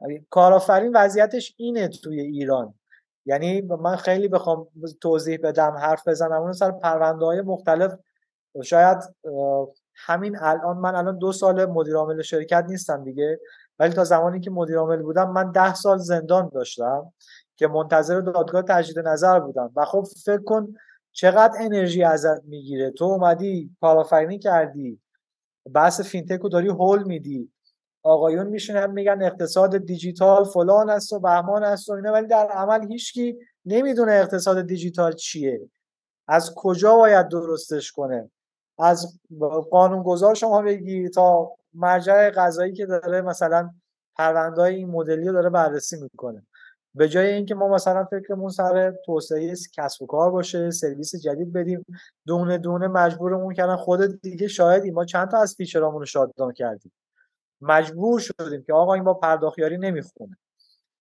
یعنی 0.00 0.26
کارآفرین 0.30 0.92
وضعیتش 0.96 1.54
اینه 1.56 1.88
توی 1.88 2.20
ایران. 2.20 2.74
یعنی 3.26 3.60
من 3.60 3.96
خیلی 3.96 4.28
بخوام 4.28 4.66
توضیح 5.00 5.38
بدم 5.42 5.70
حرف 5.72 6.08
بزنم 6.08 6.42
اون 6.42 6.52
سر 6.52 6.70
پرونده 6.70 7.24
های 7.24 7.40
مختلف 7.40 7.98
شاید 8.64 8.98
همین 10.06 10.36
الان 10.40 10.76
من 10.76 10.94
الان 10.94 11.18
دو 11.18 11.32
سال 11.32 11.64
مدیر 11.64 11.96
عامل 11.96 12.22
شرکت 12.22 12.64
نیستم 12.68 13.04
دیگه. 13.04 13.40
ولی 13.78 13.92
تا 13.92 14.04
زمانی 14.04 14.40
که 14.40 14.50
مدیر 14.50 14.78
عامل 14.78 15.02
بودم 15.02 15.30
من 15.30 15.50
ده 15.52 15.74
سال 15.74 15.98
زندان 15.98 16.50
داشتم 16.54 17.12
که 17.56 17.66
منتظر 17.66 18.20
دادگاه 18.20 18.62
تجدید 18.62 18.98
نظر 18.98 19.40
بودم. 19.40 19.72
و 19.76 19.84
خب 19.84 20.06
فکر 20.24 20.42
کن 20.42 20.74
چقدر 21.12 21.52
انرژی 21.60 22.04
ازت 22.04 22.44
می‌گیره. 22.44 22.90
تو 22.90 23.04
اومدی 23.04 23.76
کارآفرینی 23.80 24.38
کردی. 24.38 25.00
بحث 25.74 26.00
فینتک 26.00 26.40
رو 26.40 26.48
داری 26.48 26.68
هول 26.68 27.02
میدی. 27.02 27.52
آقایون 28.02 28.46
میشونن 28.46 28.90
میگن 28.90 29.22
اقتصاد 29.22 29.76
دیجیتال 29.76 30.44
فلان 30.44 30.90
است 30.90 31.12
و 31.12 31.20
بهمان 31.20 31.64
است 31.64 31.90
و 31.90 31.92
اینا 31.92 32.12
ولی 32.12 32.26
در 32.26 32.46
عمل 32.46 32.88
هیچکی 32.88 33.38
نمی‌دونه 33.64 34.12
اقتصاد 34.12 34.60
دیجیتال 34.60 35.12
چیه. 35.12 35.60
از 36.28 36.52
کجا 36.56 36.96
باید 36.96 37.28
درستش 37.28 37.92
کنه؟ 37.92 38.30
از 38.78 39.20
قانونگذار 39.70 40.34
شما 40.34 40.62
بگی 40.62 41.08
تا 41.08 41.50
مرجع 41.74 42.30
قضایی 42.30 42.72
که 42.72 42.86
داره 42.86 43.20
مثلا 43.20 43.70
پرونده 44.16 44.62
این 44.62 44.90
مدلی 44.90 45.26
رو 45.26 45.32
داره 45.32 45.50
بررسی 45.50 45.96
می‌کنه. 46.00 46.46
به 46.94 47.08
جای 47.08 47.26
اینکه 47.26 47.54
ما 47.54 47.68
مثلا 47.68 48.04
فکرمون 48.04 48.50
سر 48.50 48.94
توسعه 49.06 49.54
کسب 49.74 50.02
و 50.02 50.06
کار 50.06 50.30
باشه 50.30 50.70
سرویس 50.70 51.16
جدید 51.16 51.52
بدیم 51.52 51.86
دونه 52.26 52.58
دونه 52.58 52.88
مجبورمون 52.88 53.54
کردن 53.54 53.76
خود 53.76 54.20
دیگه 54.20 54.48
شاهدی 54.48 54.90
ما 54.90 55.04
چند 55.04 55.30
تا 55.30 55.38
از 55.38 55.54
فیچرامون 55.54 56.00
رو 56.00 56.06
شاددان 56.06 56.52
کردیم. 56.52 56.92
مجبور 57.60 58.20
شدیم 58.20 58.62
که 58.66 58.72
آقا 58.72 58.94
این 58.94 59.04
با 59.04 59.14
پرداختیاری 59.14 59.78
نمی‌خونه. 59.78 60.36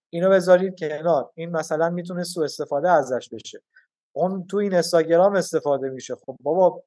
اینو 0.09 0.29
بذارید 0.29 0.79
کنار. 0.79 1.31
این 1.35 1.49
مثلا 1.49 1.89
می‌تونه 1.89 2.23
سوء 2.23 2.43
استفاده 2.43 2.89
ازش 2.89 3.29
بشه. 3.31 3.61
اون 4.13 4.47
تو 4.47 4.57
این 4.57 4.73
اینستاگرام 4.73 5.35
استفاده 5.35 5.89
میشه. 5.89 6.15
خب 6.15 6.37
بابا 6.41 6.83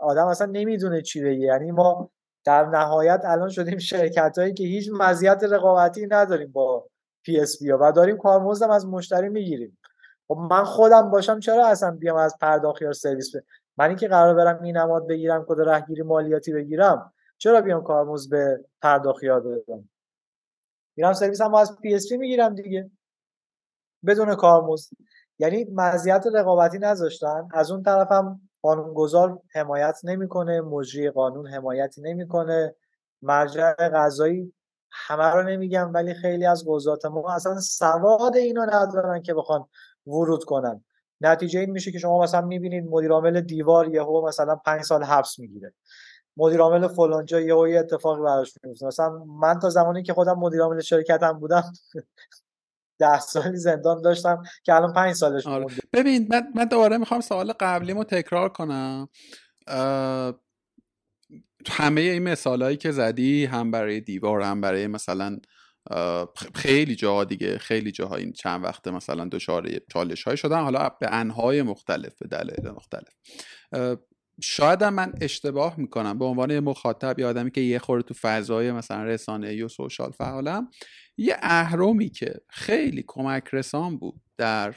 آدم 0.00 0.26
اصلا 0.26 0.46
نمی‌دونه 0.46 1.02
چی 1.02 1.22
بگه. 1.22 1.46
یعنی 1.46 1.70
ما 1.70 2.10
در 2.44 2.66
نهایت 2.66 3.20
الان 3.24 3.48
شدیم 3.48 3.78
شرکت 3.78 4.38
هایی 4.38 4.54
که 4.54 4.64
هیچ 4.64 4.90
مزیت 4.92 5.42
رقابتی 5.42 6.06
نداریم 6.06 6.52
با 6.52 6.86
پی 7.22 7.40
اس 7.40 7.62
بی 7.62 7.70
و 7.70 7.92
داریم 7.92 8.16
کارمزدم 8.16 8.70
از 8.70 8.86
مشتری 8.86 9.28
می‌گیریم. 9.28 9.78
خب 10.28 10.36
من 10.50 10.64
خودم 10.64 11.10
باشم 11.10 11.40
چرا 11.40 11.66
اصلا 11.66 11.90
بیام 11.90 12.16
از 12.16 12.36
پرداخت 12.40 12.92
سرویس 12.92 13.32
من 13.76 13.88
اینکه 13.88 14.08
قرار 14.08 14.34
برم 14.34 14.62
این 14.62 14.76
نماد 14.76 15.08
بگیرم 15.08 15.44
کد 15.48 15.60
رهگیری 15.60 16.02
مالیاتی 16.02 16.52
بگیرم 16.52 17.12
چرا 17.38 17.60
بیام 17.60 17.82
کارمز 17.82 18.28
به 18.28 18.64
پرداخت 18.82 19.22
یاد 19.22 19.44
بدم؟ 19.46 19.88
میرم 20.96 21.12
سرویس 21.12 21.40
هم 21.40 21.54
از 21.54 21.78
پی 21.80 21.94
اس 21.94 22.08
پی 22.08 22.16
می‌گیرم 22.16 22.54
دیگه. 22.54 22.90
بدون 24.06 24.34
کارمز 24.34 24.88
یعنی 25.38 25.64
مزیت 25.64 26.24
رقابتی 26.34 26.78
نذاشتن. 26.78 27.48
از 27.52 27.70
اون 27.70 27.82
طرف 27.82 28.12
هم 28.12 28.47
قانونگذار 28.62 29.40
حمایت 29.54 30.00
نمی‌کنه 30.04 30.60
مجری 30.60 31.10
قانون 31.10 31.46
حمایتی 31.46 32.02
نمی‌کنه. 32.02 32.74
مرجع 33.22 33.72
قضایی 33.72 34.52
همه 34.90 35.24
رو 35.24 35.42
نمیگم 35.42 35.90
ولی 35.94 36.14
خیلی 36.14 36.46
از 36.46 36.64
قضات 36.68 37.06
ما 37.06 37.34
اصلا 37.34 37.60
سواد 37.60 38.36
اینو 38.36 38.66
ندارن 38.70 39.22
که 39.22 39.34
بخوان 39.34 39.66
ورود 40.06 40.44
کنن. 40.44 40.84
نتیجه 41.20 41.60
این 41.60 41.70
میشه 41.70 41.92
که 41.92 41.98
شما 41.98 42.22
مثلا 42.22 42.40
می‌بینید 42.40 42.90
مدیر 42.90 43.10
عامل 43.10 43.40
دیوار 43.40 43.88
یهو 43.88 44.26
مثلا 44.28 44.56
پنج 44.56 44.82
سال 44.82 45.04
حبس 45.04 45.38
می‌گیره. 45.38 45.74
مدیر 46.36 46.60
عامل 46.60 46.88
فلانجا 46.88 47.40
یهو 47.40 47.68
یه 47.68 47.80
اتفاقی 47.80 48.22
براش 48.22 48.54
میفته 48.64 48.86
مثلا 48.86 49.24
من 49.24 49.58
تا 49.58 49.70
زمانی 49.70 50.02
که 50.02 50.14
خودم 50.14 50.38
مدیر 50.38 50.62
عامل 50.62 50.80
شرکتم 50.80 51.32
بودم 51.32 51.72
ده 52.98 53.20
سالی 53.20 53.56
زندان 53.56 54.02
داشتم 54.02 54.42
که 54.64 54.74
الان 54.74 54.92
پنج 54.92 55.14
سالش 55.14 55.46
آره. 55.46 55.66
ببین 55.92 56.28
من, 56.30 56.42
من 56.54 56.64
دوباره 56.64 56.98
می‌خوام 56.98 57.20
سوال 57.20 57.52
قبلیمو 57.52 58.04
تکرار 58.04 58.48
کنم. 58.48 59.08
همه 61.70 62.00
این 62.00 62.22
مثالهایی 62.22 62.76
که 62.76 62.92
زدی 62.92 63.44
هم 63.44 63.70
برای 63.70 64.00
دیوار 64.00 64.42
هم 64.42 64.60
برای 64.60 64.86
مثلا 64.86 65.38
خیلی 66.54 66.96
جاها 66.96 67.24
دیگه 67.24 67.58
خیلی 67.58 67.92
جاها 67.92 68.16
این 68.16 68.32
چند 68.32 68.64
وقته 68.64 68.90
مثلا 68.90 69.28
دچار 69.32 69.68
چالش 69.92 70.22
های 70.22 70.36
شدن 70.36 70.62
حالا 70.62 70.88
به 71.00 71.14
انهای 71.14 71.62
مختلف 71.62 72.18
به 72.18 72.28
دلایل 72.28 72.70
مختلف. 72.70 73.14
شاید 74.40 74.84
من 74.84 75.12
اشتباه 75.20 75.74
می‌کنم. 75.80 76.18
به 76.18 76.24
عنوان 76.24 76.60
مخاطب 76.60 77.18
یا 77.18 77.28
آدمی 77.28 77.50
که 77.50 77.60
یه 77.60 77.78
خورده 77.78 78.08
تو 78.08 78.14
فضای 78.14 78.72
مثلا 78.72 79.04
رسانه 79.04 79.64
و 79.64 79.68
سوشال 79.68 80.10
فعالم 80.10 80.70
یه 81.16 81.36
اهرمی 81.42 82.10
که 82.10 82.34
خیلی 82.48 83.04
کمک 83.06 83.44
رسان 83.52 83.96
بود 83.96 84.20
در 84.36 84.74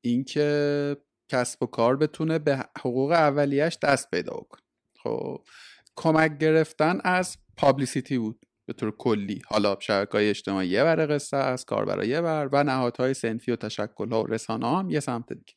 اینکه 0.00 0.96
کسب 1.28 1.62
و 1.62 1.66
کار 1.66 1.96
بتونه 1.96 2.38
به 2.38 2.64
حقوق 2.78 3.10
اولیش 3.10 3.78
دست 3.82 4.10
پیدا 4.10 4.32
کنه 4.32 4.62
خب 5.02 5.40
کمک 5.96 6.38
گرفتن 6.38 7.00
از 7.04 7.36
پابلیسیتی 7.56 8.18
بود 8.18 8.46
به 8.66 8.72
طور 8.72 8.96
کلی. 8.96 9.42
حالا 9.46 9.76
شبکه 9.80 10.12
های 10.12 10.30
اجتماعی 10.30 10.68
یه 10.68 10.84
بر 10.84 11.14
قصه 11.14 11.36
از 11.36 11.64
کاربرا 11.64 12.04
یه 12.04 12.20
بر 12.20 12.48
و 12.52 12.64
نهادهای 12.64 13.14
سنفی 13.14 13.52
و 13.52 13.56
تشکل 13.56 14.10
ها 14.10 14.22
و 14.22 14.26
رسانه 14.26 14.78
هم 14.78 14.90
یه 14.90 15.00
سمت 15.00 15.32
دیگه. 15.32 15.54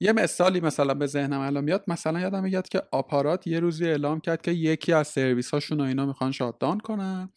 یه 0.00 0.12
مثالی 0.12 0.60
مثلا 0.60 0.94
به 0.94 1.06
ذهنم 1.06 1.40
الان 1.40 1.64
میاد. 1.64 1.84
مثلا 1.88 2.20
یادم 2.20 2.42
میاد 2.42 2.68
که 2.68 2.82
آپارات 2.92 3.46
یه 3.46 3.60
روزی 3.60 3.86
اعلام 3.86 4.20
کرد 4.20 4.42
که 4.42 4.50
یکی 4.50 4.92
از 4.92 5.08
سرویس 5.08 5.50
هاشون 5.50 5.80
و 5.80 5.84
اینا 5.84 6.06
می‌خوان 6.06 6.32
شاددان 6.32 6.80
کنن 6.80 7.30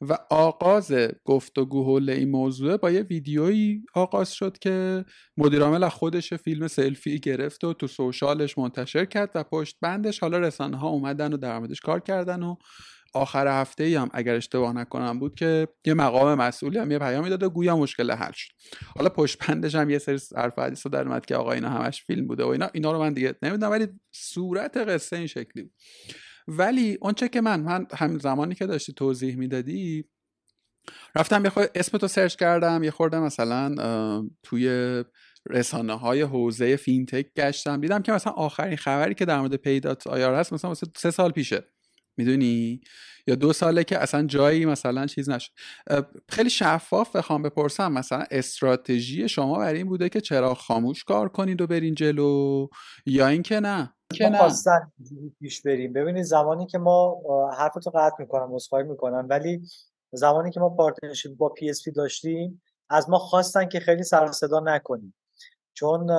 و 0.00 0.18
آغاز 0.30 0.92
گفتگو 1.24 1.84
حول 1.84 2.10
این 2.10 2.30
موضوع 2.30 2.76
با 2.76 2.90
یه 2.90 3.02
ویدیویی 3.02 3.82
آغاز 3.94 4.32
شد 4.32 4.58
که 4.58 5.04
مدیرعامل 5.36 5.88
خودش 5.88 6.34
فیلم 6.34 6.68
سلفی 6.68 7.20
گرفت 7.20 7.64
و 7.64 7.72
تو 7.72 7.86
سوشالش 7.86 8.58
منتشر 8.58 9.04
کرد 9.04 9.30
و 9.34 9.44
پشت 9.44 9.76
بندش 9.80 10.20
حالا 10.20 10.38
رسانه 10.38 10.76
ها 10.76 10.88
اومدن 10.88 11.32
و 11.32 11.36
در 11.36 11.66
کار 11.82 12.00
کردن 12.00 12.42
و 12.42 12.56
آخر 13.14 13.60
هفته 13.60 13.84
ای 13.84 13.94
هم 13.94 14.10
اگر 14.12 14.34
اشتباه 14.34 14.72
نکنم 14.72 15.18
بود 15.18 15.34
که 15.34 15.68
یه 15.84 15.94
مقام 15.94 16.38
مسئولی 16.38 16.78
هم 16.78 16.90
یه 16.90 16.98
پیامی 16.98 17.30
داد 17.30 17.42
و 17.42 17.50
گویا 17.50 17.76
مشکل 17.76 18.10
حل 18.10 18.32
شد. 18.32 18.52
حالا 18.96 19.08
پشت 19.08 19.46
بندش 19.46 19.74
هم 19.74 19.90
یه 19.90 19.98
سری 19.98 20.18
حرف 20.36 20.58
حدیث 20.58 20.86
در 20.86 21.08
اومد 21.08 21.26
که 21.26 21.36
آقا 21.36 21.52
اینا 21.52 21.68
همش 21.68 22.02
فیلم 22.02 22.26
بوده 22.26 22.44
و 22.44 22.48
اینا 22.48 22.70
اینا 22.74 22.92
رو 22.92 22.98
من 22.98 23.12
دیگه 23.12 23.34
نمی‌دونم 23.42 23.72
ولی 23.72 23.86
صورت 24.12 24.76
قصه 24.76 25.16
این 25.16 25.26
شکلی 25.26 25.62
بود. 25.62 25.72
ولی 26.48 26.98
اونچه 27.00 27.28
که 27.28 27.40
من 27.40 27.60
من 27.60 27.86
همین 27.94 28.18
زمانی 28.18 28.54
که 28.54 28.66
داشتی 28.66 28.92
توضیح 28.92 29.36
می‌دادی 29.36 30.04
رفتم 31.16 31.44
یه 31.44 31.50
خود 31.50 31.68
اسم 31.74 31.98
تو 31.98 32.08
سرچ 32.08 32.36
کردم 32.36 32.82
یه 32.82 32.90
خورده 32.90 33.18
مثلا 33.18 33.74
توی 34.42 35.04
رسانه 35.50 35.94
های 35.94 36.22
حوزه 36.22 36.76
فینتک 36.76 37.26
گشتم 37.36 37.80
دیدم 37.80 38.02
که 38.02 38.12
مثلا 38.12 38.32
آخرین 38.32 38.76
خبری 38.76 39.14
که 39.14 39.24
در 39.24 39.38
مورد 39.38 39.54
Pay.ir 39.54 40.34
هست 40.34 40.52
مثلا 40.52 40.74
سه 40.74 41.10
سال 41.10 41.30
پیشه. 41.30 41.64
می‌دونی؟ 42.16 42.80
یا 43.26 43.34
دو 43.34 43.52
ساله 43.52 43.84
که 43.84 43.98
اصلا 43.98 44.26
جایی 44.26 44.66
مثلا 44.66 45.06
چیز 45.06 45.30
نشد. 45.30 45.52
خیلی 46.28 46.50
شفاف 46.50 47.16
بخوام 47.16 47.42
بپرسم 47.42 47.92
مثلا 47.92 48.24
استراتژی 48.30 49.28
شما 49.28 49.58
برای 49.58 49.76
این 49.76 49.88
بوده 49.88 50.08
که 50.08 50.20
چرا 50.20 50.54
خاموش 50.54 51.04
کار 51.04 51.28
کنید 51.28 51.60
و 51.60 51.66
برین 51.66 51.94
جلو؟ 51.94 52.66
یا 53.06 53.28
اینکه 53.28 53.60
نه؟ 53.60 53.94
که 54.14 54.28
نه. 54.28 54.48
پیش 55.40 55.62
بریم. 55.62 55.92
ببینید 55.92 56.22
زمانی 56.22 56.66
که 56.66 56.78
ما 56.78 57.20
حرفتو 57.58 57.90
قطع 57.90 58.16
می‌کنم 58.18 58.54
عذرخواهی 58.54 58.84
می‌کنم 58.84 59.26
ولی 59.30 59.60
زمانی 60.12 60.50
که 60.50 60.60
ما 60.60 60.68
partnership 60.68 61.36
با 61.36 61.48
PSP 61.48 61.90
داشتیم 61.90 62.62
از 62.90 63.10
ما 63.10 63.18
خواستن 63.18 63.68
که 63.68 63.80
خیلی 63.80 64.02
سر 64.02 64.32
صدا 64.32 64.60
نکنیم. 64.60 65.14
چون 65.72 66.10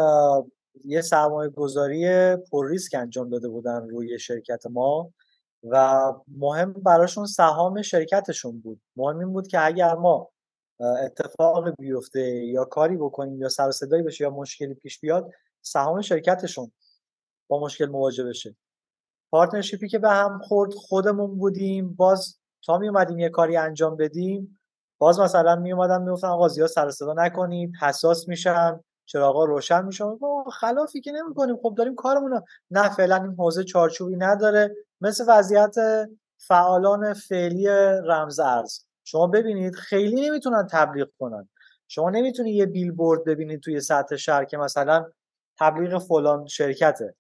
یه 0.86 1.02
سرمایه 1.02 1.50
گذاری 1.50 2.36
پر 2.52 2.70
ریسک 2.70 2.96
انجام 2.96 3.30
داده 3.30 3.50
بودن 3.50 3.90
روی 3.90 4.20
شرکت 4.20 4.64
ما. 4.72 5.14
و 5.70 6.14
مهم 6.28 6.74
براشون 6.74 7.26
سهام 7.26 7.82
شرکتشون 7.82 8.60
بود. 8.60 8.82
مهم 8.96 9.20
این 9.20 9.34
بود 9.34 9.48
که 9.48 9.66
اگر 9.66 9.96
ما 9.96 10.30
اتفاق 10.80 11.70
بیفته 11.70 12.22
یا 12.46 12.66
کاری 12.66 12.98
بکنیم 12.98 13.42
یا 13.42 13.50
سر 13.50 13.72
صدایی 13.72 14.04
بشه 14.04 14.24
یا 14.24 14.30
مشکلی 14.30 14.74
پیش 14.74 15.00
بیاد 15.00 15.32
سهام 15.62 16.02
شرکتشون 16.02 16.72
با 17.48 17.60
مشکل 17.60 17.86
مواجه 17.86 18.24
بشه. 18.24 18.56
partnership 19.32 19.83
ی 19.83 19.88
که 19.88 20.00
به 20.00 20.10
هم 20.10 20.40
خورد 20.44 20.74
خودمون 20.74 21.38
بودیم. 21.38 21.94
باز 21.94 22.38
تا 22.66 22.78
می 22.78 22.88
اومدیم 22.88 23.20
یه 23.20 23.30
کاری 23.30 23.58
انجام 23.58 23.96
بدیم 23.96 24.60
باز 24.98 25.20
مثلا 25.20 25.56
می 25.56 25.74
اومدن 25.74 26.02
می 26.02 26.12
گفتن 26.12 26.28
آقا 26.28 26.48
زیاد 26.48 26.68
سر 26.68 26.90
صدا 26.90 27.14
نکنید 27.14 27.72
حساس 27.82 28.28
میشن 28.28 28.80
چراغا 29.06 29.46
روشن 29.46 29.86
میشن. 29.86 30.06
خلافی 30.60 31.02
که 31.02 31.12
نمی‌کنیم. 31.12 31.58
خب 31.64 31.76
داریم 31.78 31.96
کارمون 31.96 32.44
نه 32.72 32.90
فعلا 32.90 33.16
این 33.16 33.36
حوزه 33.38 33.64
چارچوبی 33.64 34.16
نداره. 34.16 34.76
مثل 35.02 35.26
وضعیت 35.28 35.76
فعالان 36.38 37.14
فعلی 37.14 37.68
رمز 38.08 38.40
ارز. 38.40 38.80
شما 39.04 39.28
ببینید 39.28 39.76
خیلی 39.76 40.30
نمی‌تونن 40.30 40.68
تبلیغ 40.72 41.08
کنن. 41.20 41.50
شما 41.88 42.10
نمی‌تونی 42.10 42.52
یه 42.52 42.66
بیلبورد 42.66 43.24
ببینید 43.24 43.60
توی 43.60 43.82
سطح 43.82 44.16
شهر 44.16 44.46
که 44.46 44.58
مثلا 44.58 45.06
تبلیغ 45.60 45.98
فلان 45.98 46.48
شرکته. 46.48 47.16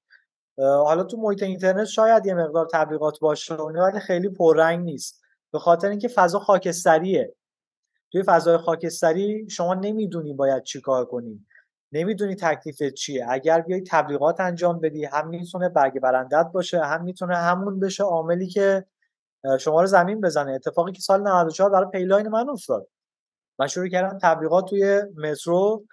حالا 0.57 1.03
تو 1.03 1.17
محیط 1.17 1.43
اینترنت 1.43 1.85
شاید 1.85 2.25
یه 2.25 2.33
مقدار 2.33 2.67
تبلیغات 2.73 3.19
باشه 3.19 3.55
ولی 3.55 3.99
خیلی 3.99 4.29
پررنگ 4.29 4.85
نیست. 4.85 5.21
به 5.51 5.59
خاطر 5.59 5.89
اینکه 5.89 6.07
فضا 6.07 6.39
خاکستریه. 6.39 7.35
توی 8.11 8.23
فضای 8.23 8.57
خاکستری 8.57 9.49
شما 9.49 9.73
نمی‌دونی 9.73 10.33
باید 10.33 10.63
چیکار 10.63 11.05
کنی. 11.05 11.45
نمی‌دونی 11.91 12.35
تکلیفت 12.35 12.93
چیه. 12.93 13.25
اگر 13.29 13.61
بیای 13.61 13.81
تبلیغات 13.81 14.39
انجام 14.39 14.79
بدی 14.79 15.05
هم 15.05 15.27
می‌تونه 15.27 15.69
برگ 15.69 15.99
برندت 15.99 16.49
باشه 16.53 16.79
هم 16.79 17.03
می‌تونه 17.03 17.35
همون 17.35 17.79
بشه 17.79 18.03
عاملی 18.03 18.47
که 18.47 18.85
شما 19.59 19.81
رو 19.81 19.87
زمین 19.87 20.21
بزنه. 20.21 20.51
اتفاقی 20.51 20.91
که 20.91 21.01
سال 21.01 21.21
94 21.21 21.69
برای 21.69 21.89
پیلاین 21.91 22.27
من 22.27 22.49
افتاد. 22.49 22.87
من 23.59 23.67
شروع 23.67 23.87
کردم 23.87 24.17
تبلیغات 24.21 24.69
توی 24.69 25.01
مترو 25.17 25.85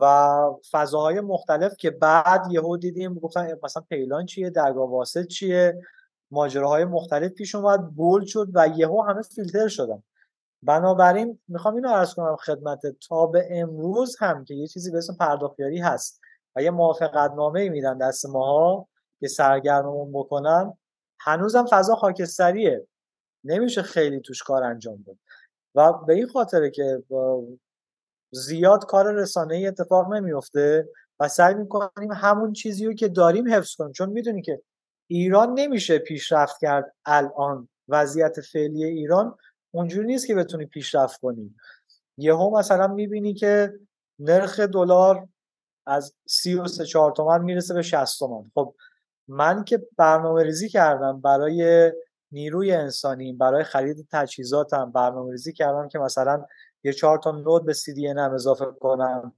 و 0.00 0.36
فضاهای 0.70 1.20
مختلف 1.20 1.76
که 1.76 1.90
بعد 1.90 2.46
یهو 2.50 2.76
دیدیم 2.76 3.14
گفتن 3.14 3.48
مثلا 3.62 3.82
پیلان 3.88 4.26
چیه؟ 4.26 4.50
درگاه 4.50 4.90
واسط 4.90 5.26
چیه؟ 5.26 5.82
ماجراهای 6.30 6.84
مختلف 6.84 7.32
پیش 7.32 7.54
اومد 7.54 7.80
بول 7.86 8.24
شد 8.24 8.48
و 8.54 8.68
یهو 8.76 9.02
همه 9.02 9.22
فیلتر 9.22 9.68
شدن. 9.68 10.02
بنابراین 10.66 11.38
می‌خوام 11.48 11.74
اینو 11.74 11.88
عرض 11.88 12.14
کنم 12.14 12.36
خدمت 12.36 12.80
تا 13.08 13.26
به 13.26 13.48
امروز 13.50 14.16
هم 14.20 14.44
که 14.44 14.54
یه 14.54 14.66
چیزی 14.66 14.90
به 14.90 14.98
اسم 14.98 15.16
پرداختیاری 15.16 15.78
هست 15.78 16.20
و 16.56 16.62
یه 16.62 16.70
موافقت 16.70 17.32
نامه 17.32 17.68
میدن 17.68 17.98
دست 17.98 18.26
ماها 18.26 18.88
که 19.20 19.28
سرگرممون 19.28 20.12
بکنن 20.12 20.78
هنوزم 21.20 21.66
فضا 21.70 21.94
خاکستریه. 21.94 22.86
نمیشه 23.44 23.82
خیلی 23.82 24.20
توش 24.20 24.42
کار 24.42 24.64
انجام 24.64 25.04
داد. 25.06 25.16
و 25.74 25.92
به 25.92 26.14
این 26.14 26.26
خاطره 26.26 26.70
که 26.70 27.02
زیاد 28.30 28.84
کار 28.84 29.12
رسانه 29.12 29.54
ای 29.54 29.66
اتفاق 29.66 30.14
نمیفته 30.14 30.88
و 31.20 31.28
سعی 31.28 31.54
می‌کنیم 31.54 32.12
همون 32.12 32.52
چیزی 32.52 32.86
رو 32.86 32.92
که 32.94 33.08
داریم 33.08 33.52
حفظ 33.54 33.74
کنیم. 33.74 33.92
چون 33.92 34.10
می‌دونی 34.10 34.42
که 34.42 34.62
ایران 35.10 35.52
نمیشه 35.54 35.98
پیشرفت 35.98 36.60
کرد 36.60 36.94
الان. 37.04 37.68
وضعیت 37.88 38.40
فعلی 38.40 38.84
ایران 38.84 39.36
اونجوری 39.76 40.06
نیست 40.06 40.26
که 40.26 40.34
بتونی 40.34 40.66
پیشرفت 40.66 41.20
کنی. 41.20 41.54
یهو 42.18 42.58
مثلا 42.58 42.86
می‌بینی 42.86 43.34
که 43.34 43.72
نرخ 44.18 44.60
دلار 44.60 45.28
از 45.86 46.14
سی 46.28 46.54
و 46.54 46.66
سه 46.66 46.84
چهار 46.84 47.12
تومن 47.12 47.44
می‌رسه 47.44 47.74
به 47.74 47.82
60 47.82 48.18
تومن. 48.18 48.50
خب 48.54 48.74
من 49.28 49.64
که 49.64 49.86
برنامه 49.96 50.42
ریزی 50.42 50.68
کردم 50.68 51.20
برای 51.20 51.92
نیروی 52.32 52.72
انسانی 52.72 53.32
برای 53.32 53.64
خرید 53.64 54.08
تجهیزاتم 54.12 54.92
برنامه 54.92 55.30
ریزی 55.30 55.52
کردم 55.52 55.88
که 55.88 55.98
مثلا 55.98 56.44
یه 56.84 56.92
چهار 56.92 57.18
تا 57.18 57.30
node 57.30 57.64
به 57.64 57.72
CDN 57.72 58.06
م 58.06 58.34
اضافه 58.34 58.64
کنم. 58.80 59.32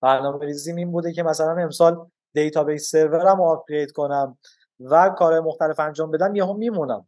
برنامه 0.00 0.44
ریزی 0.44 0.72
این 0.72 0.92
بوده 0.92 1.12
که 1.12 1.22
مثلا 1.22 1.62
امسال 1.62 2.06
database 2.34 2.90
server 2.90 3.29
م 3.29 3.36
رو 3.36 3.44
upgrade 3.44 3.92
کنم 3.92 4.38
و 4.80 5.08
کار 5.08 5.40
مختلف 5.40 5.80
انجام 5.80 6.10
بدم 6.10 6.34
یهو 6.34 6.52
میمونم. 6.52 7.06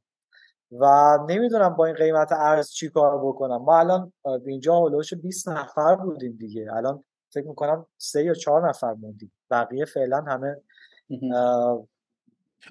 و 0.80 1.18
نمی‌دونم 1.28 1.68
با 1.68 1.86
این 1.86 1.94
قیمت 1.94 2.32
ارز 2.32 2.70
چی 2.70 2.88
کار 2.88 3.18
بکنم. 3.26 3.56
ما 3.56 3.78
الان 3.78 4.12
اینجا 4.46 4.78
هلوش 4.78 5.14
20 5.14 5.48
نفر 5.48 5.94
بودیم 5.94 6.36
دیگه. 6.36 6.72
الان 6.72 7.04
فکر 7.34 7.46
می‌کنم 7.46 7.86
سه 7.98 8.24
یا 8.24 8.34
چهار 8.34 8.68
نفر 8.68 8.92
موندیم. 8.92 9.32
بقیه 9.50 9.84
فعلا 9.84 10.24
همه 10.28 10.56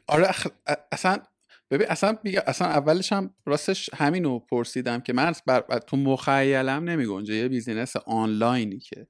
آره 0.08 0.28
اصلا 0.92 1.18
ببین 1.72 1.88
اصلا 1.88 2.18
اصلا 2.48 2.68
اولش 2.68 3.14
هم 3.14 3.34
راستش 3.46 3.90
همینو 3.94 4.40
پرسیدم 4.40 5.00
که 5.00 5.14
من 5.14 5.34
بر... 5.46 5.62
تو 5.88 5.98
مخیلم 5.98 6.84
نمی 6.84 7.06
گنجه 7.06 7.34
یه 7.34 7.48
business 7.48 7.96
آنلاینی 7.96 8.80
که 8.80 9.08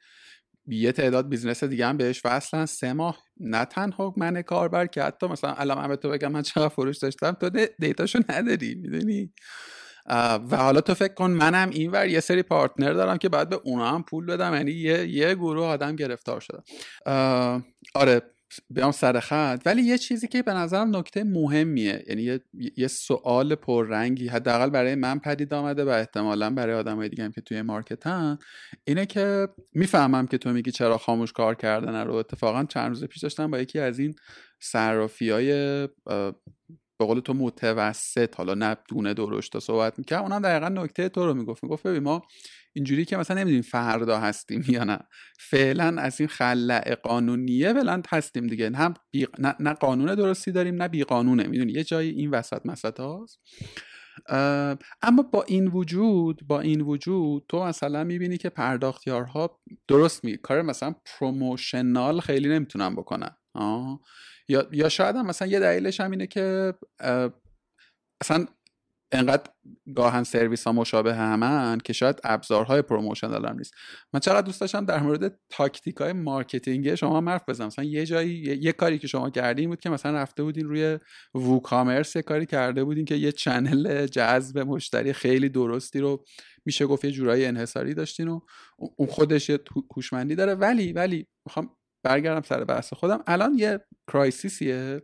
یه 0.67 0.91
تعداد 0.91 1.29
business 1.29 1.63
دیگه 1.63 1.85
هم 1.87 1.97
بهش 1.97 2.21
وصلن. 2.25 2.65
سه 2.65 2.93
ماه 2.93 3.17
نه 3.39 3.65
تنها 3.65 4.13
من 4.17 4.41
کاربر 4.41 4.85
که 4.87 5.03
حتی 5.03 5.27
مثلا 5.27 5.53
الان 5.53 5.87
به 5.87 5.95
تو 5.95 6.09
بگم 6.09 6.31
من 6.31 6.41
چقدر 6.41 6.69
فروش 6.69 6.97
داشتم 6.97 7.31
تو 7.31 7.49
data 7.79 8.02
شو 8.02 8.19
نداری 8.29 8.75
می‌دونی؟ 8.75 9.33
و 10.51 10.57
حالا 10.57 10.81
تو 10.81 10.93
فکر 10.93 11.13
کن 11.13 11.31
منم 11.31 11.69
اینور 11.69 12.07
یه 12.07 12.19
سری 12.19 12.43
partner 12.43 12.93
دارم 12.93 13.17
که 13.17 13.29
باید 13.29 13.49
به 13.49 13.59
اونا 13.63 13.91
هم 13.91 14.03
پول 14.03 14.25
بدم 14.25 14.53
یعنی 14.53 14.71
یه, 14.71 15.07
یه 15.07 15.35
گروه 15.35 15.65
آدم 15.65 15.95
گرفتار 15.95 16.39
شده 16.39 16.59
آره 17.95 18.21
بیام 18.69 18.91
سر 18.91 19.19
خط. 19.19 19.61
ولی 19.65 19.81
یه 19.81 19.97
چیزی 19.97 20.27
که 20.27 20.41
به 20.41 20.53
نظرم 20.53 20.95
نکته 20.95 21.23
مهمیه 21.23 22.03
یعنی 22.07 22.21
یه, 22.21 22.39
یه 22.77 22.87
سوال 22.87 23.55
پررنگی 23.55 24.27
حداقل 24.27 24.69
برای 24.69 24.95
من 24.95 25.19
پدید 25.19 25.53
آمده 25.53 25.83
و 25.83 25.89
احتمالا 25.89 26.49
برای 26.49 26.75
آدمای 26.75 27.09
دیگه 27.09 27.23
هم 27.23 27.31
که 27.31 27.41
توی 27.41 27.61
مارکتن 27.61 28.37
اینه 28.83 29.05
که 29.05 29.47
می‌فهمم 29.73 30.27
که 30.27 30.37
تو 30.37 30.53
میگی 30.53 30.71
چرا 30.71 30.97
خاموش 30.97 31.33
کار 31.33 31.55
کردن 31.55 32.05
رو. 32.07 32.13
اتفاقا 32.13 32.63
چند 32.63 32.89
روز 32.89 33.03
پیش 33.03 33.23
داشتم 33.23 33.51
با 33.51 33.59
یکی 33.59 33.79
از 33.79 33.99
این 33.99 34.15
صرافی 34.61 35.29
های 35.29 35.87
به 36.99 37.05
قول 37.05 37.19
تو 37.19 37.33
متوسط 37.33 38.35
حالا 38.35 38.53
نه 38.53 38.77
دونه 38.89 39.13
درشت 39.13 39.59
صحبت 39.59 39.99
می‌کرد 39.99 40.21
اونم 40.21 40.41
دقیقا 40.41 40.69
نکته 40.69 41.09
تو 41.09 41.25
رو 41.25 41.33
می‌گفت. 41.33 41.63
می‌گفت 41.63 41.87
ببین 41.87 42.03
ما 42.03 42.21
اینجوری 42.75 43.05
که 43.05 43.17
مثلا 43.17 43.37
نمی‌دونیم 43.37 43.61
فردا 43.61 44.19
هستیم 44.19 44.63
یا 44.67 44.83
نه. 44.83 44.99
فعلا 45.39 46.01
از 46.01 46.19
این 46.21 46.29
خلع 46.29 46.95
قانونیه 46.95 47.73
فعلا 47.73 48.01
هستیم 48.09 48.47
دیگه. 48.47 48.71
هم 48.75 48.93
نه،, 49.39 49.55
نه 49.59 49.73
قانون 49.73 50.15
درستی 50.15 50.51
داریم 50.51 50.81
نه 50.81 50.87
بی 50.87 51.03
قانونه 51.03 51.47
می‌دونی؟ 51.47 51.71
یه 51.71 51.83
جایی 51.83 52.09
این 52.09 52.31
وسط 52.31 52.65
مسط 52.65 52.99
هاست. 52.99 53.39
اما 55.01 55.23
با 55.31 55.43
این 55.43 55.67
وجود 55.67 56.47
با 56.47 56.59
این 56.59 56.81
وجود 56.81 57.45
تو 57.49 57.63
مثلا 57.63 58.03
می‌بینی 58.03 58.37
که 58.37 58.49
پرداختیارها 58.49 59.59
درست 59.87 60.23
می 60.23 60.37
کار 60.37 60.61
مثلا 60.61 60.95
پروموشنال 61.05 62.19
خیلی 62.19 62.49
نمی‌تونن 62.49 62.95
بکنن. 62.95 63.35
آه. 63.55 63.99
یا 64.47 64.67
یا 64.71 64.89
شاید 64.89 65.15
هم 65.15 65.25
مثلا 65.25 65.47
یه 65.47 65.59
دلیلش 65.59 66.01
هم 66.01 66.11
اینه 66.11 66.27
که 66.27 66.73
اصلا 68.21 68.45
انقدر 69.13 69.51
گاهن 69.95 70.23
سرویس 70.23 70.63
ها 70.63 70.73
مشابه 70.73 71.15
همن 71.15 71.77
که 71.77 71.93
شاید 71.93 72.19
ابزارهای 72.23 72.81
پروموشن 72.81 73.27
دارم 73.27 73.57
نیست. 73.57 73.73
من 74.13 74.19
چقدر 74.19 74.41
دوست 74.41 74.61
داشتم 74.61 74.85
در 74.85 74.99
مورد 74.99 75.39
تاکتیک 75.49 75.95
های 75.95 76.13
marketing 76.13 76.95
شما 76.95 77.21
حرف 77.21 77.49
بزنم. 77.49 77.67
مثلا 77.67 77.85
یه 77.85 78.05
جایی 78.05 78.59
یه, 78.61 78.71
کاری 78.71 78.99
که 78.99 79.07
شما 79.07 79.29
کردین 79.29 79.69
بود 79.69 79.79
که 79.79 79.89
مثلا 79.89 80.17
رفته 80.17 80.43
بودین 80.43 80.65
روی 80.65 80.99
WooCommerce 81.35 82.15
یه 82.15 82.21
کاری 82.21 82.45
کرده 82.45 82.83
بودین 82.83 83.05
که 83.05 83.15
یه 83.15 83.31
channel 83.31 84.05
جذب 84.05 84.59
مشتری 84.59 85.13
خیلی 85.13 85.49
درستی 85.49 85.99
رو 85.99 86.25
میشه 86.65 86.85
گفت 86.85 87.05
یه 87.05 87.11
جورایی 87.11 87.45
انحصاری 87.45 87.93
داشتین 87.93 88.27
و 88.27 88.39
اون 88.77 89.07
خودش 89.07 89.49
یه 89.49 89.59
هوشمندی 89.95 90.35
داره. 90.35 90.55
ولی 90.55 90.93
ولی 90.93 91.27
می‌خوام 91.45 91.69
برگردم 92.03 92.41
سر 92.41 92.63
بحث 92.63 92.93
خودم. 92.93 93.23
الان 93.27 93.53
یه 93.57 93.79
crisis 94.11 94.71
یه. 94.71 95.01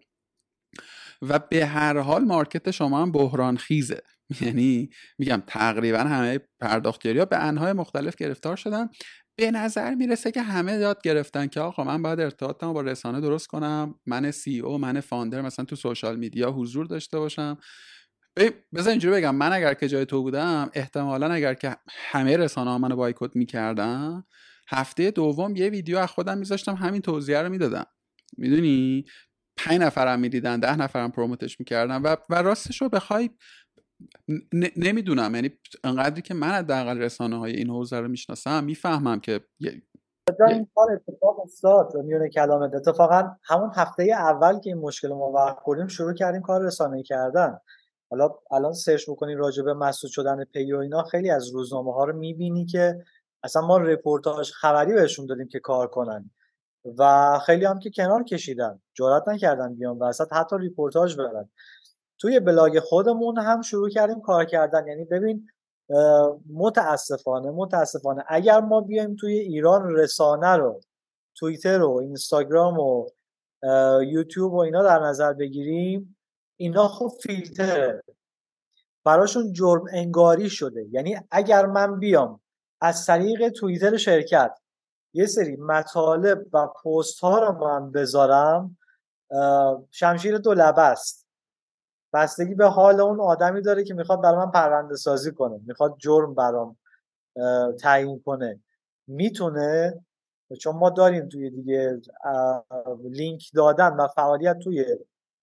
و 1.21 1.39
به 1.39 1.65
هر 1.65 1.97
حال 1.97 2.23
market 2.23 2.71
شما 2.71 3.01
هم 3.01 3.11
بحران 3.11 3.57
خیزه 3.57 4.01
یعنی 4.41 4.89
میگم 5.17 5.43
تقریبا 5.47 5.99
همه 5.99 6.39
پرداختیاری 6.59 7.19
ها 7.19 7.25
به 7.25 7.37
انهای 7.37 7.73
مختلف 7.73 8.15
گرفتار 8.15 8.55
شدن. 8.55 8.89
به 9.35 9.51
نظر 9.51 9.95
می‌رسه 9.95 10.31
که 10.31 10.41
همه 10.41 10.73
یاد 10.73 11.01
گرفتن 11.01 11.47
که 11.47 11.59
آقا 11.59 11.83
من 11.83 12.01
باید 12.01 12.19
ارتباطم 12.19 12.73
با 12.73 12.81
رسانه 12.81 13.21
درست 13.21 13.47
کنم. 13.47 13.95
من 14.05 14.31
سی 14.31 14.59
او 14.59 14.77
من 14.77 14.99
فاندر 14.99 15.41
مثلا 15.41 15.65
تو 15.65 15.75
سوشال 15.75 16.15
میدیا 16.15 16.51
حضور 16.51 16.85
داشته 16.85 17.19
باشم. 17.19 17.57
بذار 18.73 18.89
اینجوری 18.89 19.15
بگم. 19.15 19.35
من 19.35 19.53
اگر 19.53 19.73
که 19.73 19.87
جای 19.87 20.05
تو 20.05 20.21
بودم 20.21 20.69
احتمالا 20.73 21.31
اگر 21.31 21.53
که 21.53 21.77
همه 21.89 22.37
رسانه 22.37 22.69
ها 22.69 22.77
منو 22.77 22.95
بایکوت 22.95 23.35
می‌کردن 23.35 24.23
هفته 24.69 25.11
دوم 25.11 25.55
یه 25.55 25.69
ویدیو 25.69 25.97
از 25.97 26.09
خودم 26.09 26.37
میذاشتم 26.37 26.75
همین 26.75 27.01
توضیح 27.01 27.37
رو 27.37 27.49
می‌دادم. 27.49 27.85
می‌دونی؟ 28.37 29.05
پنج 29.65 29.81
نفرم 29.81 30.19
می‌دیدن 30.19 30.59
ده 30.59 30.75
نفرم 30.75 31.11
promote 31.11 31.49
ش 31.49 31.59
می‌کردن 31.59 32.01
و, 32.01 32.15
و 32.29 32.35
راستش 32.35 32.81
رو 32.81 32.89
بخوای 32.89 33.29
نمی‌دونم. 34.75 35.35
یعنی 35.35 35.51
انقدری 35.83 36.21
که 36.21 36.33
من 36.33 36.47
حداقل 36.47 36.97
رسانه 36.97 37.37
های 37.37 37.51
این 37.51 37.69
حوزه 37.69 37.99
رو 37.99 38.07
می‌شناسم 38.07 38.63
می‌فهمم 38.63 39.19
که 39.19 39.39
این 40.47 40.67
کار 40.75 40.87
اتفاق 40.91 41.39
افتاد 41.39 41.97
میونه 42.05 42.29
کلامت 42.29 42.73
اتفاقا 42.73 43.23
همون 43.43 43.71
هفته 43.75 44.03
اول 44.03 44.59
که 44.59 44.69
این 44.69 44.77
مشکل 44.77 45.07
ما 45.07 45.57
خوردیم 45.63 45.87
شروع 45.87 46.13
کردیم 46.13 46.41
کار 46.41 46.65
رسانه 46.65 47.03
کردن. 47.03 47.57
حالا 48.11 48.29
الان 48.51 48.73
سرچ 48.73 49.09
بکنی 49.09 49.35
راجع 49.35 49.63
به 49.63 49.73
مسدود 49.73 50.11
شدن 50.11 50.43
Pay 50.43 50.73
و 50.73 50.77
اینا 50.77 51.03
خیلی 51.03 51.29
از 51.29 51.49
روزنامه 51.49 51.93
ها 51.93 52.05
رو 52.05 52.17
می‌بینی 52.17 52.65
که 52.65 53.05
اصلا 53.43 53.61
ما 53.61 53.77
رپورتاج 53.77 54.51
خبری 54.51 54.93
بهشون 54.93 55.25
دادیم 55.25 55.47
که 55.47 55.59
کار 55.59 55.87
کنن. 55.87 56.31
و 56.97 57.39
خیلی 57.45 57.65
هم 57.65 57.79
که 57.79 57.89
کنار 57.95 58.23
کشیدن. 58.23 58.81
جرات 58.93 59.27
نکردن 59.27 59.75
بیان 59.75 59.97
وسط 59.97 60.33
حتی 60.33 60.55
رپورتاژ 60.59 61.17
برن 61.17 61.49
توی 62.19 62.39
بلاگ 62.39 62.79
خودمون 62.79 63.37
هم 63.37 63.61
شروع 63.61 63.89
کردیم 63.89 64.21
کار 64.21 64.45
کردن. 64.45 64.87
یعنی 64.87 65.05
ببین 65.05 65.47
متاسفانه 66.53 67.51
متاسفانه 67.51 68.23
اگر 68.27 68.59
ما 68.59 68.81
بیایم 68.81 69.15
توی 69.15 69.33
ایران 69.33 69.95
رسانه 69.95 70.55
رو 70.55 70.81
توییتر 71.35 71.81
و 71.81 71.97
اینستاگرام 71.97 72.79
و 72.79 73.09
یوتیوب 74.03 74.53
و 74.53 74.57
اینا 74.57 74.83
در 74.83 74.99
نظر 74.99 75.33
بگیریم 75.33 76.17
اینا 76.59 76.87
خب 76.87 77.11
فیلتره. 77.23 78.03
براشون 79.05 79.53
جرم 79.53 79.83
انگاری 79.91 80.49
شده. 80.49 80.85
یعنی 80.91 81.17
اگر 81.31 81.65
من 81.65 81.99
بیام 81.99 82.41
از 82.81 83.05
طریق 83.05 83.49
توییتر 83.49 83.97
شرکت 83.97 84.59
یه 85.13 85.25
سری 85.25 85.55
مطالب 85.55 86.45
و 86.53 86.67
پست 86.67 87.19
ها 87.19 87.39
رو 87.39 87.51
من 87.51 87.91
بذارم 87.91 88.77
شمشیر 89.91 90.37
دو 90.37 90.53
لبه 90.53 90.81
است. 90.81 91.27
بستگی 92.13 92.55
به 92.55 92.65
حال 92.65 93.01
اون 93.01 93.19
آدمی 93.19 93.61
داره 93.61 93.83
که 93.83 93.93
می‌خواد 93.93 94.21
برای 94.21 94.37
من 94.37 94.51
پرونده 94.51 94.95
سازی 94.95 95.31
کنه 95.31 95.61
می‌خواد 95.67 95.95
جرم 95.97 96.35
برام 96.35 96.77
تعیین 97.79 98.21
کنه. 98.25 98.59
می‌تونه 99.07 100.01
چون 100.59 100.75
ما 100.75 100.89
داریم 100.89 101.29
توی 101.29 101.49
دیگه 101.49 102.01
لینک 103.03 103.51
دادن 103.53 103.95
و 103.95 104.07
فعالیت 104.07 104.59
توی 104.59 104.85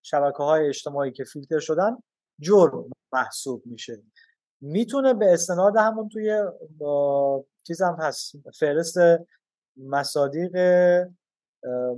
شبکه 0.03 0.43
های 0.43 0.69
اجتماعی 0.69 1.13
که 1.13 1.25
فیلتر 1.25 1.59
شدن 1.59 1.97
جرم 2.41 2.85
محسوب 3.13 3.63
میشه. 3.67 4.03
می‌تونه 4.61 5.15
به 5.15 5.33
استناد 5.33 5.77
همون 5.77 6.09
توی 6.09 6.43
چیزم 7.67 7.97
هست 8.01 8.33
فهرست 8.59 8.99
مصادیق 9.77 10.57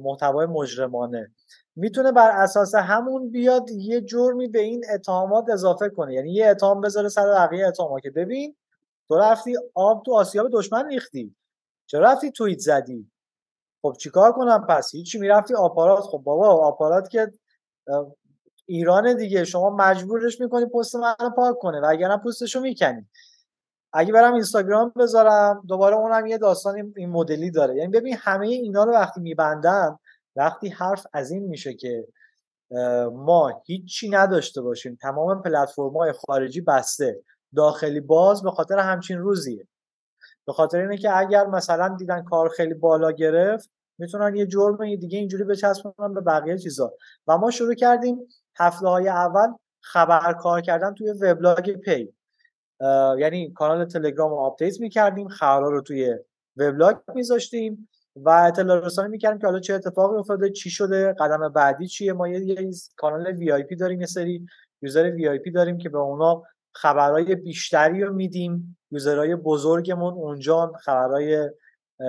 محتوای 0.03 0.47
مجرمانه. 0.47 1.33
می‌تونه 1.77 2.13
بر 2.13 2.31
اساس 2.31 2.75
همون 2.75 3.31
بیاد 3.31 3.71
یه 3.71 4.01
جرمی 4.01 4.49
به 4.49 4.61
این 4.61 4.85
اتهامات 4.95 5.51
اضافه 5.51 5.89
کنه. 5.89 6.15
یعنی 6.15 6.33
یه 6.33 6.49
اتهام 6.49 6.81
بذاره 6.81 7.09
سر 7.09 7.27
بقیه 7.27 7.67
اتهامات 7.67 8.03
که 8.03 8.11
ببین 8.11 8.57
تو 9.09 9.17
رفتی 9.19 9.57
آب 9.75 10.03
تو 10.07 10.15
آسیاب 10.15 10.49
دشمن 10.53 10.89
ریختی. 10.89 11.37
چرا 11.87 12.01
رفتی 12.13 12.31
توییت 12.31 12.59
زدی؟ 12.59 13.11
خب 13.83 13.93
چیکار 14.01 14.33
کنم 14.33 14.67
پس؟ 14.69 14.95
هیچی 14.95 15.19
می‌رفتی 15.19 15.55
آپارات. 15.55 16.01
خب 16.05 16.19
بابا 16.19 16.49
آپارات 16.49 17.09
که 17.09 17.33
ایران 18.67 19.17
دیگه. 19.17 19.45
شما 19.45 19.71
مجبورش 19.71 20.41
می‌کنی 20.41 20.67
پست 20.67 20.97
منو 20.97 21.31
پاک 21.37 21.59
کنه. 21.59 21.81
و 21.81 21.87
اگر 21.91 22.17
پستشو 22.17 22.61
می‌کنی. 22.61 23.09
اگه 23.93 24.13
برم 24.13 24.35
اینستاگرام 24.35 24.93
بذارم 24.97 25.63
دوباره 25.69 25.97
اونم 25.97 26.27
یه 26.27 26.39
داستان 26.39 26.93
این 26.97 27.11
مدلی 27.11 27.51
داره. 27.51 27.77
یعنی 27.77 27.89
ببین 27.89 28.17
همه 28.19 28.47
اینا 28.49 28.85
رو 28.85 28.93
وقتی 28.93 29.21
میبندم 29.21 30.01
وقتی 30.37 30.69
حرف 30.69 31.07
از 31.13 31.31
این 31.31 31.43
میشه 31.43 31.75
که 31.75 32.07
ما 33.13 33.63
هیچی 33.67 34.11
نداشته 34.11 34.63
باشیم 34.63 34.99
تمام 35.03 35.43
پلتفرم‌های 35.43 36.13
خارجی 36.13 36.61
بسته 36.61 37.23
داخلی 37.57 38.01
باز 38.01 38.43
به 38.43 38.51
خاطر 38.51 38.79
همچین 38.79 39.19
روزیه. 39.19 39.69
به 40.47 40.53
خاطر 40.53 40.79
اینه 40.79 40.97
که 40.97 41.19
اگر 41.19 41.47
مثلا 41.47 41.97
دیدن 41.99 42.23
کار 42.23 42.49
خیلی 42.49 42.75
بالا 42.75 43.13
گرفت 43.13 43.71
می‌تونن 43.99 44.37
یه 44.37 44.47
جرم 44.47 44.97
دیگه 44.97 45.19
اینجوری 45.19 45.45
بچسبونن 45.45 46.15
به 46.15 46.21
بقیه 46.21 46.59
چیزا. 46.59 46.93
و 47.27 47.39
ما 47.39 47.51
شروع 47.51 47.75
کردیم 47.75 48.19
هفته 48.59 48.89
های 48.89 49.09
اول 49.09 49.49
خبر 49.81 50.33
کار 50.33 50.61
کردن 50.61 50.95
توی 50.95 51.11
وبلاگ 51.11 51.71
پی. 51.71 52.15
یعنی 53.19 53.53
کانال 53.53 53.85
تلگرام 53.85 54.31
رو 54.31 54.37
update 54.37 54.81
می‌کردیم 54.81 55.29
خبرها 55.29 55.69
رو 55.71 55.81
توی 55.81 56.19
وبلاگ 56.57 56.97
میذاشتیم 57.15 57.89
و 58.17 58.31
اطلاع 58.31 58.87
رسانی 58.87 59.09
می‌کردیم 59.09 59.39
که 59.39 59.47
حالا 59.47 59.61
چه 59.61 59.75
اتفاقی 59.75 60.17
افتاده 60.19 60.51
چی 60.51 60.71
شده 60.71 61.13
قدم 61.13 61.49
بعدی 61.49 61.87
چیه؟ 61.87 62.13
ما 62.13 62.29
یه 62.29 62.71
کانال 62.97 63.27
VIP 63.27 63.77
داریم 63.77 64.01
یه 64.01 64.07
سری 64.07 64.47
user 64.83 65.11
VIP 65.11 65.51
داریم 65.51 65.79
که 65.79 65.89
به 65.89 65.99
اونا 65.99 66.43
خبرهای 66.73 67.35
بیشتری 67.35 68.05
رو 68.05 68.13
میدیم. 68.13 68.79
user 68.91 69.20
های 69.20 69.35
بزرگمون 69.35 70.15
اونجا 70.15 70.73
خبرهای 70.81 71.51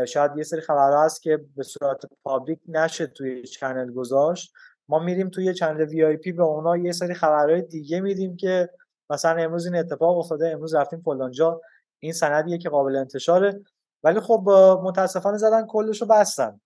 شاید 0.07 0.32
یه 0.38 0.43
سری 0.43 0.61
خبرها 0.61 1.05
هست 1.05 1.22
که 1.22 1.45
به 1.55 1.63
صورت 1.63 2.05
public 2.24 2.59
نشه 2.67 3.07
توی 3.07 3.43
channel 3.43 3.93
گذاشت. 3.93 4.53
ما 4.89 4.99
میریم 4.99 5.30
توی 5.30 5.53
channel 5.53 5.82
VIP 5.82 6.32
به 6.32 6.43
اونا 6.43 6.78
یه 6.78 6.91
سری 6.91 7.13
خبرهای 7.13 7.61
دیگه 7.61 8.01
میدیم 8.01 8.36
که 8.36 8.70
مثلا 9.10 9.43
امروز 9.43 9.66
این 9.66 9.76
اتفاق 9.76 10.18
افتاده 10.18 10.49
امروز 10.49 10.76
رفتیم 10.76 11.01
فلانجا 11.01 11.62
این 11.99 12.14
سندیه 12.14 12.57
که 12.57 12.70
قابل 12.70 12.95
انتشاره. 12.95 13.62
ولی 14.03 14.20
خب 14.20 14.49
متاسفانه 14.84 15.38
زدن 15.38 15.66
کلش 15.66 16.01
رو 16.01 16.07
بستن. 16.07 16.62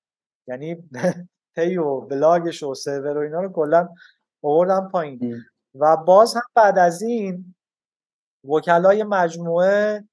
یعنی 0.47 0.89
پی 1.55 1.77
و 1.77 2.01
بلاگش 2.01 2.63
و 2.63 2.73
سرور 2.73 3.17
و 3.17 3.21
اینا 3.21 3.41
رو 3.41 3.53
کلا 3.53 3.89
آوردن 4.43 4.87
پایین. 4.87 5.43
و 5.75 5.97
باز 5.97 6.35
هم 6.35 6.41
بعد 6.55 6.77
از 6.77 7.01
این 7.01 7.55
وکلای 8.49 9.03
مجموعه 9.03 10.03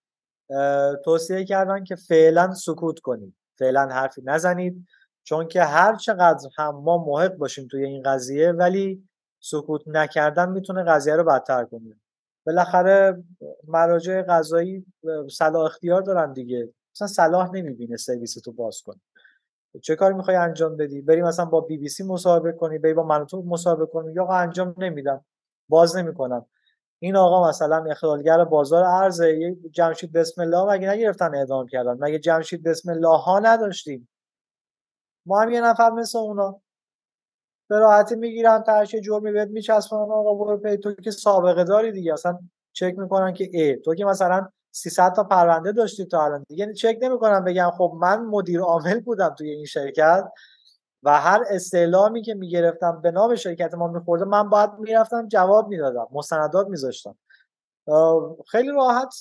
توصیه 1.05 1.45
کردن 1.45 1.85
که 1.85 1.97
فعلا 1.97 2.55
سکوت 2.55 2.99
کنید. 2.99 3.35
فعلا 3.59 3.89
حرفی 3.89 4.23
نزنید. 4.25 4.87
چون 5.23 5.49
که 5.49 5.63
هر 5.63 5.97
چقدر 5.97 6.49
هم 6.59 6.77
ما 6.77 7.05
محق 7.05 7.37
باشیم 7.37 7.69
توی 7.71 7.85
این 7.85 8.03
قضیه 8.03 8.53
ولی 8.53 9.09
سکوت 9.41 9.83
نکردن 9.87 10.49
می‌تونه 10.49 10.85
قضیه 10.85 11.17
رو 11.17 11.25
بدتر 11.25 11.65
کنه. 11.65 12.00
بالاخره 12.47 13.25
مراجع 13.69 14.23
قضایی 14.23 14.87
صلاح 15.31 15.65
اختیار 15.65 16.03
دارن 16.03 16.33
دیگه. 16.33 16.73
مثلا 16.95 17.09
صلاح 17.09 17.51
نمی‌بینه 17.53 17.97
سرویس 17.97 18.35
تو 18.35 18.53
باز 18.53 18.83
کنی 18.83 19.01
چه 19.83 19.97
کاری 19.97 20.15
می‌خوای 20.15 20.37
انجام 20.37 20.77
بدی؟ 20.77 21.01
بری 21.03 21.23
مثلا 21.23 21.45
با 21.45 21.61
بی 21.61 21.79
بی 21.79 21.89
سی 21.89 22.05
مصاحبه 22.05 22.53
کنی 22.53 22.79
بری 22.79 22.95
با 22.95 23.03
من 23.03 23.27
تو 23.27 23.43
مصاحبه 23.43 23.87
کنی. 23.87 24.13
یا 24.13 24.27
انجام 24.27 24.75
نمیدم 24.79 25.25
باز 25.69 25.97
نمی‌کنم. 25.97 26.47
این 27.03 27.17
آقا 27.17 27.49
مثلا 27.49 27.85
اخلالگر 27.91 28.45
بازار 28.45 28.85
ارزه. 28.85 29.57
جمشید 29.73 30.13
بسم 30.13 30.43
الله 30.43 30.73
مگه 30.73 30.91
نگرفتن 30.91 31.35
اعدام 31.35 31.67
کردن؟ 31.67 31.97
مگه 32.01 32.19
جمشید 32.19 32.63
بسم 32.63 32.91
الله 32.91 33.19
ها 33.19 33.39
نداشتیم؟ 33.39 34.09
ما 35.27 35.41
هم 35.43 35.51
یه 35.51 35.61
نفر 35.61 35.91
مثل 35.91 36.19
اونا. 36.19 36.61
به 37.71 37.79
راحتی 37.79 38.17
می‌گیرن 38.17 38.63
ترشه 38.63 39.01
جرمی 39.01 39.33
بهت 39.33 39.49
میچسبن 39.49 39.97
آقا 39.97 40.35
برو 40.35 40.57
پی. 40.57 40.77
تو 40.77 40.95
که 40.95 41.11
سابقه 41.11 41.65
داری 41.65 41.93
دیگه. 41.93 42.13
اصلا 42.13 42.39
چک 42.73 42.95
می‌کنن 42.99 43.33
که 43.35 43.51
ای. 43.53 43.77
تو 43.77 43.95
که 43.95 44.05
مثلا 44.05 44.49
300 44.73 45.13
تا 45.13 45.25
پرونده 45.25 45.73
داشتی 45.73 46.05
تا 46.07 46.25
الان 46.25 46.45
دیگه. 46.49 46.73
چک 46.75 46.99
نمی‌کنن 47.03 47.45
بگم 47.45 47.71
خب 47.79 47.93
من 48.01 48.21
مدیر 48.25 48.61
عامل 48.61 49.01
بودم 49.01 49.35
توی 49.39 49.51
این 49.51 49.65
شرکت 49.65 50.25
و 51.03 51.21
هر 51.21 51.43
استعلامی 51.51 52.23
که 52.23 52.35
می‌گرفتم 52.35 53.01
به 53.03 53.11
نام 53.11 53.35
شرکت 53.35 53.75
ما 53.75 53.89
میخورده 53.89 54.25
من 54.25 54.49
باید 54.49 54.71
می‌رفتم 54.79 55.29
جواب 55.29 55.69
می‌دادم 55.69 56.07
مستندات 56.13 56.69
میذاشتم. 56.69 57.17
خیلی 58.49 58.69
راحت 58.73 59.15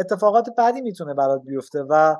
اتفاقات 0.00 0.48
بعدی 0.58 0.80
می‌تونه 0.80 1.14
برات 1.14 1.42
بیفته 1.42 1.82
و 1.88 2.16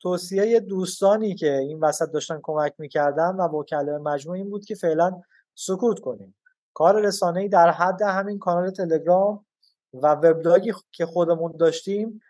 توصیه 0.00 0.60
دوستانی 0.60 1.34
که 1.34 1.56
این 1.56 1.80
وسط 1.80 2.10
داشتن 2.10 2.40
کمک 2.42 2.74
می‌کردن 2.78 3.34
و 3.34 3.42
وکلای 3.42 3.98
مجموع 3.98 4.36
این 4.36 4.50
بود 4.50 4.64
که 4.64 4.74
فعلا 4.74 5.20
سکوت 5.54 6.00
کنیم. 6.00 6.34
کار 6.74 7.00
رسانه‌ای 7.00 7.48
در 7.48 7.70
حد 7.70 8.02
همین 8.02 8.38
کانال 8.38 8.70
تلگرام 8.70 9.46
و 9.94 10.06
وبلاگی 10.06 10.72
که 10.92 11.06
خودمون 11.06 11.54
داشتیم 11.58 12.20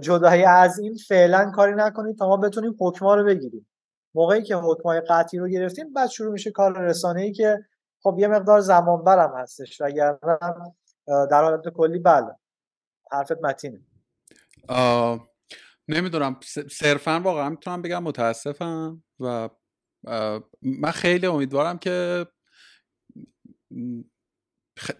جدای 0.00 0.44
از 0.44 0.78
این 0.78 0.94
فعلا 1.08 1.50
کاری 1.54 1.74
نکنید 1.74 2.18
تا 2.18 2.28
ما 2.28 2.36
بتونیم 2.36 2.76
حکما 2.80 3.14
رو 3.14 3.24
بگیریم. 3.24 3.66
موقعی 4.14 4.42
که 4.42 4.56
حکمای 4.56 5.00
قطعی 5.00 5.40
رو 5.40 5.48
گرفتیم 5.48 5.92
بعد 5.92 6.08
شروع 6.08 6.32
میشه 6.32 6.50
کار 6.50 6.78
رسانه‌ای 6.78 7.32
که 7.32 7.64
خب 8.02 8.16
یه 8.18 8.28
مقدار 8.28 8.60
زمان 8.60 9.04
برم 9.04 9.34
هستش 9.36 9.80
اگر 9.80 10.18
در 11.06 11.42
حالت 11.44 11.68
کلی 11.68 11.98
بله. 11.98 12.36
حرفت 13.12 13.44
متینه. 13.44 13.80
نمی‌دونم 15.90 16.40
صرفا 16.70 17.20
واقعا 17.20 17.48
می‌تونم 17.50 17.82
بگم 17.82 18.02
متاسفم 18.02 19.02
و 19.20 19.48
من 20.62 20.90
خیلی 20.90 21.26
امیدوارم 21.26 21.78
که 21.78 22.26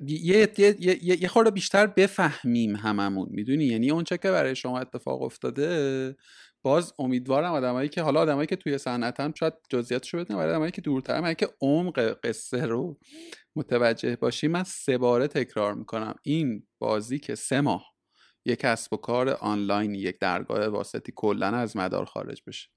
یه, 0.07 0.49
یه, 0.59 0.77
یه, 1.03 1.29
خورده 1.29 1.51
بیشتر 1.51 1.87
بفهمیم 1.87 2.77
هممون 2.77 3.29
می‌دونی؟ 3.31 3.65
یعنی 3.65 3.91
اونچه 3.91 4.19
که 4.19 4.31
برای 4.31 4.57
شما 4.57 4.79
اتفاق 4.79 5.23
افتاده 5.23 6.17
باز 6.63 6.95
امیدوارم 6.99 7.53
آدمایی 7.53 7.89
که 7.89 8.03
حالا 8.03 8.21
آدمایی 8.21 8.47
که 8.47 8.57
توی 8.57 8.79
صنعتن 8.79 9.33
شاید 9.39 9.55
جزئیاتشو 9.69 10.19
بدونن 10.19 10.41
ولی 10.41 10.49
آدمایی 10.49 10.73
که 10.73 10.81
دورتر 10.81 11.21
من 11.21 11.35
که 11.35 11.49
عمق 11.61 12.17
قصه 12.25 12.67
رو 12.67 12.99
متوجه 13.57 14.17
باشی 14.17 14.49
من 14.49 14.65
سه 14.65 14.99
باره 14.99 15.29
تکرار 15.29 15.75
می‌کنم. 15.75 16.15
این 16.23 16.67
بازی 16.79 17.19
که 17.19 17.35
سه 17.35 17.61
ماه 17.61 17.90
یک 18.45 18.61
کسب 18.61 18.93
و 18.93 18.97
کار 18.97 19.29
آنلاین 19.29 19.95
یک 19.95 20.19
درگاه 20.19 20.67
واسطی 20.67 21.13
کلا 21.17 21.47
از 21.47 21.77
مدار 21.77 22.05
خارج 22.05 22.43
بشه 22.47 22.69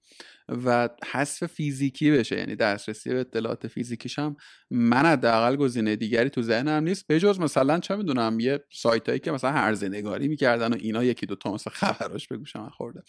و 0.66 0.90
حذف 1.12 1.46
فیزیکی 1.46 2.12
بشه. 2.12 2.38
یعنی 2.38 2.56
دسترسی 2.56 3.10
به 3.10 3.20
اطلاعات 3.20 3.68
فیزیکیش 3.68 4.20
هم 4.20 4.36
من 4.72 5.06
حداقل 5.06 5.56
گزینه 5.56 5.96
دیگری 5.96 6.30
تو 6.30 6.42
ذهنم 6.42 6.84
نیست. 6.84 7.08
بجز 7.08 7.40
مثلا 7.40 7.80
چه 7.80 7.96
می‌دونم 7.96 8.40
یه 8.40 8.60
سایت 8.72 9.10
هایی 9.10 9.20
که 9.20 9.32
مثلا 9.32 9.52
هرزه 9.52 9.90
نگاری 9.90 10.28
می‌کردن 10.28 10.74
و 10.74 10.78
اینا 10.80 11.04
یکی 11.04 11.26
دو 11.26 11.36
تا 11.36 11.54
مثلا 11.54 11.74
خبراش 11.74 12.28
به 12.28 12.38
گوشم 12.38 12.70
خورده 12.70 13.04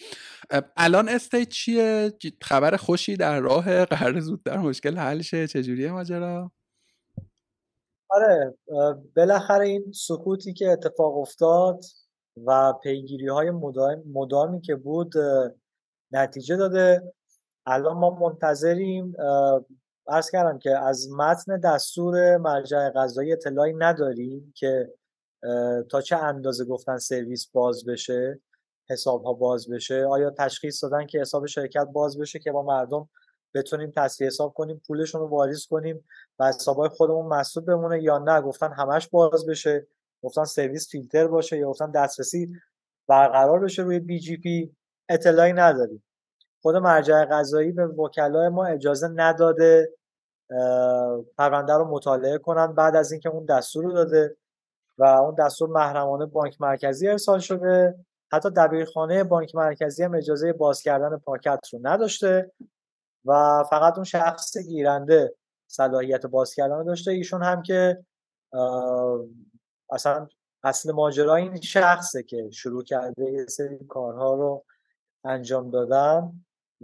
الان 0.76 1.08
استیت 1.08 1.48
چیه؟ 1.48 2.12
خبر 2.42 2.76
خوشی 2.76 3.16
در 3.16 3.40
راه؟ 3.40 3.84
قرار 3.84 4.20
زودتر 4.20 4.58
مشکل 4.58 4.96
حل 4.96 5.22
شه؟ 5.22 5.46
چجوریه 5.46 5.92
ماجرا؟ 5.92 6.52
آره 8.10 8.54
بالاخره 9.16 9.66
این 9.66 9.92
سکوتی 9.92 10.52
که 10.52 10.68
اتفاق 10.68 11.18
افتاد 11.18 11.80
و 12.36 12.72
پیگیری 12.72 13.28
های 13.28 13.50
مدامی 14.14 14.60
که 14.60 14.74
بود 14.74 15.12
نتیجه 16.12 16.56
داده. 16.56 17.12
الان 17.66 17.96
ما 17.96 18.10
منتظریم 18.10 19.16
ارز 20.08 20.30
کردم 20.30 20.58
که 20.58 20.78
از 20.78 21.12
متن 21.12 21.60
دستور 21.60 22.36
مرجع 22.36 22.90
قضایی 22.90 23.32
اطلاعی 23.32 23.74
نداریم 23.74 24.52
که 24.56 24.90
تا 25.90 26.00
چه 26.00 26.16
اندازه 26.16 26.64
گفتن 26.64 26.98
سرویس 26.98 27.46
باز 27.46 27.84
بشه 27.84 28.40
حساب 28.90 29.24
ها 29.24 29.32
باز 29.32 29.68
بشه 29.70 30.04
آیا 30.04 30.30
تشخیص 30.30 30.84
دادن 30.84 31.06
که 31.06 31.20
حساب 31.20 31.46
شرکت 31.46 31.84
باز 31.92 32.18
بشه 32.18 32.38
که 32.38 32.52
با 32.52 32.62
مردم 32.62 33.08
بتونیم 33.54 33.92
تصفیه 33.96 34.26
حساب 34.26 34.54
کنیم 34.54 34.82
پولشون 34.86 35.20
رو 35.20 35.28
واریز 35.28 35.66
کنیم 35.66 36.04
و 36.38 36.48
حسابای 36.48 36.88
خودمون 36.88 37.26
مسدود 37.26 37.66
بمونه 37.66 38.02
یا 38.02 38.18
نه 38.18 38.40
گفتن 38.40 38.72
همش 38.72 39.08
باز 39.08 39.46
بشه. 39.46 39.86
گفتن 40.24 40.44
سرویس 40.44 40.90
فیلتر 40.90 41.26
باشه 41.26 41.58
یا 41.58 41.68
گفتن 41.68 41.90
دسترسی 41.90 42.52
برقرار 43.08 43.60
بشه 43.60 43.82
روی 43.82 44.00
بی 44.00 44.20
جی 44.20 44.36
پی 44.36 44.76
اطلاعی 45.08 45.52
نداریم. 45.52 46.04
خود 46.62 46.76
مرجع 46.76 47.24
قضایی 47.24 47.72
به 47.72 47.86
وکلای 47.86 48.48
ما 48.48 48.66
اجازه 48.66 49.08
نداده 49.08 49.92
پرونده 51.38 51.72
رو 51.72 51.84
مطالعه 51.90 52.38
کنن 52.38 52.74
بعد 52.74 52.96
از 52.96 53.12
اینکه 53.12 53.28
اون 53.28 53.44
دستور 53.44 53.84
رو 53.84 53.92
داده 53.92 54.36
و 54.98 55.04
اون 55.04 55.34
دستور 55.34 55.68
محرمانه 55.68 56.26
بانک 56.26 56.60
مرکزی 56.60 57.08
ارسال 57.08 57.38
شده. 57.38 57.94
حتی 58.32 58.50
دبیرخانه 58.50 59.24
بانک 59.24 59.54
مرکزی 59.54 60.04
هم 60.04 60.14
اجازه 60.14 60.52
باز 60.52 60.82
کردن 60.82 61.16
پاکت 61.16 61.60
رو 61.72 61.78
نداشته 61.82 62.52
و 63.24 63.64
فقط 63.70 63.94
اون 63.94 64.04
شخص 64.04 64.56
گیرنده 64.56 65.34
صلاحیت 65.70 66.26
باز 66.26 66.54
کردن 66.54 66.84
داشته. 66.84 67.10
ایشون 67.10 67.42
هم 67.42 67.62
که 67.62 68.04
اصلا 69.94 70.28
اصل 70.62 70.92
ماجرا 70.92 71.34
این 71.34 71.60
شخصه 71.60 72.22
که 72.22 72.50
شروع 72.52 72.84
کرده 72.84 73.32
یه 73.32 73.46
سری 73.46 73.78
کارها 73.88 74.34
رو 74.34 74.64
انجام 75.24 75.70
دادن 75.70 76.32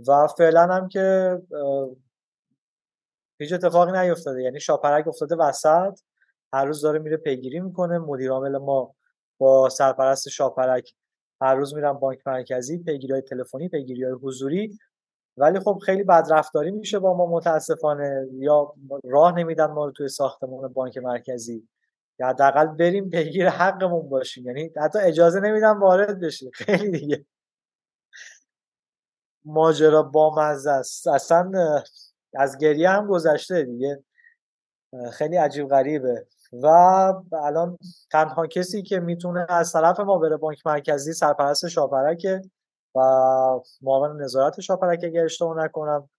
و 0.09 0.27
فعلا 0.27 0.67
هم 0.67 0.89
که 0.89 1.39
هیچ 3.41 3.53
اتفاقی 3.53 3.93
نیفتاده. 3.93 4.43
یعنی 4.43 4.61
شاپرک 4.61 5.09
افتاده 5.09 5.37
وسط 5.37 6.01
هر 6.53 6.65
روز 6.65 6.81
داره 6.81 6.99
میره 6.99 7.17
پیگیری 7.17 7.61
می‌کنه. 7.61 7.99
مدیر 7.99 8.31
عامل 8.31 8.59
ما 8.59 8.95
با 9.39 9.69
سرپرست 9.69 10.29
شاپرک 10.29 10.95
هر 11.41 11.55
روز 11.55 11.75
میرن 11.75 11.93
بانک 11.93 12.27
مرکزی 12.27 12.79
پیگیری 12.79 13.13
های 13.13 13.23
تلفنی 13.23 13.69
پیگیری 13.69 14.05
های 14.05 14.13
حضوری. 14.13 14.79
ولی 15.37 15.61
خب 15.61 15.79
خیلی 15.87 16.03
بدرفتاری 16.03 16.71
میشه 16.71 16.99
با 16.99 17.17
ما 17.17 17.27
متاسفانه. 17.27 18.29
یا 18.33 18.75
راه 19.05 19.39
نمیدن 19.39 19.67
ما 19.67 19.85
رو 19.85 19.93
توی 19.93 20.09
ساختمان 20.09 20.73
بانک 20.73 20.99
مرکزی. 20.99 21.69
یا 22.21 22.29
حداقل 22.29 22.67
بریم 22.67 23.11
پیگیر 23.11 23.49
حقمون 23.49 24.09
باشیم. 24.09 24.47
یعنی 24.47 24.71
حتی 24.77 24.99
اجازه 24.99 25.41
نمیدن 25.41 25.79
وارد 25.79 26.21
بشیم. 26.21 26.51
خیلی 26.55 26.91
دیگه. 26.91 27.27
ماجرا 29.45 30.03
با 30.03 30.35
مزه 30.35 30.71
است. 30.71 31.09
اصلا 31.09 31.53
از 32.35 32.59
گریه 32.59 32.91
هم 32.91 33.07
گذشته 33.07 33.63
دیگه. 33.63 34.05
خیلی 35.13 35.37
عجیب 35.37 35.69
غریبه. 35.69 36.27
و 36.53 36.67
الان 37.33 37.79
تنها 38.13 38.47
کسی 38.47 38.83
که 38.83 39.01
می‌تونه 39.01 39.47
از 39.49 39.73
طرف 39.73 40.01
ما 40.01 40.19
بره 40.19 40.37
بانک 40.37 40.67
مرکزی 40.67 41.13
سرپرست 41.13 41.69
شاپرکه 41.69 42.43
و 42.95 43.01
معاون 43.83 44.23
نظارت 44.23 44.61
شاپرک 44.61 45.01
اگر 45.05 45.25
اشتباه 45.25 45.65
نکنم 45.65 46.11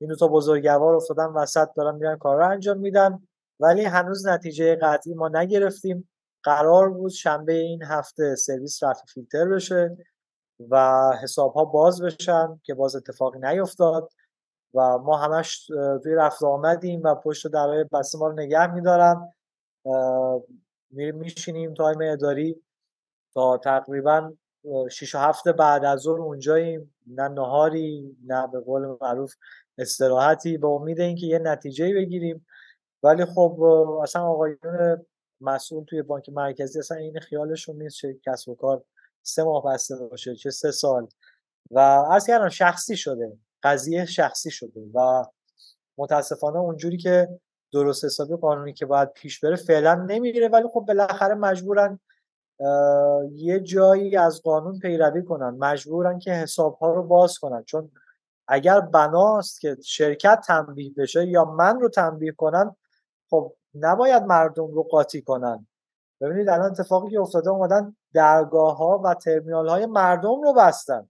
این 0.00 0.10
دو 0.10 0.16
تا 0.16 0.28
بزرگوار 0.28 0.94
افتادن 0.94 1.24
وسط 1.24 1.68
دارن 1.76 1.94
میرن 1.94 2.18
کار 2.18 2.36
رو 2.36 2.48
انجام 2.48 2.78
میدن. 2.78 3.28
ولی 3.60 3.84
هنوز 3.84 4.26
نتیجه 4.26 4.76
قطعی 4.76 5.14
ما 5.14 5.28
نگرفتیم. 5.28 6.08
قرار 6.42 6.90
بود 6.90 7.10
شنبه 7.10 7.52
این 7.52 7.82
هفته 7.82 8.34
سرویس 8.34 8.82
رفع 8.82 9.04
فیلتر 9.14 9.48
بشه 9.48 9.96
و 10.70 11.02
حساب 11.22 11.52
ها 11.52 11.64
باز 11.64 12.02
بشن 12.02 12.60
که 12.64 12.74
باز 12.74 12.96
اتفاقی 12.96 13.38
نیفتاد 13.38 14.12
و 14.74 14.98
ما 14.98 15.16
همش 15.16 15.66
توی 16.02 16.14
رفت 16.14 16.42
آمدیم 16.42 17.02
و 17.02 17.14
پشت 17.14 17.46
درهای 17.46 17.84
بسته 17.92 18.18
ما 18.18 18.26
رو 18.26 18.32
نگه 18.32 18.74
میدارن. 18.74 19.32
میریم 20.90 21.16
میشینیم 21.16 21.74
تایم 21.74 21.98
اداری 22.02 22.62
تا 23.34 23.58
تقریبا 23.58 24.32
شیش 24.90 25.14
و 25.14 25.18
هفت 25.18 25.48
بعد 25.48 25.84
از 25.84 26.00
ظهر 26.00 26.20
اونجاییم. 26.20 26.94
نه 27.06 27.28
نهاری 27.28 28.16
نه 28.26 28.46
به 28.46 28.60
قول 28.60 28.96
معروف 29.00 29.34
استراحتی. 29.78 30.58
به 30.58 30.68
امید 30.68 31.00
اینکه 31.00 31.26
یه 31.26 31.38
نتیجه 31.38 31.94
بگیریم 31.94 32.46
ولی 33.02 33.24
خب 33.24 33.62
اصلا 34.02 34.22
آقایون 34.22 35.06
مسئول 35.40 35.84
توی 35.84 36.02
بانک 36.02 36.28
مرکزی 36.28 36.78
اصلا 36.78 36.96
این 36.96 37.20
خیالشون 37.20 37.82
نیست 37.82 37.96
چه 37.96 38.18
کسب 38.26 38.48
و 38.48 38.54
کار 38.54 38.84
سه 39.22 39.42
ماه 39.44 39.64
بسته 39.64 39.96
باشه 39.96 40.36
چه 40.36 40.50
سه 40.50 40.70
سال. 40.70 41.08
و 41.70 41.78
از 42.10 42.26
کردم 42.26 42.48
شخصی 42.48 42.96
شده 42.96 43.38
قضیه 43.62 44.04
شخصی 44.04 44.50
شده 44.50 44.80
و 44.94 45.24
متاسفانه 45.98 46.58
اونجوری 46.58 46.96
که 46.96 47.28
درست 47.72 48.04
حسابی 48.04 48.36
قانونی 48.36 48.72
که 48.72 48.86
باید 48.86 49.12
پیش 49.12 49.40
بره 49.40 49.56
فعلا 49.56 49.94
نمیره 49.94 50.48
ولی 50.48 50.68
خب 50.72 50.84
بالاخره 50.88 51.34
مجبورن 51.34 52.00
یه 53.32 53.60
جایی 53.60 54.16
از 54.16 54.42
قانون 54.42 54.78
پیروی 54.78 55.24
کنن. 55.24 55.50
مجبورن 55.50 56.18
که 56.18 56.32
حساب 56.32 56.74
ها 56.74 56.90
رو 56.90 57.02
باز 57.02 57.38
کنن. 57.38 57.64
چون 57.64 57.90
اگر 58.48 58.80
بناست 58.80 59.60
که 59.60 59.76
شرکت 59.84 60.40
تنبیه 60.46 60.92
بشه 60.96 61.26
یا 61.26 61.44
من 61.44 61.80
رو 61.80 61.88
تنبیه 61.88 62.32
کنن 62.32 62.76
خب 63.30 63.52
نباید 63.74 64.22
مردم 64.22 64.66
رو 64.66 64.82
قاطی 64.82 65.22
کنن. 65.22 65.66
ببینید 66.20 66.48
الان 66.48 66.70
اتفاقی 66.70 67.10
که 67.10 67.20
افتاده 67.20 67.50
اومدن 67.50 67.96
درگاه 68.14 68.76
ها 68.76 69.00
و 69.04 69.14
ترمینال 69.14 69.68
های 69.68 69.86
مردم 69.86 70.42
رو 70.42 70.54
بستن. 70.58 71.08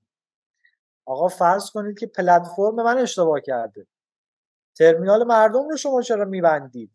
آقا 1.06 1.28
فرض 1.28 1.70
کنید 1.70 1.98
که 1.98 2.06
پلتفرم 2.06 2.74
من 2.74 2.98
اشتباه 2.98 3.40
کرده. 3.40 3.86
ترمینال 4.78 5.24
مردم 5.24 5.68
رو 5.68 5.76
شما 5.76 6.02
چرا 6.02 6.24
میبندید؟ 6.24 6.90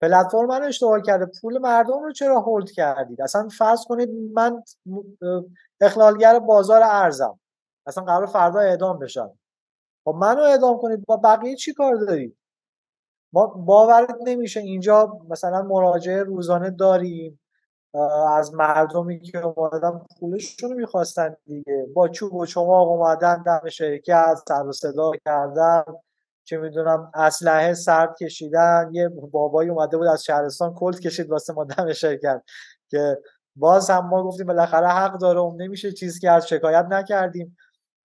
پلتفرم 0.00 0.46
من 0.46 0.62
اشتباه 0.62 1.02
کرده 1.02 1.26
پول 1.40 1.58
مردم 1.58 2.02
رو 2.02 2.12
چرا 2.12 2.40
هولد 2.40 2.70
کردید؟ 2.70 3.22
اصلا 3.22 3.48
فرض 3.58 3.84
کنید 3.88 4.10
من 4.34 4.62
اخلالگر 5.80 6.38
بازار 6.38 6.82
ارزم. 6.82 7.40
اصلا 7.86 8.04
قرار 8.04 8.26
فردا 8.26 8.60
اعدام 8.60 8.98
بشم. 8.98 9.38
خب 10.04 10.14
منو 10.20 10.42
اعدام 10.42 10.78
کنید 10.78 11.04
با 11.06 11.16
بقیه 11.16 11.56
چی 11.56 11.74
کار 11.74 11.94
دارید؟ 11.94 12.39
ما 13.32 13.46
باورت 13.46 14.16
نمیشه 14.24 14.60
اینجا 14.60 15.18
مثلا 15.28 15.62
مراجعه 15.62 16.22
روزانه 16.22 16.70
داریم 16.70 17.40
از 18.36 18.54
مردمی 18.54 19.20
که 19.20 19.46
اومدن 19.46 20.00
پولشون 20.20 20.72
می‌خواستن 20.72 21.36
دیگه. 21.44 21.86
با 21.94 22.08
چوب 22.08 22.34
و 22.34 22.46
چماق 22.46 22.88
اومدن 22.88 23.42
دم 23.42 23.68
شرکت 23.68 24.34
سر 24.48 24.66
و 24.66 24.72
صدا 24.72 25.10
کردن 25.24 25.82
چه 26.44 26.58
می‌دونم 26.58 27.10
اسلحه 27.14 27.74
سرد 27.74 28.16
کشیدن. 28.22 28.90
یه 28.92 29.08
بابایی 29.08 29.70
اومده 29.70 29.96
بود 29.96 30.06
از 30.06 30.24
شهرستان 30.24 30.74
کلت 30.74 31.00
کشید 31.00 31.30
واسه 31.30 31.52
ما 31.52 31.64
دم 31.64 31.92
شرکت 31.92 32.42
که 32.90 33.18
باز 33.56 33.90
هم 33.90 34.06
ما 34.08 34.22
گفتیم 34.24 34.46
بالاخره 34.46 34.88
حق 34.88 35.18
داره 35.18 35.40
اون 35.40 35.62
نمیشه 35.62 35.92
چیز 35.92 36.18
کرد 36.18 36.42
شکایت 36.42 36.86
نکردیم. 36.90 37.56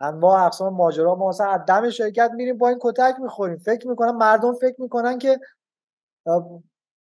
انواع 0.02 0.46
اقسام 0.46 0.74
ماجرا 0.74 1.16
ما 1.16 1.30
مثلا 1.30 1.58
دم 1.58 1.90
شرکت 1.90 2.32
میریم 2.36 2.58
با 2.58 2.70
این 2.70 2.78
کتک 2.82 3.16
می‌خوریم. 3.20 3.58
فکر 3.58 3.88
می‌کنن 3.88 4.12
مردم 4.12 4.54
فکر 4.54 4.82
می‌کنن 4.82 5.20
که 5.20 5.40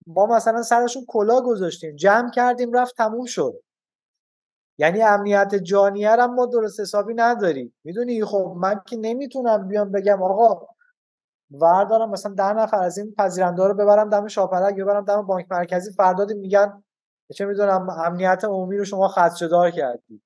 ما 0.07 0.27
مثلا 0.27 0.63
سرشون 0.63 1.05
کلا 1.09 1.41
گذاشتیم 1.41 1.97
جمع 1.97 2.31
کردیم 2.31 2.73
رفت 2.73 2.97
تموم 2.97 3.25
شد. 3.27 3.63
یعنی 4.79 5.03
امنیت 5.03 5.55
جانیه 5.55 6.11
هم 6.11 6.35
ما 6.35 6.47
درست 6.47 6.81
حسابی 6.81 7.15
نداریم. 7.15 7.75
می‌دونی؟ 7.85 8.25
خب 8.25 8.55
من 8.57 8.81
که 8.87 8.97
نمی‌تونم 8.97 9.69
بیام 9.69 9.93
بگم 9.93 10.23
آقا 10.23 10.67
وردارم 11.51 12.11
مثلا 12.11 12.35
ده 12.35 12.53
نفر 12.53 12.83
از 12.83 12.99
این 12.99 13.15
پذیرنده 13.19 13.65
رو 13.69 13.75
ببرم 13.75 14.11
دم 14.11 14.29
شاپرک 14.29 14.77
ببرم 14.77 15.05
دم 15.05 15.23
بانک 15.23 15.47
مرکزی. 15.51 15.93
فرداد 15.93 16.33
میگن 16.33 16.85
چه 17.35 17.45
می‌دونم 17.47 17.91
امنیت 17.91 18.45
عمومی 18.45 18.79
رو 18.79 18.85
شما 18.85 19.09
خدشه‌دار 19.09 19.71
کردید 19.71 20.23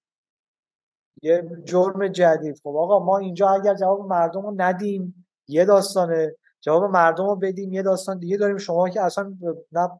یه 1.22 1.48
جرم 1.64 2.08
جدید. 2.08 2.60
خب 2.62 2.76
آقا 2.76 2.98
ما 2.98 3.18
اینجا 3.18 3.48
اگر 3.48 3.74
جواب 3.74 4.06
مردم 4.06 4.42
رو 4.42 4.54
ندیم 4.56 5.26
یه 5.48 5.64
داستانه 5.64 6.34
جواب 6.60 6.84
مردم 6.84 7.26
رو 7.26 7.36
بدیم 7.36 7.72
یه 7.72 7.82
داستان 7.82 8.18
دیگه 8.18 8.36
داریم. 8.36 8.58
شما 8.58 8.88
که 8.88 9.02
اصلا 9.02 9.34
نه 9.72 9.90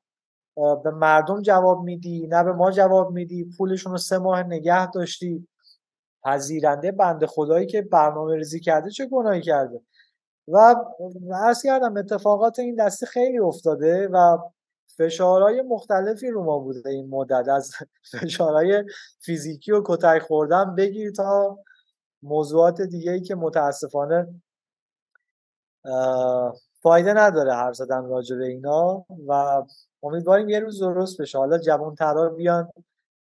به 0.85 0.91
مردم 0.91 1.43
جواب 1.43 1.83
میدی 1.85 2.27
نه 2.27 2.45
به 2.45 2.53
ما 2.53 2.71
جواب 2.71 3.11
میدی. 3.13 3.51
پولشون 3.59 3.93
رو 3.93 3.99
سه 3.99 4.19
ماه 4.19 4.43
نگه 4.43 4.91
داشتی. 4.91 5.49
پذیرنده 6.25 6.93
بنده 6.93 7.27
خدایی 7.27 7.67
که 7.67 7.83
برنامه 7.83 8.37
ریزی 8.37 8.61
کرده 8.61 8.91
چه 8.91 9.07
گناهی 9.07 9.41
کرده؟ 9.41 9.81
و 10.49 10.75
عرض 11.35 11.63
کردم 11.63 11.97
اتفاقات 11.97 12.59
این 12.59 12.75
دسته 12.75 13.07
خیلی 13.07 13.39
افتاده 13.39 14.09
و 14.13 14.39
فشارهای 14.99 15.63
مختلفی 15.63 16.31
رو 16.31 16.45
ما 16.45 16.59
بوده 16.59 16.91
این 16.91 17.09
مدت. 17.09 17.49
از 17.49 17.73
فشارهای 18.13 18.85
فیزیکی 19.21 19.73
و 19.73 19.83
کتک 19.85 20.23
خوردن 20.23 20.75
بگیر 20.75 21.11
تا 21.11 21.59
موضوعات 22.23 22.83
دیگه 22.83 23.13
ای 23.13 23.21
که 23.21 23.35
متاسفانه 23.35 24.43
فایده 26.83 27.13
نداره 27.13 27.55
حرف 27.55 27.75
زدن 27.75 28.05
راجع 28.05 28.37
به 28.37 28.45
اینا 28.45 29.05
و 29.27 29.63
امیدواریم 30.03 30.49
یه 30.49 30.61
روز 30.61 30.81
درست 30.81 31.21
بشه. 31.21 31.39
حالا 31.39 31.59
جوانترها 31.59 32.29
بیان 32.29 32.73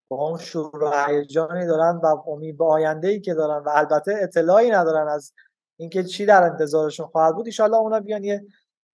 با 0.07 0.27
اون 0.27 0.37
شور 0.37 0.83
و 0.83 0.91
هیجانی 1.07 1.65
دارن 1.65 1.99
و 2.03 2.23
امید 2.27 2.57
به 2.57 2.65
آینده 2.65 3.07
ای 3.07 3.19
که 3.19 3.33
دارن 3.33 3.63
و 3.63 3.69
البته 3.73 4.15
اطلاعی 4.21 4.69
ندارن 4.69 5.07
از 5.07 5.33
اینکه 5.77 6.03
چی 6.03 6.25
در 6.25 6.43
انتظارشون 6.43 7.07
خواهد 7.07 7.35
بود 7.35 7.47
ان 7.59 7.73
اونا 7.73 7.99
بیان 7.99 8.23
یه 8.23 8.45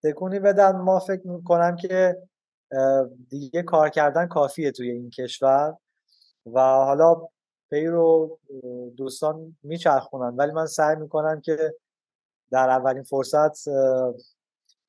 تکونی 0.04 0.40
بدن. 0.40 0.76
ما 0.76 1.00
فکر 1.00 1.28
می‌کنم 1.28 1.76
که 1.76 2.18
دیگه 3.30 3.64
کار 3.64 3.90
کردن 3.90 4.28
کافیه 4.28 4.72
توی 4.72 4.92
این 4.92 5.10
کشور. 5.10 5.78
و 6.46 6.60
حالا 6.60 7.28
پی 7.70 7.86
رو 7.86 8.40
دوستان 8.98 9.58
میچرخونن 9.64 10.36
ولی 10.36 10.52
من 10.52 10.66
سعی 10.66 10.96
می‌کنم 10.96 11.42
که 11.42 11.76
در 12.52 12.70
اولین 12.70 13.04
فرصت 13.04 13.68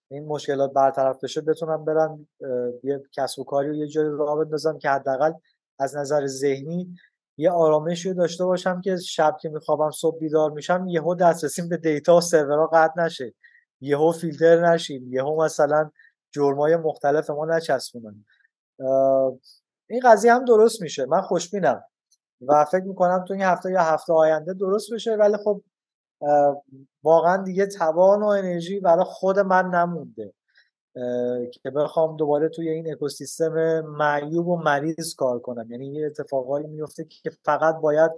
این 0.08 0.24
مشکلات 0.26 0.72
برطرف 0.72 1.24
بشه 1.24 1.40
بتونم 1.40 1.84
برم 1.84 2.28
یه 2.84 3.02
کسب 3.12 3.38
و 3.38 3.44
کاری 3.44 3.70
و 3.70 3.74
یه 3.74 3.86
جایی 3.86 4.08
راه 4.10 4.44
بندازم 4.44 4.78
که 4.78 4.90
حداقل 4.90 5.32
از 5.78 5.96
نظر 5.96 6.26
ذهنی 6.26 6.96
یه 7.36 7.50
آرامشی 7.50 8.14
داشته 8.14 8.44
باشم 8.44 8.80
که 8.80 8.96
شب 8.96 9.36
که 9.40 9.48
میخوابم 9.48 9.90
صبح 9.90 10.18
بیدار 10.18 10.50
میشم 10.50 10.86
یهو 10.88 11.14
دسترسیم 11.14 11.68
به 11.68 11.76
دیتا 11.76 12.16
و 12.16 12.20
سرورها 12.20 12.66
قطع 12.66 13.02
نشه. 13.02 13.34
یهو 13.80 14.12
فیلتر 14.12 14.72
نشیم. 14.72 15.12
یهو 15.12 15.44
مثلا 15.44 15.90
جرمای 16.32 16.76
مختلف 16.76 17.30
ما 17.30 17.46
نچسبونن. 17.46 18.24
این 19.90 20.00
قضیه 20.04 20.34
هم 20.34 20.44
درست 20.44 20.82
میشه. 20.82 21.06
من 21.06 21.20
خوشبینم 21.20 21.84
و 22.48 22.64
فکر 22.64 22.84
می‌کنم 22.84 23.24
تو 23.28 23.34
این 23.34 23.42
هفته 23.42 23.70
یا 23.70 23.82
هفته 23.82 24.12
آینده 24.12 24.54
درست 24.54 24.92
بشه 24.92 25.16
ولی 25.16 25.36
خب 25.44 25.62
واقعا 27.02 27.42
دیگه 27.42 27.66
توان 27.66 28.22
و 28.22 28.26
انرژی 28.26 28.80
برای 28.80 29.04
خود 29.04 29.38
من 29.38 29.66
نمونده. 29.66 30.32
که 31.62 31.70
بخوام 31.70 32.16
دوباره 32.16 32.48
توی 32.48 32.68
این 32.68 32.92
اکوسیستم 32.92 33.80
معیوب 33.80 34.48
و 34.48 34.56
مریض 34.56 35.14
کار 35.14 35.38
کنم. 35.38 35.70
یعنی 35.70 35.86
یه 35.86 36.06
اتفاقایی 36.06 36.66
میفته 36.66 37.04
که 37.04 37.30
فقط 37.44 37.76
باید 37.76 38.10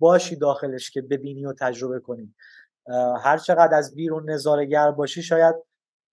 باشی 0.00 0.36
داخلش 0.36 0.90
که 0.90 1.02
ببینی 1.02 1.46
و 1.46 1.52
تجربه 1.52 2.00
کنی. 2.00 2.34
هر 3.22 3.38
چقدر 3.38 3.74
از 3.74 3.94
بیرون 3.94 4.30
نظارگر 4.30 4.90
باشی 4.90 5.22
شاید 5.22 5.54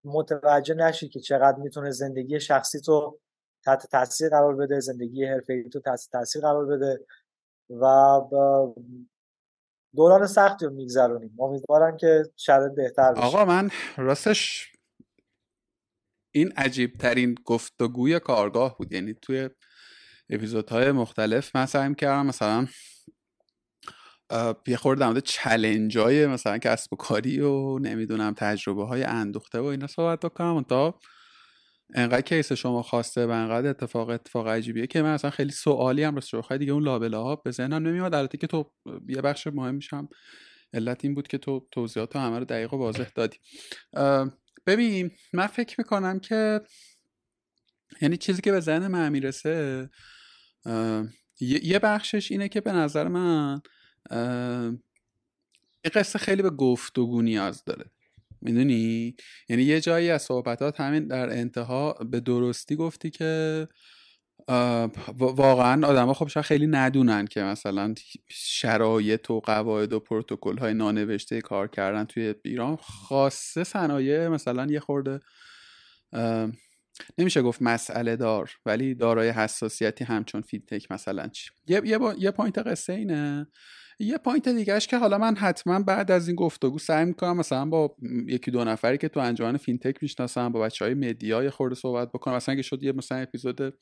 متوجه 0.05 0.73
نشی 0.73 1.09
که 1.09 1.19
چقدر 1.19 1.57
می‌تونه 1.57 1.91
زندگی 1.91 2.39
شخصی 2.39 2.81
تو 2.81 3.19
تحت 3.65 3.87
تاثیر 3.91 4.29
قرار 4.29 4.55
بده 4.55 4.79
زندگی 4.79 5.25
حرفه‌ای 5.25 5.69
تو 5.69 5.79
تحت 5.79 6.07
تاثیر 6.11 6.41
قرار 6.41 6.65
بده 6.65 7.05
و 7.69 8.21
دوران 9.95 10.27
سختی 10.27 10.65
رو 10.65 10.71
میگذرونیم. 10.71 11.37
امیدوارم 11.39 11.97
که 11.97 12.23
شرایط 12.35 12.75
بهتر 12.75 13.13
بشه. 13.13 13.21
آقا 13.21 13.45
من 13.45 13.69
راستش 13.97 14.71
این 16.31 16.51
عجیب 16.57 16.97
ترین 16.97 17.35
گفتگوی 17.45 18.19
کارگاه 18.19 18.77
بود. 18.77 18.93
یعنی 18.93 19.13
توی 19.13 19.49
اپیزودهای 20.29 20.91
مختلف 20.91 21.55
من 21.55 21.65
سعی 21.65 21.95
کردم 21.95 22.25
مثلا 22.25 22.67
یه 24.67 24.77
خورده 24.77 24.99
در 24.99 25.07
مورد 25.07 25.23
چلنج 25.23 25.97
های 25.97 26.27
مثلا 26.27 26.57
کسب 26.57 26.93
و 26.93 26.95
کاری 26.95 27.39
و 27.39 27.79
نمی‌دونم 27.79 28.33
تجربه 28.33 28.85
های 28.85 29.03
اندوخته 29.03 29.59
و 29.59 29.65
اینا 29.65 29.87
صحبت 29.87 30.19
بکنم. 30.19 30.63
تا 30.63 30.99
انقدر 31.93 32.21
کیس 32.21 32.51
شما 32.51 32.81
خواسته 32.81 33.25
و 33.25 33.29
انقدر 33.29 33.69
اتفاق 33.69 34.09
اتفاق 34.09 34.47
عجیبیه 34.47 34.87
که 34.87 35.01
من 35.01 35.13
اصلا 35.13 35.31
خیلی 35.31 35.51
سوالی 35.51 36.03
هم 36.03 36.19
شوخه 36.19 36.57
دیگه 36.57 36.71
اون 36.71 36.83
لابله 36.83 37.17
ها 37.17 37.35
به 37.35 37.51
ذهنم 37.51 37.87
نمیاد 37.87 38.13
البته 38.13 38.37
که 38.37 38.47
تو 38.47 38.71
یه 39.07 39.21
بخش 39.21 39.47
مهم 39.47 39.75
میشم 39.75 40.09
علت 40.73 41.05
این 41.05 41.15
بود 41.15 41.27
که 41.27 41.37
تو 41.37 41.67
توضیحات 41.71 42.15
همه 42.15 42.39
رو 42.39 42.45
دقیق 42.45 42.73
و 42.73 42.77
واضح 42.77 43.09
دادی. 43.15 43.37
ببین 44.67 45.11
من 45.33 45.47
فکر 45.47 45.75
می‌کنم 45.77 46.19
که 46.19 46.61
یعنی 48.01 48.17
چیزی 48.17 48.41
که 48.41 48.51
به 48.51 48.59
ذهن 48.59 48.87
من 48.87 49.11
می‌رسه 49.11 49.89
یه 51.39 51.79
بخشش 51.79 52.31
اینه 52.31 52.49
که 52.49 52.61
به 52.61 52.71
نظر 52.71 53.07
من 53.07 53.61
این 54.11 55.91
قصه 55.93 56.19
خیلی 56.19 56.41
به 56.41 56.49
گفتگو 56.49 57.21
نیاز 57.21 57.63
داره. 57.63 57.85
می‌دونی؟ 58.41 59.15
یعنی 59.49 59.63
یه 59.63 59.81
جایی 59.81 60.09
از 60.09 60.21
صحبتات 60.21 60.79
همین 60.81 61.07
در 61.07 61.29
انتها 61.29 61.93
به 61.93 62.19
درستی 62.19 62.75
گفتی 62.75 63.09
که 63.09 63.67
واقعا 65.17 65.87
آدم 65.87 66.13
خب 66.13 66.27
شاید 66.27 66.45
خیلی 66.45 66.67
ندونن 66.67 67.25
که 67.25 67.41
مثلا 67.41 67.93
شرایط 68.29 69.31
و 69.31 69.39
قواعد 69.39 69.93
و 69.93 69.99
پروتکل 69.99 70.57
های 70.57 70.73
نانوشته 70.73 71.41
کار 71.41 71.67
کردن 71.67 72.03
توی 72.03 72.35
ایران 72.43 72.75
خاصه 72.75 73.63
صنایع 73.63 74.27
مثلا 74.27 74.65
یه 74.65 74.79
خورده 74.79 75.19
نمیشه 77.17 77.41
گفت 77.41 77.61
مسئله 77.61 78.15
دار 78.15 78.51
ولی 78.65 78.95
دارای 78.95 79.29
حساسیتی 79.29 80.03
همچون 80.03 80.41
fintech 80.41 80.91
مثلا 80.91 81.27
چی؟ 81.27 81.49
یه, 81.67 81.81
یه, 81.85 81.99
یه 82.17 82.31
point 82.31 82.57
قصه 82.57 82.93
اینه. 82.93 83.47
یه 83.99 84.17
point 84.17 84.49
دیگهش 84.49 84.87
که 84.87 84.97
حالا 84.97 85.17
من 85.17 85.35
حتما 85.35 85.79
بعد 85.79 86.11
از 86.11 86.27
این 86.27 86.35
گفتگو 86.35 86.79
سعی 86.79 87.05
می‌کنم 87.05 87.37
مثلا 87.37 87.65
با 87.65 87.95
یکی 88.27 88.51
دو 88.51 88.63
نفری 88.63 88.97
که 88.97 89.09
تو 89.09 89.19
انجمن 89.19 89.57
fintech 89.57 90.03
می‌شناسم 90.03 90.49
با 90.51 90.59
بچه 90.59 90.85
های 90.85 90.93
media 90.93 91.35
یه 91.35 91.51
خورده 91.51 91.75
صحبت 91.75 92.11
بکنم. 92.11 92.35
مثلا 92.35 92.53
اگه 92.53 92.61
شد 92.61 92.83
یه 92.83 92.91
مثلا 92.91 93.17
اپیزود 93.17 93.73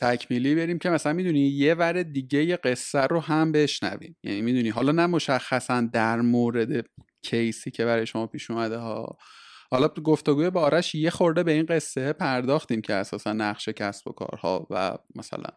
تکمیلی 0.00 0.54
بریم 0.54 0.78
که 0.78 0.90
مثلا 0.90 1.12
می‌دونی 1.12 1.40
یه 1.40 1.74
ور 1.74 2.02
دیگه 2.02 2.44
یه 2.44 2.56
قصه 2.56 3.00
رو 3.00 3.20
هم 3.20 3.52
بشنویم. 3.52 4.16
یعنی 4.22 4.42
می‌دونی 4.42 4.68
حالا 4.68 4.92
نه 4.92 5.06
مشخصا 5.06 5.80
در 5.92 6.20
مورد 6.20 6.86
case 7.22 7.60
ی 7.60 7.70
که 7.70 7.84
برای 7.84 8.06
شما 8.06 8.26
پیش 8.26 8.50
اومده 8.50 8.76
ها. 8.78 9.18
حالا 9.70 9.88
گفتگوی 9.88 10.50
با 10.50 10.60
آرش 10.60 10.94
یه 10.94 11.10
خورده 11.10 11.42
به 11.42 11.52
این 11.52 11.66
قصه 11.66 12.12
پرداختیم 12.12 12.80
که 12.80 12.94
اساسا 12.94 13.32
نقش 13.32 13.68
کسب 13.68 14.08
و 14.08 14.12
کارها 14.12 14.66
و 14.70 14.98
مثلا 15.14 15.50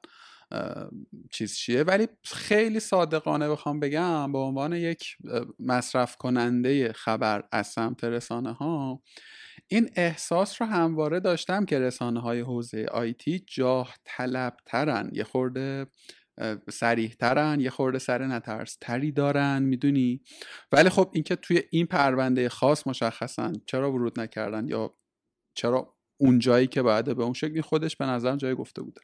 چیز 1.31 1.55
چیه؟ 1.55 1.83
ولی 1.83 2.07
خیلی 2.23 2.79
صادقانه 2.79 3.49
بخوام 3.49 3.79
بگم 3.79 4.31
به 4.31 4.37
عنوان 4.37 4.73
یک 4.73 5.17
مصرف 5.59 6.15
کننده 6.15 6.93
خبر 6.93 7.43
از 7.51 7.67
سمت 7.67 8.03
رسانه 8.03 8.53
ها 8.53 9.01
این 9.67 9.89
احساس 9.95 10.61
رو 10.61 10.67
همواره 10.67 11.19
داشتم 11.19 11.65
که 11.65 11.79
رسانه 11.79 12.21
های 12.21 12.39
حوزه 12.39 12.85
آیتی 12.91 13.43
جاه 13.47 13.95
طلب 14.05 14.57
ترن 14.65 15.09
یه 15.13 15.23
خورده 15.23 15.85
سریح 16.69 17.13
ترن 17.19 17.59
یه 17.59 17.69
خورده 17.69 17.99
سر 17.99 18.25
نترس 18.25 18.77
تری 18.81 19.11
دارن 19.11 19.63
می‌دونی؟ 19.63 20.21
ولی 20.71 20.89
خب 20.89 21.11
اینکه 21.13 21.35
توی 21.35 21.61
این 21.71 21.85
پرونده 21.85 22.49
خاص 22.49 22.87
مشخصا 22.87 23.53
چرا 23.65 23.91
ورود 23.91 24.19
نکردن 24.19 24.67
یا 24.67 24.95
چرا 25.53 25.95
اون 26.19 26.39
جایی 26.39 26.67
که 26.67 26.81
باید 26.81 27.17
به 27.17 27.23
اون 27.23 27.33
شکلی 27.33 27.61
خودش 27.61 27.95
به 27.95 28.05
نظرم 28.05 28.37
جای 28.37 28.55
گفته 28.55 28.81
بوده. 28.81 29.01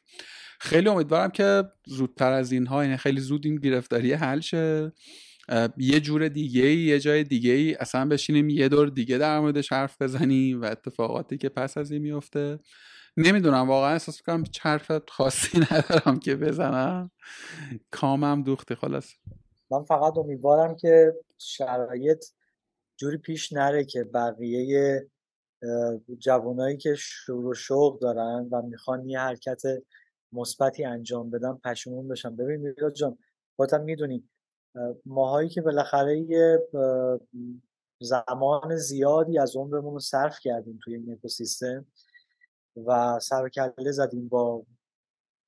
خیلی 0.60 0.88
امیدوارم 0.88 1.30
که 1.30 1.64
زودتر 1.86 2.32
از 2.32 2.52
اینها 2.52 2.84
یعنی 2.84 2.96
خیلی 2.96 3.20
زود 3.20 3.46
این 3.46 3.56
گرفتاری 3.56 4.12
حل 4.12 4.40
شه. 4.40 4.92
یه 5.76 6.00
جور 6.00 6.28
دیگه 6.28 6.72
یه 6.72 7.00
جای 7.00 7.24
دیگه 7.24 7.76
اصلا 7.80 8.08
بشینیم 8.08 8.48
یه 8.48 8.68
دور 8.68 8.88
دیگه 8.88 9.18
در 9.18 9.40
موردش 9.40 9.72
حرف 9.72 10.02
بزنیم 10.02 10.62
و 10.62 10.64
اتفاقاتی 10.64 11.38
که 11.38 11.48
پس 11.48 11.78
از 11.78 11.90
این 11.90 12.02
میفته. 12.02 12.58
نمی‌دونم 13.16 13.68
واقعا 13.68 13.92
احساس 13.92 14.16
می‌کنم 14.16 14.44
حرف 14.60 14.92
خاصی 15.08 15.60
ندارم 15.70 16.18
که 16.18 16.36
بزنم. 16.36 17.10
کامم 17.90 18.42
دوختی 18.42 18.74
خلاص 18.74 19.12
من 19.70 19.84
فقط 19.84 20.18
امیدوارم 20.18 20.76
که 20.76 21.12
شرایط 21.38 22.24
جوری 22.96 23.18
پیش 23.18 23.52
نره 23.52 23.84
که 23.84 24.04
بقیه 24.04 25.06
جوانایی 26.18 26.76
که 26.76 26.94
شور 26.98 27.46
و 27.46 27.54
شوق 27.54 28.00
دارن 28.00 28.48
و 28.52 28.62
می‌خوان 28.62 29.08
یه 29.08 29.20
حرکت 29.20 29.62
مثبتی 30.32 30.84
انجام 30.84 31.30
بدن 31.30 31.54
پشیمون 31.64 32.08
بشن 32.08 32.36
ببین 32.36 32.60
میلاد 32.60 32.92
جان 32.92 33.18
خودت 33.56 33.74
می‌دونی 33.74 34.28
ماهایی 35.06 35.48
که 35.48 35.62
بالاخره 35.62 36.18
یه 36.18 36.68
زمان 38.00 38.76
زیادی 38.76 39.38
از 39.38 39.56
عمرمون 39.56 39.94
رو 39.94 40.00
صرف 40.00 40.38
کردیم 40.40 40.78
توی 40.84 40.94
این 40.94 41.12
اکوسیستم 41.12 41.86
و 42.86 43.18
سرکله 43.18 43.92
زدیم 43.92 44.28
با 44.28 44.66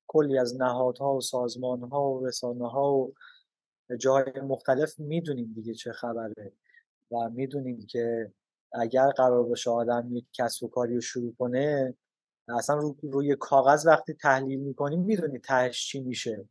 کلی 0.07 0.39
از 0.39 0.57
نهادها 0.57 1.17
و 1.17 1.21
سازمانها 1.21 2.11
و 2.11 2.27
رسانه 2.27 2.71
ها 2.71 2.95
و 2.95 3.15
جای 3.99 4.25
مختلف 4.43 4.99
می‌دونیم 4.99 5.53
دیگه 5.55 5.75
چه 5.75 5.93
خبره 5.93 6.53
و 7.11 7.31
می‌دونیم 7.31 7.87
که 7.87 8.33
اگر 8.73 9.11
قرار 9.11 9.45
باشه 9.45 9.71
آدم 9.71 10.09
یک 10.13 10.27
کسب 10.33 10.65
و 10.65 10.69
کاری 10.69 10.95
رو 10.95 11.01
شروع 11.01 11.35
کنه 11.39 11.95
اصلا 12.49 12.77
رو، 12.77 12.97
روی 13.03 13.37
کاغذ 13.37 13.87
وقتی 13.87 14.15
تحلیل 14.15 14.61
می‌کنیم 14.61 15.01
می‌دونی 15.01 15.39
تهش 15.39 15.87
چی 15.87 16.01
میشه 16.01 16.49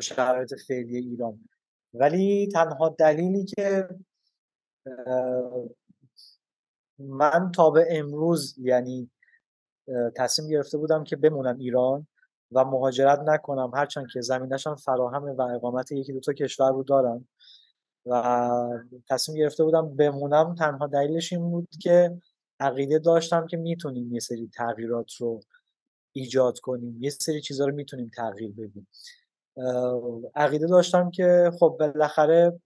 شرایط 0.00 0.54
فعلی 0.68 0.96
ایران. 0.96 1.48
ولی 1.94 2.48
تنها 2.52 2.88
دلیلی 2.88 3.44
که 3.44 3.88
من 6.98 7.52
تا 7.54 7.70
به 7.70 7.86
امروز 7.90 8.54
یعنی 8.58 9.10
تصمیم 10.16 10.48
گرفته 10.48 10.78
بودم 10.78 11.04
که 11.04 11.16
بمونم 11.16 11.58
ایران 11.58 12.06
و 12.52 12.64
مهاجرت 12.64 13.18
نکنم 13.18 13.70
هرچند 13.74 14.06
که 14.12 14.20
زمینشم 14.20 14.74
فراهمه 14.74 15.32
و 15.32 15.42
اقامت 15.42 15.92
یکی 15.92 16.12
دو 16.12 16.20
تا 16.20 16.32
کشور 16.32 16.72
رو 16.72 16.82
دارم 16.82 17.28
و 18.06 18.68
تصمیم 19.08 19.38
گرفته 19.38 19.64
بودم 19.64 19.96
بمونم 19.96 20.54
تنها 20.54 20.86
دلیلش 20.86 21.32
این 21.32 21.50
بود 21.50 21.68
که 21.82 22.22
عقیده 22.60 22.98
داشتم 22.98 23.46
که 23.46 23.56
می‌تونیم 23.56 24.12
یه 24.12 24.20
سری 24.20 24.50
تغییرات 24.54 25.12
رو 25.14 25.40
ایجاد 26.12 26.58
کنیم 26.58 27.02
یه 27.02 27.10
سری 27.10 27.40
چیزها 27.40 27.66
رو 27.66 27.74
می‌تونیم 27.74 28.10
تغییر 28.16 28.52
بدیم. 28.52 28.88
عقیده 30.34 30.66
داشتم 30.66 31.10
که 31.10 31.50
خب 31.60 31.76
بالاخره 31.80 32.60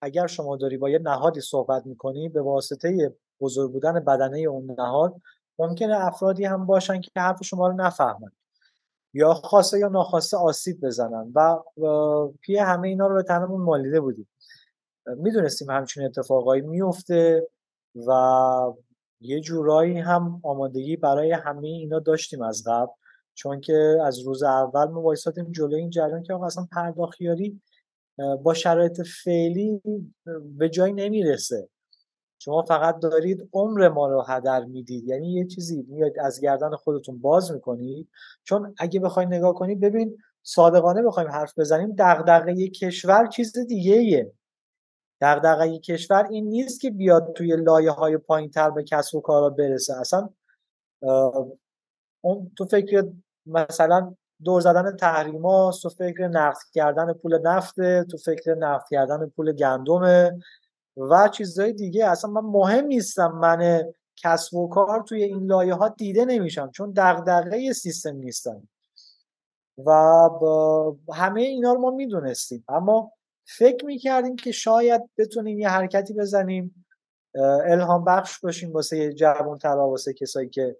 اگر 0.00 0.26
شما 0.26 0.56
داری 0.56 0.76
با 0.76 0.90
یه 0.90 0.98
نهادی 0.98 1.40
صحبت 1.40 1.86
می‌کنی 1.86 2.28
به 2.28 2.42
واسطه 2.42 3.14
بزرگ 3.40 3.72
بودن 3.72 4.00
بدنه 4.00 4.38
اون 4.38 4.74
نهاد 4.78 5.20
ممکنه 5.58 6.06
افرادی 6.06 6.44
هم 6.44 6.66
باشن 6.66 7.00
که 7.00 7.10
حرف 7.16 7.44
شما 7.44 7.68
رو 7.68 7.74
نفهمن. 7.74 8.30
یا 9.14 9.34
خواسته 9.34 9.78
یا 9.78 9.88
ناخواسته 9.88 10.36
آسیب 10.36 10.80
بزنن 10.80 11.32
و 11.36 11.58
پی 12.40 12.56
همه 12.56 12.88
اینا 12.88 13.06
رو 13.06 13.14
به 13.14 13.22
تنمون 13.22 13.60
مالیده 13.60 14.00
بودیم. 14.00 14.28
می‌دونستیم 15.06 15.70
همچین 15.70 16.04
اتفاقایی 16.04 16.62
میفته 16.62 17.48
و 18.06 18.12
یه 19.20 19.40
جورایی 19.40 19.98
هم 19.98 20.40
آمادگی 20.42 20.96
برای 20.96 21.32
همه 21.32 21.68
اینا 21.68 21.98
داشتیم 21.98 22.42
از 22.42 22.64
قبل. 22.66 22.92
چون 23.34 23.60
که 23.60 23.98
از 24.04 24.18
روز 24.18 24.42
اول 24.42 24.84
ما 24.84 25.02
وایساتیم 25.02 25.52
جلوی 25.52 25.80
این 25.80 25.90
جریان 25.90 26.22
که 26.22 26.34
اصلا 26.34 26.66
پرداخیاری 26.72 27.60
با 28.42 28.54
شرایط 28.54 29.02
فعلی 29.24 29.82
به 30.58 30.68
جایی 30.68 30.92
نمی‌رسه. 30.92 31.68
شما 32.38 32.62
فقط 32.62 32.98
دارید 32.98 33.48
عمر 33.52 33.88
ما 33.88 34.08
رو 34.08 34.24
هدر 34.28 34.64
می‌دید. 34.64 35.08
یعنی 35.08 35.32
یه 35.32 35.46
چیزی 35.46 35.86
میاد 35.88 36.12
از 36.18 36.40
گردن 36.40 36.70
خودتون 36.70 37.18
باز 37.18 37.52
می‌کنید. 37.52 38.08
چون 38.44 38.74
اگه 38.78 39.00
بخوای 39.00 39.26
نگاه 39.26 39.54
کنید 39.54 39.80
ببین 39.80 40.18
صادقانه 40.42 41.02
بخوایم 41.02 41.30
حرف 41.30 41.58
بزنیم 41.58 41.94
دغدغه 41.98 42.68
کشور 42.68 43.26
چیز 43.26 43.58
دیگه 43.58 44.32
دغدغه 45.20 45.78
کشور 45.78 46.26
این 46.30 46.48
نیست 46.48 46.80
که 46.80 46.90
بیاد 46.90 47.32
توی 47.32 47.56
لایه 47.56 47.90
های 47.90 48.16
پایین 48.16 48.50
تر 48.50 48.70
به 48.70 48.84
کسب 48.84 49.16
و 49.16 49.20
کارا 49.20 49.50
برسه. 49.50 49.94
اصلا 50.00 50.28
اون 52.20 52.52
تو 52.58 52.64
فکر 52.64 53.08
مثلا 53.46 54.14
دور 54.44 54.60
زدن 54.60 54.96
تحریما 54.96 55.72
تو 55.82 55.88
فکر 55.88 56.28
نقد 56.28 56.62
کردن 56.72 57.12
پول 57.12 57.38
نفته 57.38 58.04
تو 58.10 58.16
فکر 58.16 58.54
نقد 58.54 58.84
کردن 58.90 59.26
پول 59.26 59.52
گندمه 59.52 60.38
و 60.96 61.28
چیزهای 61.28 61.72
دیگه. 61.72 62.08
اصلا 62.08 62.30
من 62.30 62.40
مهم 62.40 62.84
نیستم 62.84 63.32
من 63.32 63.84
کسب 64.16 64.54
و 64.54 64.68
کار 64.68 65.02
توی 65.02 65.22
این 65.22 65.46
لایه 65.46 65.74
ها 65.74 65.88
دیده 65.88 66.24
نمیشم 66.24 66.70
چون 66.70 66.92
دغدغه 66.96 67.72
سیستم 67.72 68.16
نیستم 68.16 68.68
و 69.86 69.92
همه 71.12 71.40
اینا 71.40 71.72
رو 71.72 71.80
ما 71.80 71.90
می‌دونستیم. 71.90 72.64
اما 72.68 73.12
فکر 73.46 73.86
می‌کردیم 73.86 74.36
که 74.36 74.52
شاید 74.52 75.02
بتونیم 75.18 75.58
یه 75.58 75.68
حرکتی 75.68 76.14
بزنیم 76.14 76.86
الهام 77.64 78.04
بخش 78.04 78.40
باشیم 78.40 78.72
واسه 78.72 79.12
جوان 79.12 79.58
ترا 79.58 79.88
واسه 79.88 80.12
کسایی 80.12 80.48
که 80.48 80.76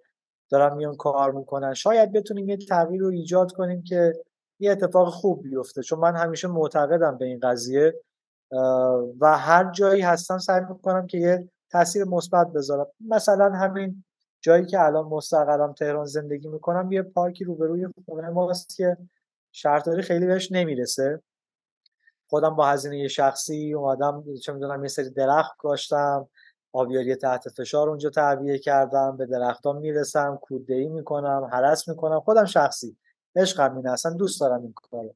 دارن 0.51 0.75
میان 0.75 0.95
کار 0.95 1.31
می‌کنن. 1.31 1.73
شاید 1.73 2.11
بتونیم 2.11 2.49
یه 2.49 2.57
تغییر 2.57 3.01
رو 3.01 3.07
ایجاد 3.07 3.51
کنیم 3.51 3.83
که 3.83 4.13
یه 4.59 4.71
اتفاق 4.71 5.09
خوب 5.09 5.43
بیفته. 5.43 5.81
چون 5.81 5.99
من 5.99 6.15
همیشه 6.15 6.47
معتقدم 6.47 7.17
به 7.17 7.25
این 7.25 7.39
قضیه 7.39 7.93
و 9.21 9.37
هر 9.37 9.71
جایی 9.71 10.01
هستم 10.01 10.37
سعی 10.37 10.61
می‌کنم 10.69 11.07
که 11.07 11.17
یه 11.17 11.49
تاثیر 11.71 12.03
مثبت 12.03 12.47
بذارم. 12.47 12.87
مثلا 12.99 13.51
همین 13.51 14.03
جایی 14.41 14.65
که 14.65 14.81
الان 14.81 15.05
مستقرم 15.05 15.73
تهران 15.73 16.05
زندگی 16.05 16.47
می‌کنم 16.47 16.91
یه 16.91 17.01
پارکی 17.01 17.43
روبروی 17.43 17.87
خونه 18.05 18.29
ماست 18.29 18.75
که 18.75 18.97
شهرداری 19.51 20.01
خیلی 20.01 20.25
بهش 20.25 20.51
نمی‌رسه. 20.51 21.21
خودم 22.29 22.55
با 22.55 22.65
هزینه 22.65 23.07
شخصی 23.07 23.73
اومدم 23.73 24.23
چه 24.43 24.53
می‌دونم 24.53 24.83
یه 24.83 24.89
سری 24.89 25.09
درخت 25.09 25.57
کاشتم 25.57 26.29
آبیاری 26.73 27.15
تحت 27.15 27.49
فشار 27.49 27.89
اونجا 27.89 28.09
تعبیه 28.09 28.59
کردم 28.59 29.17
به 29.17 29.25
درختان 29.25 29.77
می‌رسم 29.77 30.39
کودهی 30.41 30.87
می‌کنم 30.87 31.49
حرس 31.51 31.87
می‌کنم 31.87 32.19
خودم 32.19 32.45
شخصی. 32.45 32.97
عشقم 33.35 33.75
اینه 33.75 33.91
اصلا 33.91 34.13
دوست 34.13 34.41
دارم 34.41 34.61
این 34.61 34.73
کارو. 34.73 35.15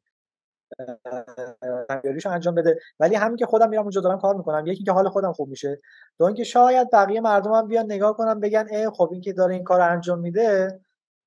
همکاریشو 1.89 2.30
انجام 2.30 2.55
بده. 2.55 2.80
ولی 2.99 3.16
همین 3.16 3.38
که 3.38 3.45
خودم 3.45 3.70
میرم 3.70 3.82
اونجا 3.82 4.01
دارم 4.01 4.20
کار 4.20 4.36
می‌کنم. 4.36 4.68
یکی 4.68 4.84
که 4.84 4.91
حال 4.91 5.09
خودم 5.09 5.34
خوب 5.34 5.49
میشه. 5.49 5.82
دو 6.18 6.26
اینکه 6.26 6.43
شاید 6.43 6.91
بقیه 6.91 7.22
مردم 7.22 7.51
هم 7.51 7.68
بیان 7.68 7.86
نگاه 7.86 8.18
کنم 8.18 8.39
بگن 8.39 8.68
ای 8.70 8.89
خب 8.89 9.09
این 9.12 9.22
که 9.22 9.34
داره 9.34 9.53
این 9.53 9.64
کار 9.64 9.82
انجام 9.82 10.20
میده 10.20 10.80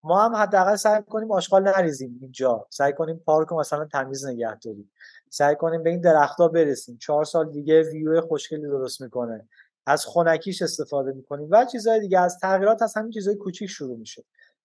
ما 0.02 0.24
هم 0.24 0.36
حداقل 0.36 0.76
سعی 0.76 1.02
کنیم 1.02 1.32
آشغال 1.32 1.62
نریزیم 1.62 2.18
اینجا. 2.20 2.66
سعی 2.70 2.92
کنیم 2.92 3.22
پارک 3.26 3.52
مثلا 3.52 3.84
تمیز 3.84 4.26
نگه 4.26 4.54
داریم. 4.54 4.90
سعی 5.28 5.54
کنیم 5.56 5.82
به 5.82 5.90
این 5.90 6.00
درختها 6.00 6.48
برسیم. 6.48 6.98
چهار 7.00 7.24
سال 7.24 7.50
دیگه 7.50 7.82
ویو 7.82 8.20
خوشگلی 8.20 8.62
درست 8.62 9.00
می‌کنه. 9.00 9.48
از 9.86 10.04
خونکیش 10.04 10.62
استفاده 10.62 11.12
می‌کنیم 11.12 11.48
و 11.50 11.64
چیزهای 11.64 12.00
دیگه 12.00 12.20
از 12.20 12.38
تغییرات 12.38 12.82
از 12.82 12.96
همین 12.96 13.10
چیزهای 13.10 13.36
کوچیک 13.36 13.70
شروع 13.70 13.98
میشه. 13.98 14.24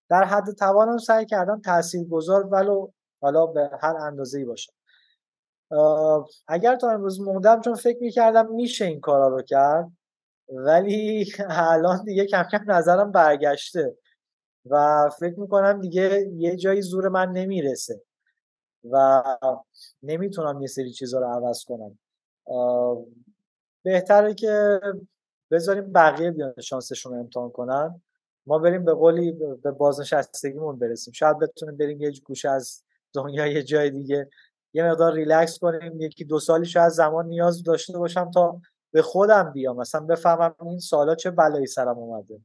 در 0.10 0.24
حد 0.24 0.52
توانم 0.52 0.98
سعی 0.98 1.26
کردم 1.26 1.62
تاثیرگذار 1.62 2.48
ولو 2.48 2.88
حالا 3.22 3.46
به 3.46 3.70
هر 3.82 3.96
اندازه 3.98 4.40
ای 4.40 4.46
باشه 4.46 4.74
اگر 6.48 6.76
تا 6.76 6.90
امروز 6.92 7.22
موندم 7.22 7.62
چون 7.62 7.74
فکر 7.76 7.98
می‌کردم 8.02 8.52
میشه 8.52 8.86
این 8.86 9.00
کارا 9.00 9.28
رو 9.28 9.42
کرد 9.42 9.92
ولی 10.50 11.32
الان 11.50 12.04
دیگه 12.04 12.26
کم 12.26 12.44
کم 12.44 12.72
نظرم 12.72 13.12
برگشته 13.12 13.98
و 14.66 15.10
فکر 15.20 15.40
می‌کنم 15.40 15.82
دیگه 15.82 16.30
یه 16.36 16.56
جایی 16.56 16.82
زور 16.82 17.10
من 17.10 17.32
نمی‌رسه. 17.32 18.02
و 18.92 19.24
نمی‌تونم 20.04 20.62
یه 20.62 20.68
سری 20.68 20.92
چیزها 20.92 21.20
رو 21.20 21.28
عوض 21.28 21.66
کنم. 21.66 22.00
بهتره 23.84 24.34
که 24.34 24.80
بذاریم 25.52 25.92
بقیه 25.94 26.32
بیان 26.32 26.54
شانسشون 26.62 27.14
رو 27.14 27.20
امتحان 27.20 27.50
کنن. 27.50 28.02
ما 28.48 28.60
بریم 28.60 28.86
به 28.86 28.94
قولی 28.94 29.32
به 29.64 29.72
بازنشستگیمون 29.72 30.80
برسیم. 30.80 31.14
شاید 31.14 31.40
بتونیم 31.40 31.78
بریم 31.78 32.02
یه 32.02 32.12
گوشه 32.26 32.50
از 32.50 32.84
دنیا 33.14 33.48
یه 33.48 33.64
جای 33.64 33.90
دیگه. 33.90 34.30
یه 34.74 34.84
مقدار 34.84 35.14
ریلکس 35.14 35.60
کنیم. 35.60 36.02
یکی 36.02 36.26
دو 36.26 36.40
سالی 36.40 36.66
شاید 36.66 36.90
زمان 36.90 37.28
نیاز 37.28 37.64
داشته 37.64 37.98
باشم 37.98 38.32
تا 38.32 38.62
به 38.92 39.02
خودم 39.02 39.52
بیام. 39.52 39.78
مثلا 39.78 40.02
بفهمم 40.02 40.56
این 40.62 40.80
سالا 40.80 41.16
چه 41.16 41.32
بلایی 41.32 41.68
سرم 41.68 41.98
اومده. 41.98 42.40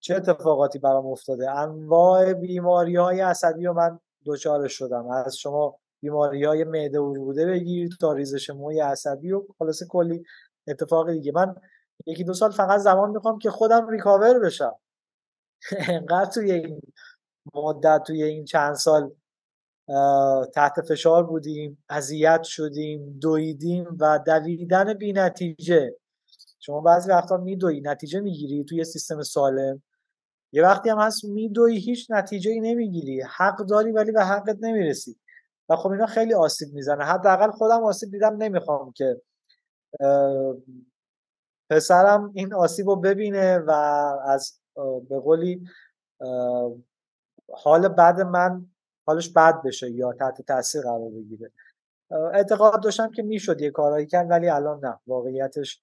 چه 0.00 0.14
اتفاقاتی 0.14 0.78
برام 0.78 1.06
افتاده. 1.06 1.50
انواع 1.50 2.32
بیماری 2.32 2.96
های 2.96 3.20
عصبی 3.20 3.64
رو 3.64 3.72
من 3.72 4.00
دچار 4.26 4.68
شدم. 4.68 5.08
از 5.10 5.36
شما 5.36 5.78
بیماری 6.00 6.44
های 6.44 6.64
معده 6.64 7.00
بوده 7.00 7.46
بگیر 7.46 7.96
تا 8.00 8.12
ریزش 8.12 8.50
موی 8.50 8.80
عصبی 8.80 9.32
و 9.32 9.42
خلاصه 9.58 9.86
کلی 9.86 10.24
اتفاق 10.68 11.12
دیگه. 11.12 11.32
من 11.34 11.54
یکی 12.06 12.24
دو 12.24 12.34
سال 12.34 12.50
فقط 12.50 12.80
زمان 12.80 13.10
می‌خوام 13.10 13.38
که 13.38 13.50
خودم 13.50 13.88
ریکاور 13.88 14.38
بشم. 14.38 14.74
انقدر 15.88 16.30
توی 16.30 16.52
این 16.52 16.80
مدت 17.54 18.02
توی 18.06 18.22
این 18.22 18.44
چند 18.44 18.74
سال 18.74 19.14
تحت 20.54 20.80
فشار 20.88 21.26
بودیم 21.26 21.84
اذیت 21.88 22.42
شدیم 22.42 23.18
دویدیم 23.20 23.96
و 24.00 24.20
دویدن 24.26 24.94
بی 24.94 25.12
نتیجه. 25.12 25.94
شما 26.60 26.80
بعضی 26.80 27.10
وقتا 27.10 27.36
میدوی 27.36 27.80
نتیجه 27.80 28.20
می‌گیری 28.20 28.64
توی 28.64 28.84
سیستم 28.84 29.22
سالم. 29.22 29.82
یه 30.52 30.62
وقتی 30.62 30.90
هم 30.90 30.98
هست 30.98 31.24
میدوی 31.24 31.78
هیچ 31.78 32.06
نتیجه 32.10 32.50
ای 32.50 32.60
نمی‌گیری. 32.60 33.22
حق 33.36 33.56
داری 33.58 33.92
ولی 33.92 34.12
به 34.12 34.24
حقت 34.24 34.56
نمی‌رسی. 34.60 35.16
و 35.68 35.76
خب 35.76 35.90
اینا 35.90 36.06
خیلی 36.06 36.34
آسیب 36.34 36.74
می‌زنه. 36.74 37.04
حداقل 37.04 37.50
خودم 37.50 37.84
آسیب 37.84 38.10
دیدم 38.10 38.36
نمی‌خوام 38.36 38.92
که 38.92 39.22
پسرم 41.70 42.32
این 42.34 42.54
آسیب 42.54 42.88
رو 42.88 42.96
ببینه 42.96 43.58
و 43.58 43.70
از 44.24 44.52
به 45.10 45.20
قولی 45.20 45.64
حال 47.52 47.88
بعد 47.88 48.20
من 48.20 48.66
حالش 49.06 49.32
بد 49.32 49.62
بشه 49.62 49.90
یا 49.90 50.12
تحت 50.12 50.42
تاثیر 50.42 50.82
قرار 50.82 51.10
بگیره. 51.10 51.52
اعتقاد 52.34 52.82
داشتم 52.82 53.10
که 53.10 53.22
می‌شد 53.22 53.60
یه 53.60 53.70
کارایی 53.70 54.06
کرد 54.06 54.30
ولی 54.30 54.48
الان 54.48 54.84
نه. 54.86 55.00
واقعیتش 55.06 55.82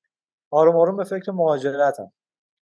آروم 0.51 0.75
آروم 0.75 0.97
به 0.97 1.03
فکر 1.03 1.31
مهاجرتم. 1.31 2.11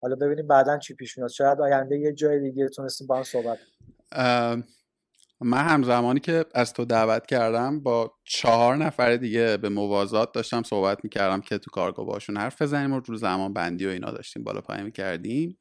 حالا 0.02 0.16
ببینیم 0.16 0.46
بعدا 0.46 0.78
چی 0.78 0.94
پیش 0.94 1.18
میاد. 1.18 1.30
شاید 1.30 1.60
آینده 1.60 1.98
یه 1.98 2.12
جای 2.12 2.40
دیگه 2.40 2.68
تونستیم 2.68 3.06
با 3.06 3.16
هم 3.16 3.22
صحبت 3.22 3.58
من 5.40 5.64
هم 5.64 5.82
زمانی 5.82 6.20
که 6.20 6.44
از 6.54 6.72
تو 6.72 6.84
دعوت 6.84 7.26
کردم 7.26 7.80
با 7.80 8.14
چهار 8.24 8.76
نفر 8.76 9.16
دیگه 9.16 9.56
به 9.56 9.68
موازات 9.68 10.32
داشتم 10.32 10.62
صحبت 10.62 11.04
می‌کردم 11.04 11.40
که 11.40 11.58
تو 11.58 11.70
کارگاه 11.70 12.06
باشون 12.06 12.36
حرف 12.36 12.62
بزنیم 12.62 12.92
و 12.92 13.00
رو 13.00 13.16
زمان 13.16 13.52
بندی 13.52 13.86
و 13.86 13.88
اینا 13.88 14.10
داشتیم 14.10 14.44
بالا 14.44 14.60
پایین 14.60 14.84
می‌کردیم. 14.84 15.58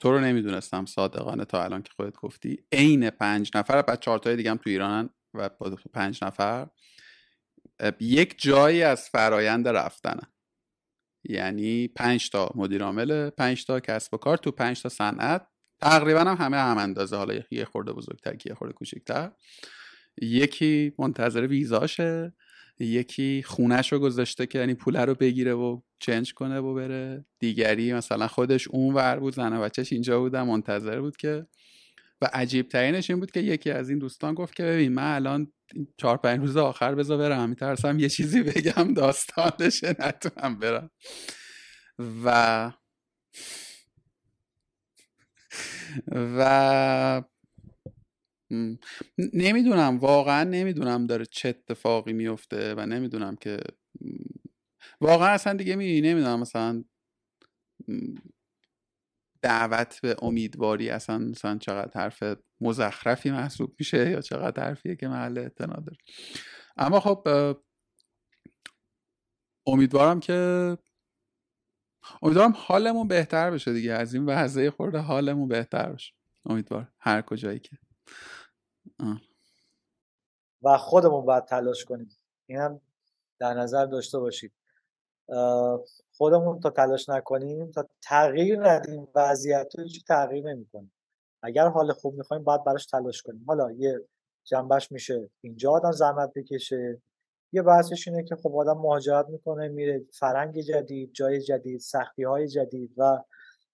تو 0.00 0.12
رو 0.12 0.20
نمی‌دونستم 0.20 0.86
صادقانه 0.86 1.44
تا 1.44 1.64
الان 1.64 1.82
که 1.82 1.90
خودت 1.96 2.16
گفتی. 2.16 2.64
عین 2.72 3.10
پنج 3.10 3.50
نفر 3.54 3.82
بعد 3.82 4.00
چهار 4.00 4.18
تای 4.18 4.36
دیگه 4.36 4.50
هم 4.50 4.56
تو 4.56 4.70
ایرانن 4.70 5.10
و 5.34 5.50
پنج 5.94 6.24
نفر. 6.24 6.66
یک 8.00 8.34
جایی 8.38 8.82
از 8.82 9.08
فرایند 9.08 9.68
رفتنه. 9.68 10.22
یعنی 11.28 11.88
پنج 11.88 12.30
تا 12.30 12.50
مدیر 12.54 12.82
عامل 12.82 13.30
پنج 13.30 13.66
تا 13.66 13.80
کسب 13.80 14.14
و 14.14 14.16
کار 14.16 14.36
تو 14.36 14.50
پنج 14.50 14.82
تا 14.82 14.88
صنعت. 14.88 15.46
تقریبا 15.80 16.20
هم 16.20 16.36
همه 16.36 16.56
هم 16.56 16.78
اندازه 16.78 17.16
حالا 17.16 17.34
یه 17.50 17.64
خورده 17.64 17.92
بزرگتر 17.92 18.36
یه 18.46 18.54
خورده 18.54 18.74
کوچکتر 18.74 19.30
یکی 20.22 20.92
منتظر 20.98 21.46
ویزاشه 21.46 22.34
یکی 22.78 23.42
خونش 23.42 23.92
رو 23.92 23.98
گذاشته 23.98 24.46
که 24.46 24.58
یعنی 24.58 24.74
پوله 24.74 25.04
رو 25.04 25.14
بگیره 25.14 25.54
و 25.54 25.80
چنج 25.98 26.34
کنه 26.34 26.58
و 26.58 26.74
بره. 26.74 27.24
دیگری 27.38 27.92
مثلا 27.92 28.28
خودش 28.28 28.68
اون 28.68 28.94
ور 28.94 29.18
بود 29.18 29.34
زن 29.34 29.52
و 29.52 29.60
بچهش 29.60 29.92
اینجا 29.92 30.20
بودن 30.20 30.42
منتظر 30.42 31.00
بود 31.00 31.16
که 31.16 31.46
و 32.20 32.28
عجیب 32.32 32.68
ترینش 32.68 33.10
این 33.10 33.20
بود 33.20 33.30
که 33.30 33.40
یکی 33.40 33.70
از 33.70 33.90
این 33.90 33.98
دوستان 33.98 34.34
گفت 34.34 34.54
که 34.54 34.62
ببین 34.62 34.92
من 34.92 35.14
الان 35.14 35.52
چهار 35.96 36.16
پنج 36.16 36.40
روز 36.40 36.56
آخر 36.56 36.94
بذار 36.94 37.18
برم 37.18 37.48
میترسم 37.48 37.98
یه 37.98 38.08
چیزی 38.08 38.42
بگم 38.42 38.94
داستان 38.94 39.50
بشه 39.60 39.96
نتونم 39.98 40.58
برم. 40.58 40.90
و 42.24 42.72
و 46.12 47.22
نمی‌دونم 49.32 49.98
واقعا 49.98 50.44
نمی‌دونم 50.44 51.06
داره 51.06 51.26
چه 51.26 51.48
اتفاقی 51.48 52.12
میفته 52.12 52.74
و 52.74 52.86
نمی‌دونم 52.86 53.36
که 53.36 53.58
واقعا 55.00 55.28
اصلا 55.28 55.52
دیگه 55.52 55.76
می‌دونی 55.76 56.00
نمی‌دونم 56.00 56.40
مثلا 56.40 56.84
دعوت 59.46 60.00
به 60.00 60.16
امیدواری 60.22 60.90
اصلا 60.90 61.18
مثلا 61.18 61.58
چقدر 61.58 62.00
حرف 62.00 62.22
مزخرفی 62.60 63.30
محسوب 63.30 63.74
میشه 63.78 64.10
یا 64.10 64.20
چقدر 64.20 64.64
حرفیه 64.64 64.96
که 64.96 65.08
محل 65.08 65.38
اعتنا 65.38 65.74
داره. 65.74 65.98
اما 66.76 67.00
خب 67.00 67.28
امیدوارم 69.66 70.20
که 70.20 70.78
امیدوارم 72.22 72.54
حالمون 72.56 73.08
بهتر 73.08 73.50
بشه 73.50 73.72
دیگه. 73.72 73.92
از 73.92 74.14
این 74.14 74.26
وضعه 74.26 74.70
خورده 74.70 74.98
حالمون 74.98 75.48
بهتر 75.48 75.92
بشه. 75.92 76.12
امیدوار. 76.44 76.92
هر 76.98 77.22
کجایی 77.22 77.60
که. 77.60 77.78
و 80.62 80.78
خودمون 80.78 81.26
باید 81.26 81.44
تلاش 81.44 81.84
کنیم. 81.84 82.08
این 82.46 82.58
هم 82.58 82.80
در 83.40 83.54
نظر 83.54 83.86
داشته 83.86 84.18
باشید. 84.18 84.52
خودمون 86.16 86.60
تا 86.60 86.70
تلاش 86.70 87.08
نکنیم 87.08 87.70
تا 87.70 87.88
تغییر 88.02 88.68
ندیم 88.68 89.08
وضعیت 89.14 89.72
رو 89.78 89.84
هیچ 89.84 90.04
تغییر 90.06 90.44
نمی‌کنیم 90.44 90.92
اگر 91.42 91.68
حال 91.68 91.92
خوب 91.92 92.14
می‌خوایم 92.14 92.44
باید 92.44 92.64
براش 92.64 92.86
تلاش 92.86 93.22
کنیم. 93.22 93.44
حالا 93.46 93.72
یه 93.72 94.00
جنبش 94.44 94.92
میشه 94.92 95.30
اینجا 95.40 95.70
آدم 95.70 95.92
زحمت 95.92 96.32
بکشه. 96.34 97.02
یه 97.52 97.62
بحثش 97.62 98.08
اینه 98.08 98.24
که 98.24 98.36
خب 98.36 98.56
آدم 98.56 98.78
مهاجرت 98.78 99.28
می‌کنه 99.28 99.68
میره 99.68 100.04
فرنگ 100.12 100.60
جدید 100.60 101.12
جای 101.12 101.40
جدید 101.40 101.80
سختی 101.80 102.24
های 102.24 102.48
جدید 102.48 102.94
و 102.96 103.22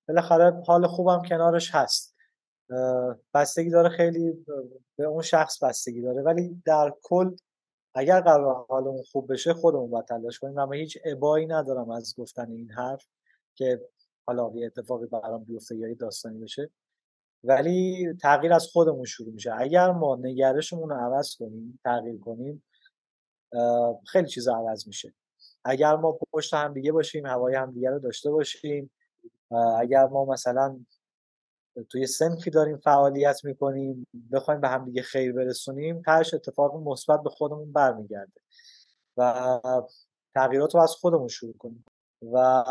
بالاخره 0.08 0.62
حال 0.66 0.86
خوبم 0.86 1.22
کنارش 1.28 1.74
هست. 1.74 2.14
بستگی 3.34 3.70
داره 3.70 3.88
خیلی 3.88 4.46
به 4.96 5.04
اون 5.04 5.22
شخص 5.22 5.62
بستگی 5.62 6.02
داره. 6.02 6.22
ولی 6.22 6.62
در 6.66 6.94
کل 7.02 7.30
اگر 7.94 8.20
قرار 8.20 8.66
حالمون 8.68 9.02
خوب 9.12 9.32
بشه 9.32 9.54
خودمون 9.54 9.90
باید 9.90 10.04
تلاش 10.04 10.38
کنیم. 10.38 10.58
اما 10.58 10.72
هیچ 10.72 10.98
ابایی 11.04 11.46
ندارم 11.46 11.90
از 11.90 12.14
گفتن 12.18 12.50
این 12.50 12.70
حرف 12.70 13.06
که 13.54 13.80
حالا 14.26 14.52
یه 14.54 14.66
اتفاقی 14.66 15.06
برام 15.06 15.44
بیفته 15.44 15.76
یا 15.76 15.94
داستانی 15.94 16.38
بشه. 16.38 16.70
ولی 17.44 18.06
تغییر 18.22 18.52
از 18.52 18.66
خودمون 18.66 19.04
شروع 19.04 19.32
میشه. 19.32 19.52
اگر 19.58 19.90
ما 19.90 20.16
نگرشمون 20.16 20.88
رو 20.90 20.96
عوض 20.96 21.36
کنیم 21.36 21.80
تغییر 21.84 22.20
کنیم 22.20 22.64
خیلی 24.06 24.28
چیزا 24.28 24.56
عوض 24.56 24.86
میشه. 24.86 25.14
اگر 25.64 25.96
ما 25.96 26.18
پشت 26.32 26.54
هم 26.54 26.72
دیگه 26.72 26.92
باشیم 26.92 27.26
هوای 27.26 27.54
هم 27.54 27.70
دیگه 27.70 27.90
رو 27.90 27.98
داشته 27.98 28.30
باشیم 28.30 28.90
اگر 29.78 30.06
ما 30.06 30.24
مثلا 30.24 30.80
توی 31.88 32.06
سنفی 32.06 32.50
داریم 32.50 32.76
فعالیت 32.76 33.44
می‌کنیم 33.44 34.06
بخوایم 34.32 34.60
به 34.60 34.68
هم 34.68 34.84
دیگه 34.84 35.02
خیر 35.02 35.32
برسونیم 35.32 36.02
تاش 36.02 36.34
اتفاق 36.34 36.74
مثبت 36.74 37.22
به 37.22 37.30
خودمون 37.30 37.72
برمیگرده 37.72 38.40
و 39.16 39.60
تغییرات 40.34 40.74
رو 40.74 40.80
از 40.80 40.90
خودمون 40.90 41.28
شروع 41.28 41.54
کنیم 41.58 41.84
و 42.32 42.64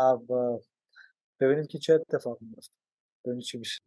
ببینیم 1.40 1.66
که 1.66 1.78
چه 1.78 1.94
اتفاقی 1.94 2.46
میفته 2.46 2.74
ببینیم 3.24 3.42
چی 3.42 3.58
میشه. 3.58 3.80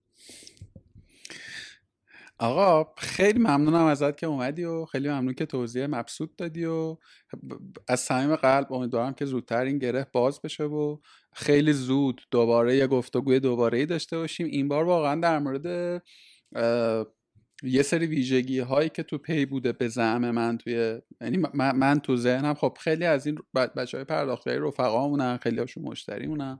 آقا 2.39 2.93
خیلی 2.97 3.39
ممنونم 3.39 3.85
ازت 3.85 4.17
که 4.17 4.27
اومدی 4.27 4.63
و 4.63 4.85
خیلی 4.85 5.09
ممنون 5.09 5.33
که 5.33 5.45
توضیح 5.45 5.85
مبسوط 5.85 6.29
دادی 6.37 6.65
و 6.65 6.97
از 7.87 7.99
صمیم 7.99 8.35
قلب 8.35 8.73
امیدوارم 8.73 9.13
که 9.13 9.25
زودتر 9.25 9.63
این 9.63 9.77
گره 9.77 10.07
باز 10.13 10.41
بشه 10.41 10.63
و 10.63 10.97
خیلی 11.33 11.73
زود 11.73 12.21
دوباره 12.31 12.75
یه 12.75 12.87
گفتگوی 12.87 13.39
دوباره 13.39 13.77
ای 13.77 13.85
داشته 13.85 14.17
باشیم. 14.17 14.47
این 14.47 14.67
بار 14.67 14.83
واقعا 14.83 15.21
در 15.21 15.39
مورد 15.39 16.01
یه 17.63 17.81
سری 17.81 18.05
ویژگی 18.05 18.59
هایی 18.59 18.89
که 18.89 19.03
تو 19.03 19.17
پی 19.17 19.45
بوده 19.45 19.71
به 19.71 19.87
زعم 19.87 20.31
من 20.31 20.57
توی 20.57 21.01
یعنی 21.21 21.37
من, 21.53 21.99
تو 21.99 22.17
ذهنم 22.17 22.53
خب 22.53 22.77
خیلی 22.81 23.05
از 23.05 23.27
این 23.27 23.37
بچه 23.53 23.97
های 23.97 24.05
پرداخت‌یاری 24.05 24.59
رفقامونن 24.59 25.37
خیلی 25.37 25.59
هاشون 25.59 25.83
مشتریمونن. 25.83 26.59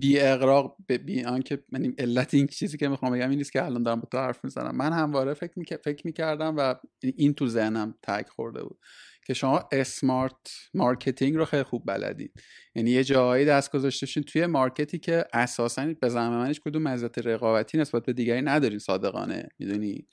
بی 0.00 0.20
اغراق 0.20 0.76
بی 1.04 1.24
آنکه 1.24 1.64
یعنی 1.72 1.94
علت 1.98 2.34
این 2.34 2.46
چیزی 2.46 2.78
که 2.78 2.88
می‌خوام 2.88 3.12
بگم 3.12 3.30
این 3.30 3.38
نیست 3.38 3.52
که 3.52 3.64
الان 3.64 3.82
دارم 3.82 4.00
با 4.00 4.08
تو 4.12 4.18
حرف 4.18 4.44
می‌زنم. 4.44 4.76
من 4.76 4.92
همواره 4.92 5.34
فکر 5.34 5.52
می... 5.56 5.64
فکر 5.84 6.06
می‌کردم 6.06 6.54
و 6.56 6.74
این 7.02 7.34
تو 7.34 7.48
ذهنم 7.48 7.94
tag 8.02 8.26
خورده 8.28 8.62
بود 8.62 8.78
که 9.26 9.34
شما 9.34 9.68
smart 9.72 10.34
marketing 10.74 11.36
رو 11.36 11.44
خیلی 11.44 11.62
خوب 11.62 11.82
بلدید 11.86 12.32
یعنی 12.74 12.90
یه 12.90 13.04
جایی 13.04 13.44
دست 13.44 13.72
گذاشتین 13.72 14.22
توی 14.22 14.46
market 14.46 14.91
ی 14.91 14.98
که 14.98 15.24
اساسا 15.32 15.94
به 16.00 16.08
زعم 16.08 16.32
من 16.32 16.41
هیچ 16.41 16.60
کدوم 16.60 16.82
مزیت 16.82 17.18
رقابتی 17.18 17.78
نسبت 17.78 18.04
به 18.04 18.12
دیگری 18.12 18.42
ندارین 18.42 18.78
صادقانه 18.78 19.48
می‌دونی؟ 19.58 20.06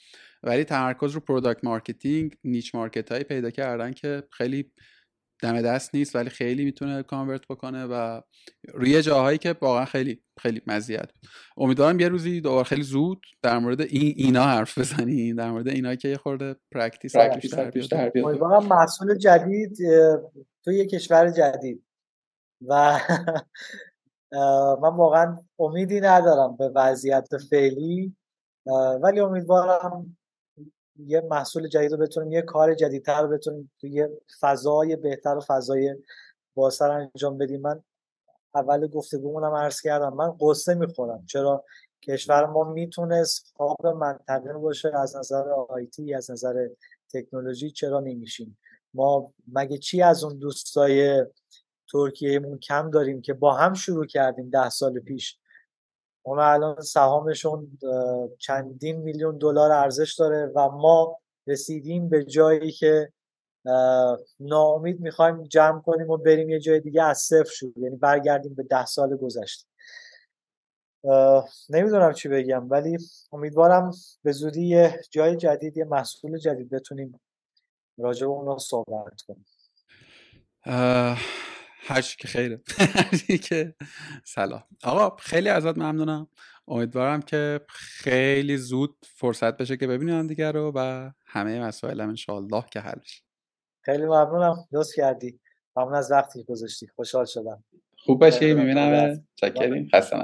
ولی 0.44 0.64
تمرکز 0.64 1.12
رو 1.12 1.20
product 1.20 1.64
marketing 1.64 2.36
niche 2.44 2.76
market 2.76 3.12
هایی 3.12 3.24
پیدا 3.24 3.50
کردن 3.50 3.92
که 3.94 4.24
خیلی 4.32 4.72
دم 5.42 5.62
دست 5.62 5.96
نیست 5.96 6.16
ولی 6.16 6.30
خیلی 6.30 6.66
می‌تونه 6.66 7.04
convert 7.04 7.48
بکنه 7.50 7.86
و 7.86 8.22
روی 8.74 9.02
جاهایی 9.02 9.38
که 9.38 9.56
واقعا 9.62 9.86
خیلی 9.86 10.24
خیلی 10.40 10.62
مزیت 10.68 11.12
امیدوارم 11.58 12.00
یه 12.00 12.08
روزی 12.08 12.42
دوباره 12.42 12.64
خیلی 12.64 12.84
زود 12.84 13.26
در 13.42 13.60
مورد 13.60 13.82
این 13.82 14.14
اینا 14.18 14.44
حرف 14.44 14.78
بزنیم 14.78 15.36
در 15.36 15.52
مورد 15.52 15.68
اینا 15.68 15.96
که 15.96 16.08
یه 16.08 16.18
خورده 16.18 16.56
practice 16.72 17.18
بیشتر 17.18 18.10
بیاد. 18.10 18.26
امیدوارم 18.26 18.66
محصول 18.66 19.18
جدید 19.18 19.78
تو 20.64 20.72
یه 20.72 20.86
کشور 20.86 21.30
جدید. 21.30 21.84
و 22.68 23.00
من 24.82 24.96
واقعا 24.96 25.38
امیدی 25.60 26.02
ندارم 26.02 26.56
به 26.58 26.72
وضعیت 26.76 27.28
فعلی 27.50 28.16
ولی 29.02 29.20
امیدوارم 29.20 30.18
یه 31.00 31.22
محصول 31.22 31.68
جدید 31.68 31.92
رو 31.92 31.98
بتونیم 31.98 32.32
یه 32.32 32.42
کار 32.42 32.74
جدیدتر 32.74 33.22
رو 33.22 33.28
بتونیم 33.28 33.72
توی 33.80 33.90
یه 33.90 34.10
فضای 34.40 34.96
بهتر 34.96 35.38
و 35.38 35.42
فضای 35.42 35.96
بازتر 36.56 36.92
انجام 36.92 37.38
بدیم. 37.38 37.62
من 37.62 37.84
اول 38.56 38.88
گفتگومونم 38.88 39.54
عرض 39.54 39.82
کردم 39.82 40.14
من 40.14 40.38
قصه 40.40 40.74
می‌خورم. 40.74 41.26
چرا؟ 41.26 41.64
کشور 42.02 42.46
ما 42.46 42.64
می‌تونست 42.64 43.54
خواب 43.58 43.88
منطقه 43.88 44.54
باشه 44.54 44.98
از 44.98 45.16
نظر 45.16 45.50
آیتی 45.50 46.14
از 46.14 46.32
نظر 46.32 46.68
تکنولوژی 47.14 47.72
چرا 47.72 48.00
نمیشیم؟ 48.00 48.58
ما 48.94 49.34
مگه 49.54 49.78
چی 49.78 50.02
از 50.02 50.24
اون 50.24 50.38
دوستای 50.38 51.26
ترکیهمون 51.92 52.60
کم 52.60 52.90
داریم 52.90 53.22
که 53.22 53.34
با 53.34 53.54
هم 53.54 53.74
شروع 53.74 54.06
کردیم 54.06 54.50
ده 54.50 54.70
سال 54.70 55.00
پیش؟ 55.00 55.38
اون 56.26 56.40
الان 56.40 56.82
سهامشون 56.82 57.78
چندین 58.40 58.98
میلیون 58.98 59.38
دلار 59.38 59.72
ارزش 59.72 60.16
داره 60.20 60.52
و 60.56 60.70
ما 60.70 61.20
رسیدیم 61.48 62.10
به 62.10 62.24
جایی 62.24 62.72
که 62.72 63.12
ناامید 64.40 65.00
می‌خوایم 65.00 65.44
جمع 65.44 65.82
کنیم 65.82 66.10
و 66.10 66.18
بریم 66.18 66.50
یه 66.50 66.60
جای 66.60 66.80
دیگه 66.80 67.04
از 67.04 67.18
صفر 67.18 67.52
شد 67.52 67.74
یعنی 67.78 67.96
برگردیم 67.96 68.54
به 68.54 68.64
ده 68.64 68.86
سال 68.86 69.18
گذشته. 69.18 69.68
نمی‌دونم 71.70 72.14
چی 72.14 72.30
بگم 72.30 72.70
ولی 72.70 72.98
امیدوارم 73.32 73.92
به 74.24 74.32
زودی 74.32 74.68
یه 74.68 75.02
جای 75.12 75.36
جدید 75.36 75.78
یه 75.78 75.86
محصول 75.86 76.38
جدید 76.38 76.70
بتونیم 76.70 77.20
راجع 77.98 78.28
به 78.28 78.34
اون 78.34 78.46
رو 78.46 78.60
صحبت 78.60 79.22
کنیم. 79.28 79.46
هر 81.86 82.02
که 82.02 82.28
خیره. 82.28 82.62
که 83.50 83.76
سلام 84.26 84.64
آقا 84.84 85.16
خیلی 85.16 85.50
ازت 85.50 85.78
ممنونم. 85.78 86.28
امیدوارم 86.68 87.22
که 87.22 87.60
خیلی 87.70 88.58
زود 88.58 88.96
فرصت 89.16 89.58
بشه 89.58 89.78
که 89.78 89.88
ببینیم 89.88 90.28
دیگر 90.28 90.52
رو 90.52 90.72
و 90.76 91.12
همه 91.26 91.60
مسائلم 91.62 92.10
انشاءالله 92.10 92.64
که 92.72 92.80
حل 92.80 93.00
بشه. 93.00 93.24
خیلی 93.82 94.06
ممنونم. 94.06 94.56
دوست 94.72 94.96
کردی. 94.96 95.40
ممنون 95.76 95.96
از 95.96 96.12
وقتی 96.12 96.44
گذاشتی. 96.44 96.88
خوشحال 96.96 97.26
شدم. 97.26 97.64
خوب 97.98 98.20
باشی. 98.20 98.54
می‌بینم 98.54 99.26
چکریم. 99.36 99.90
خسته 99.94 100.18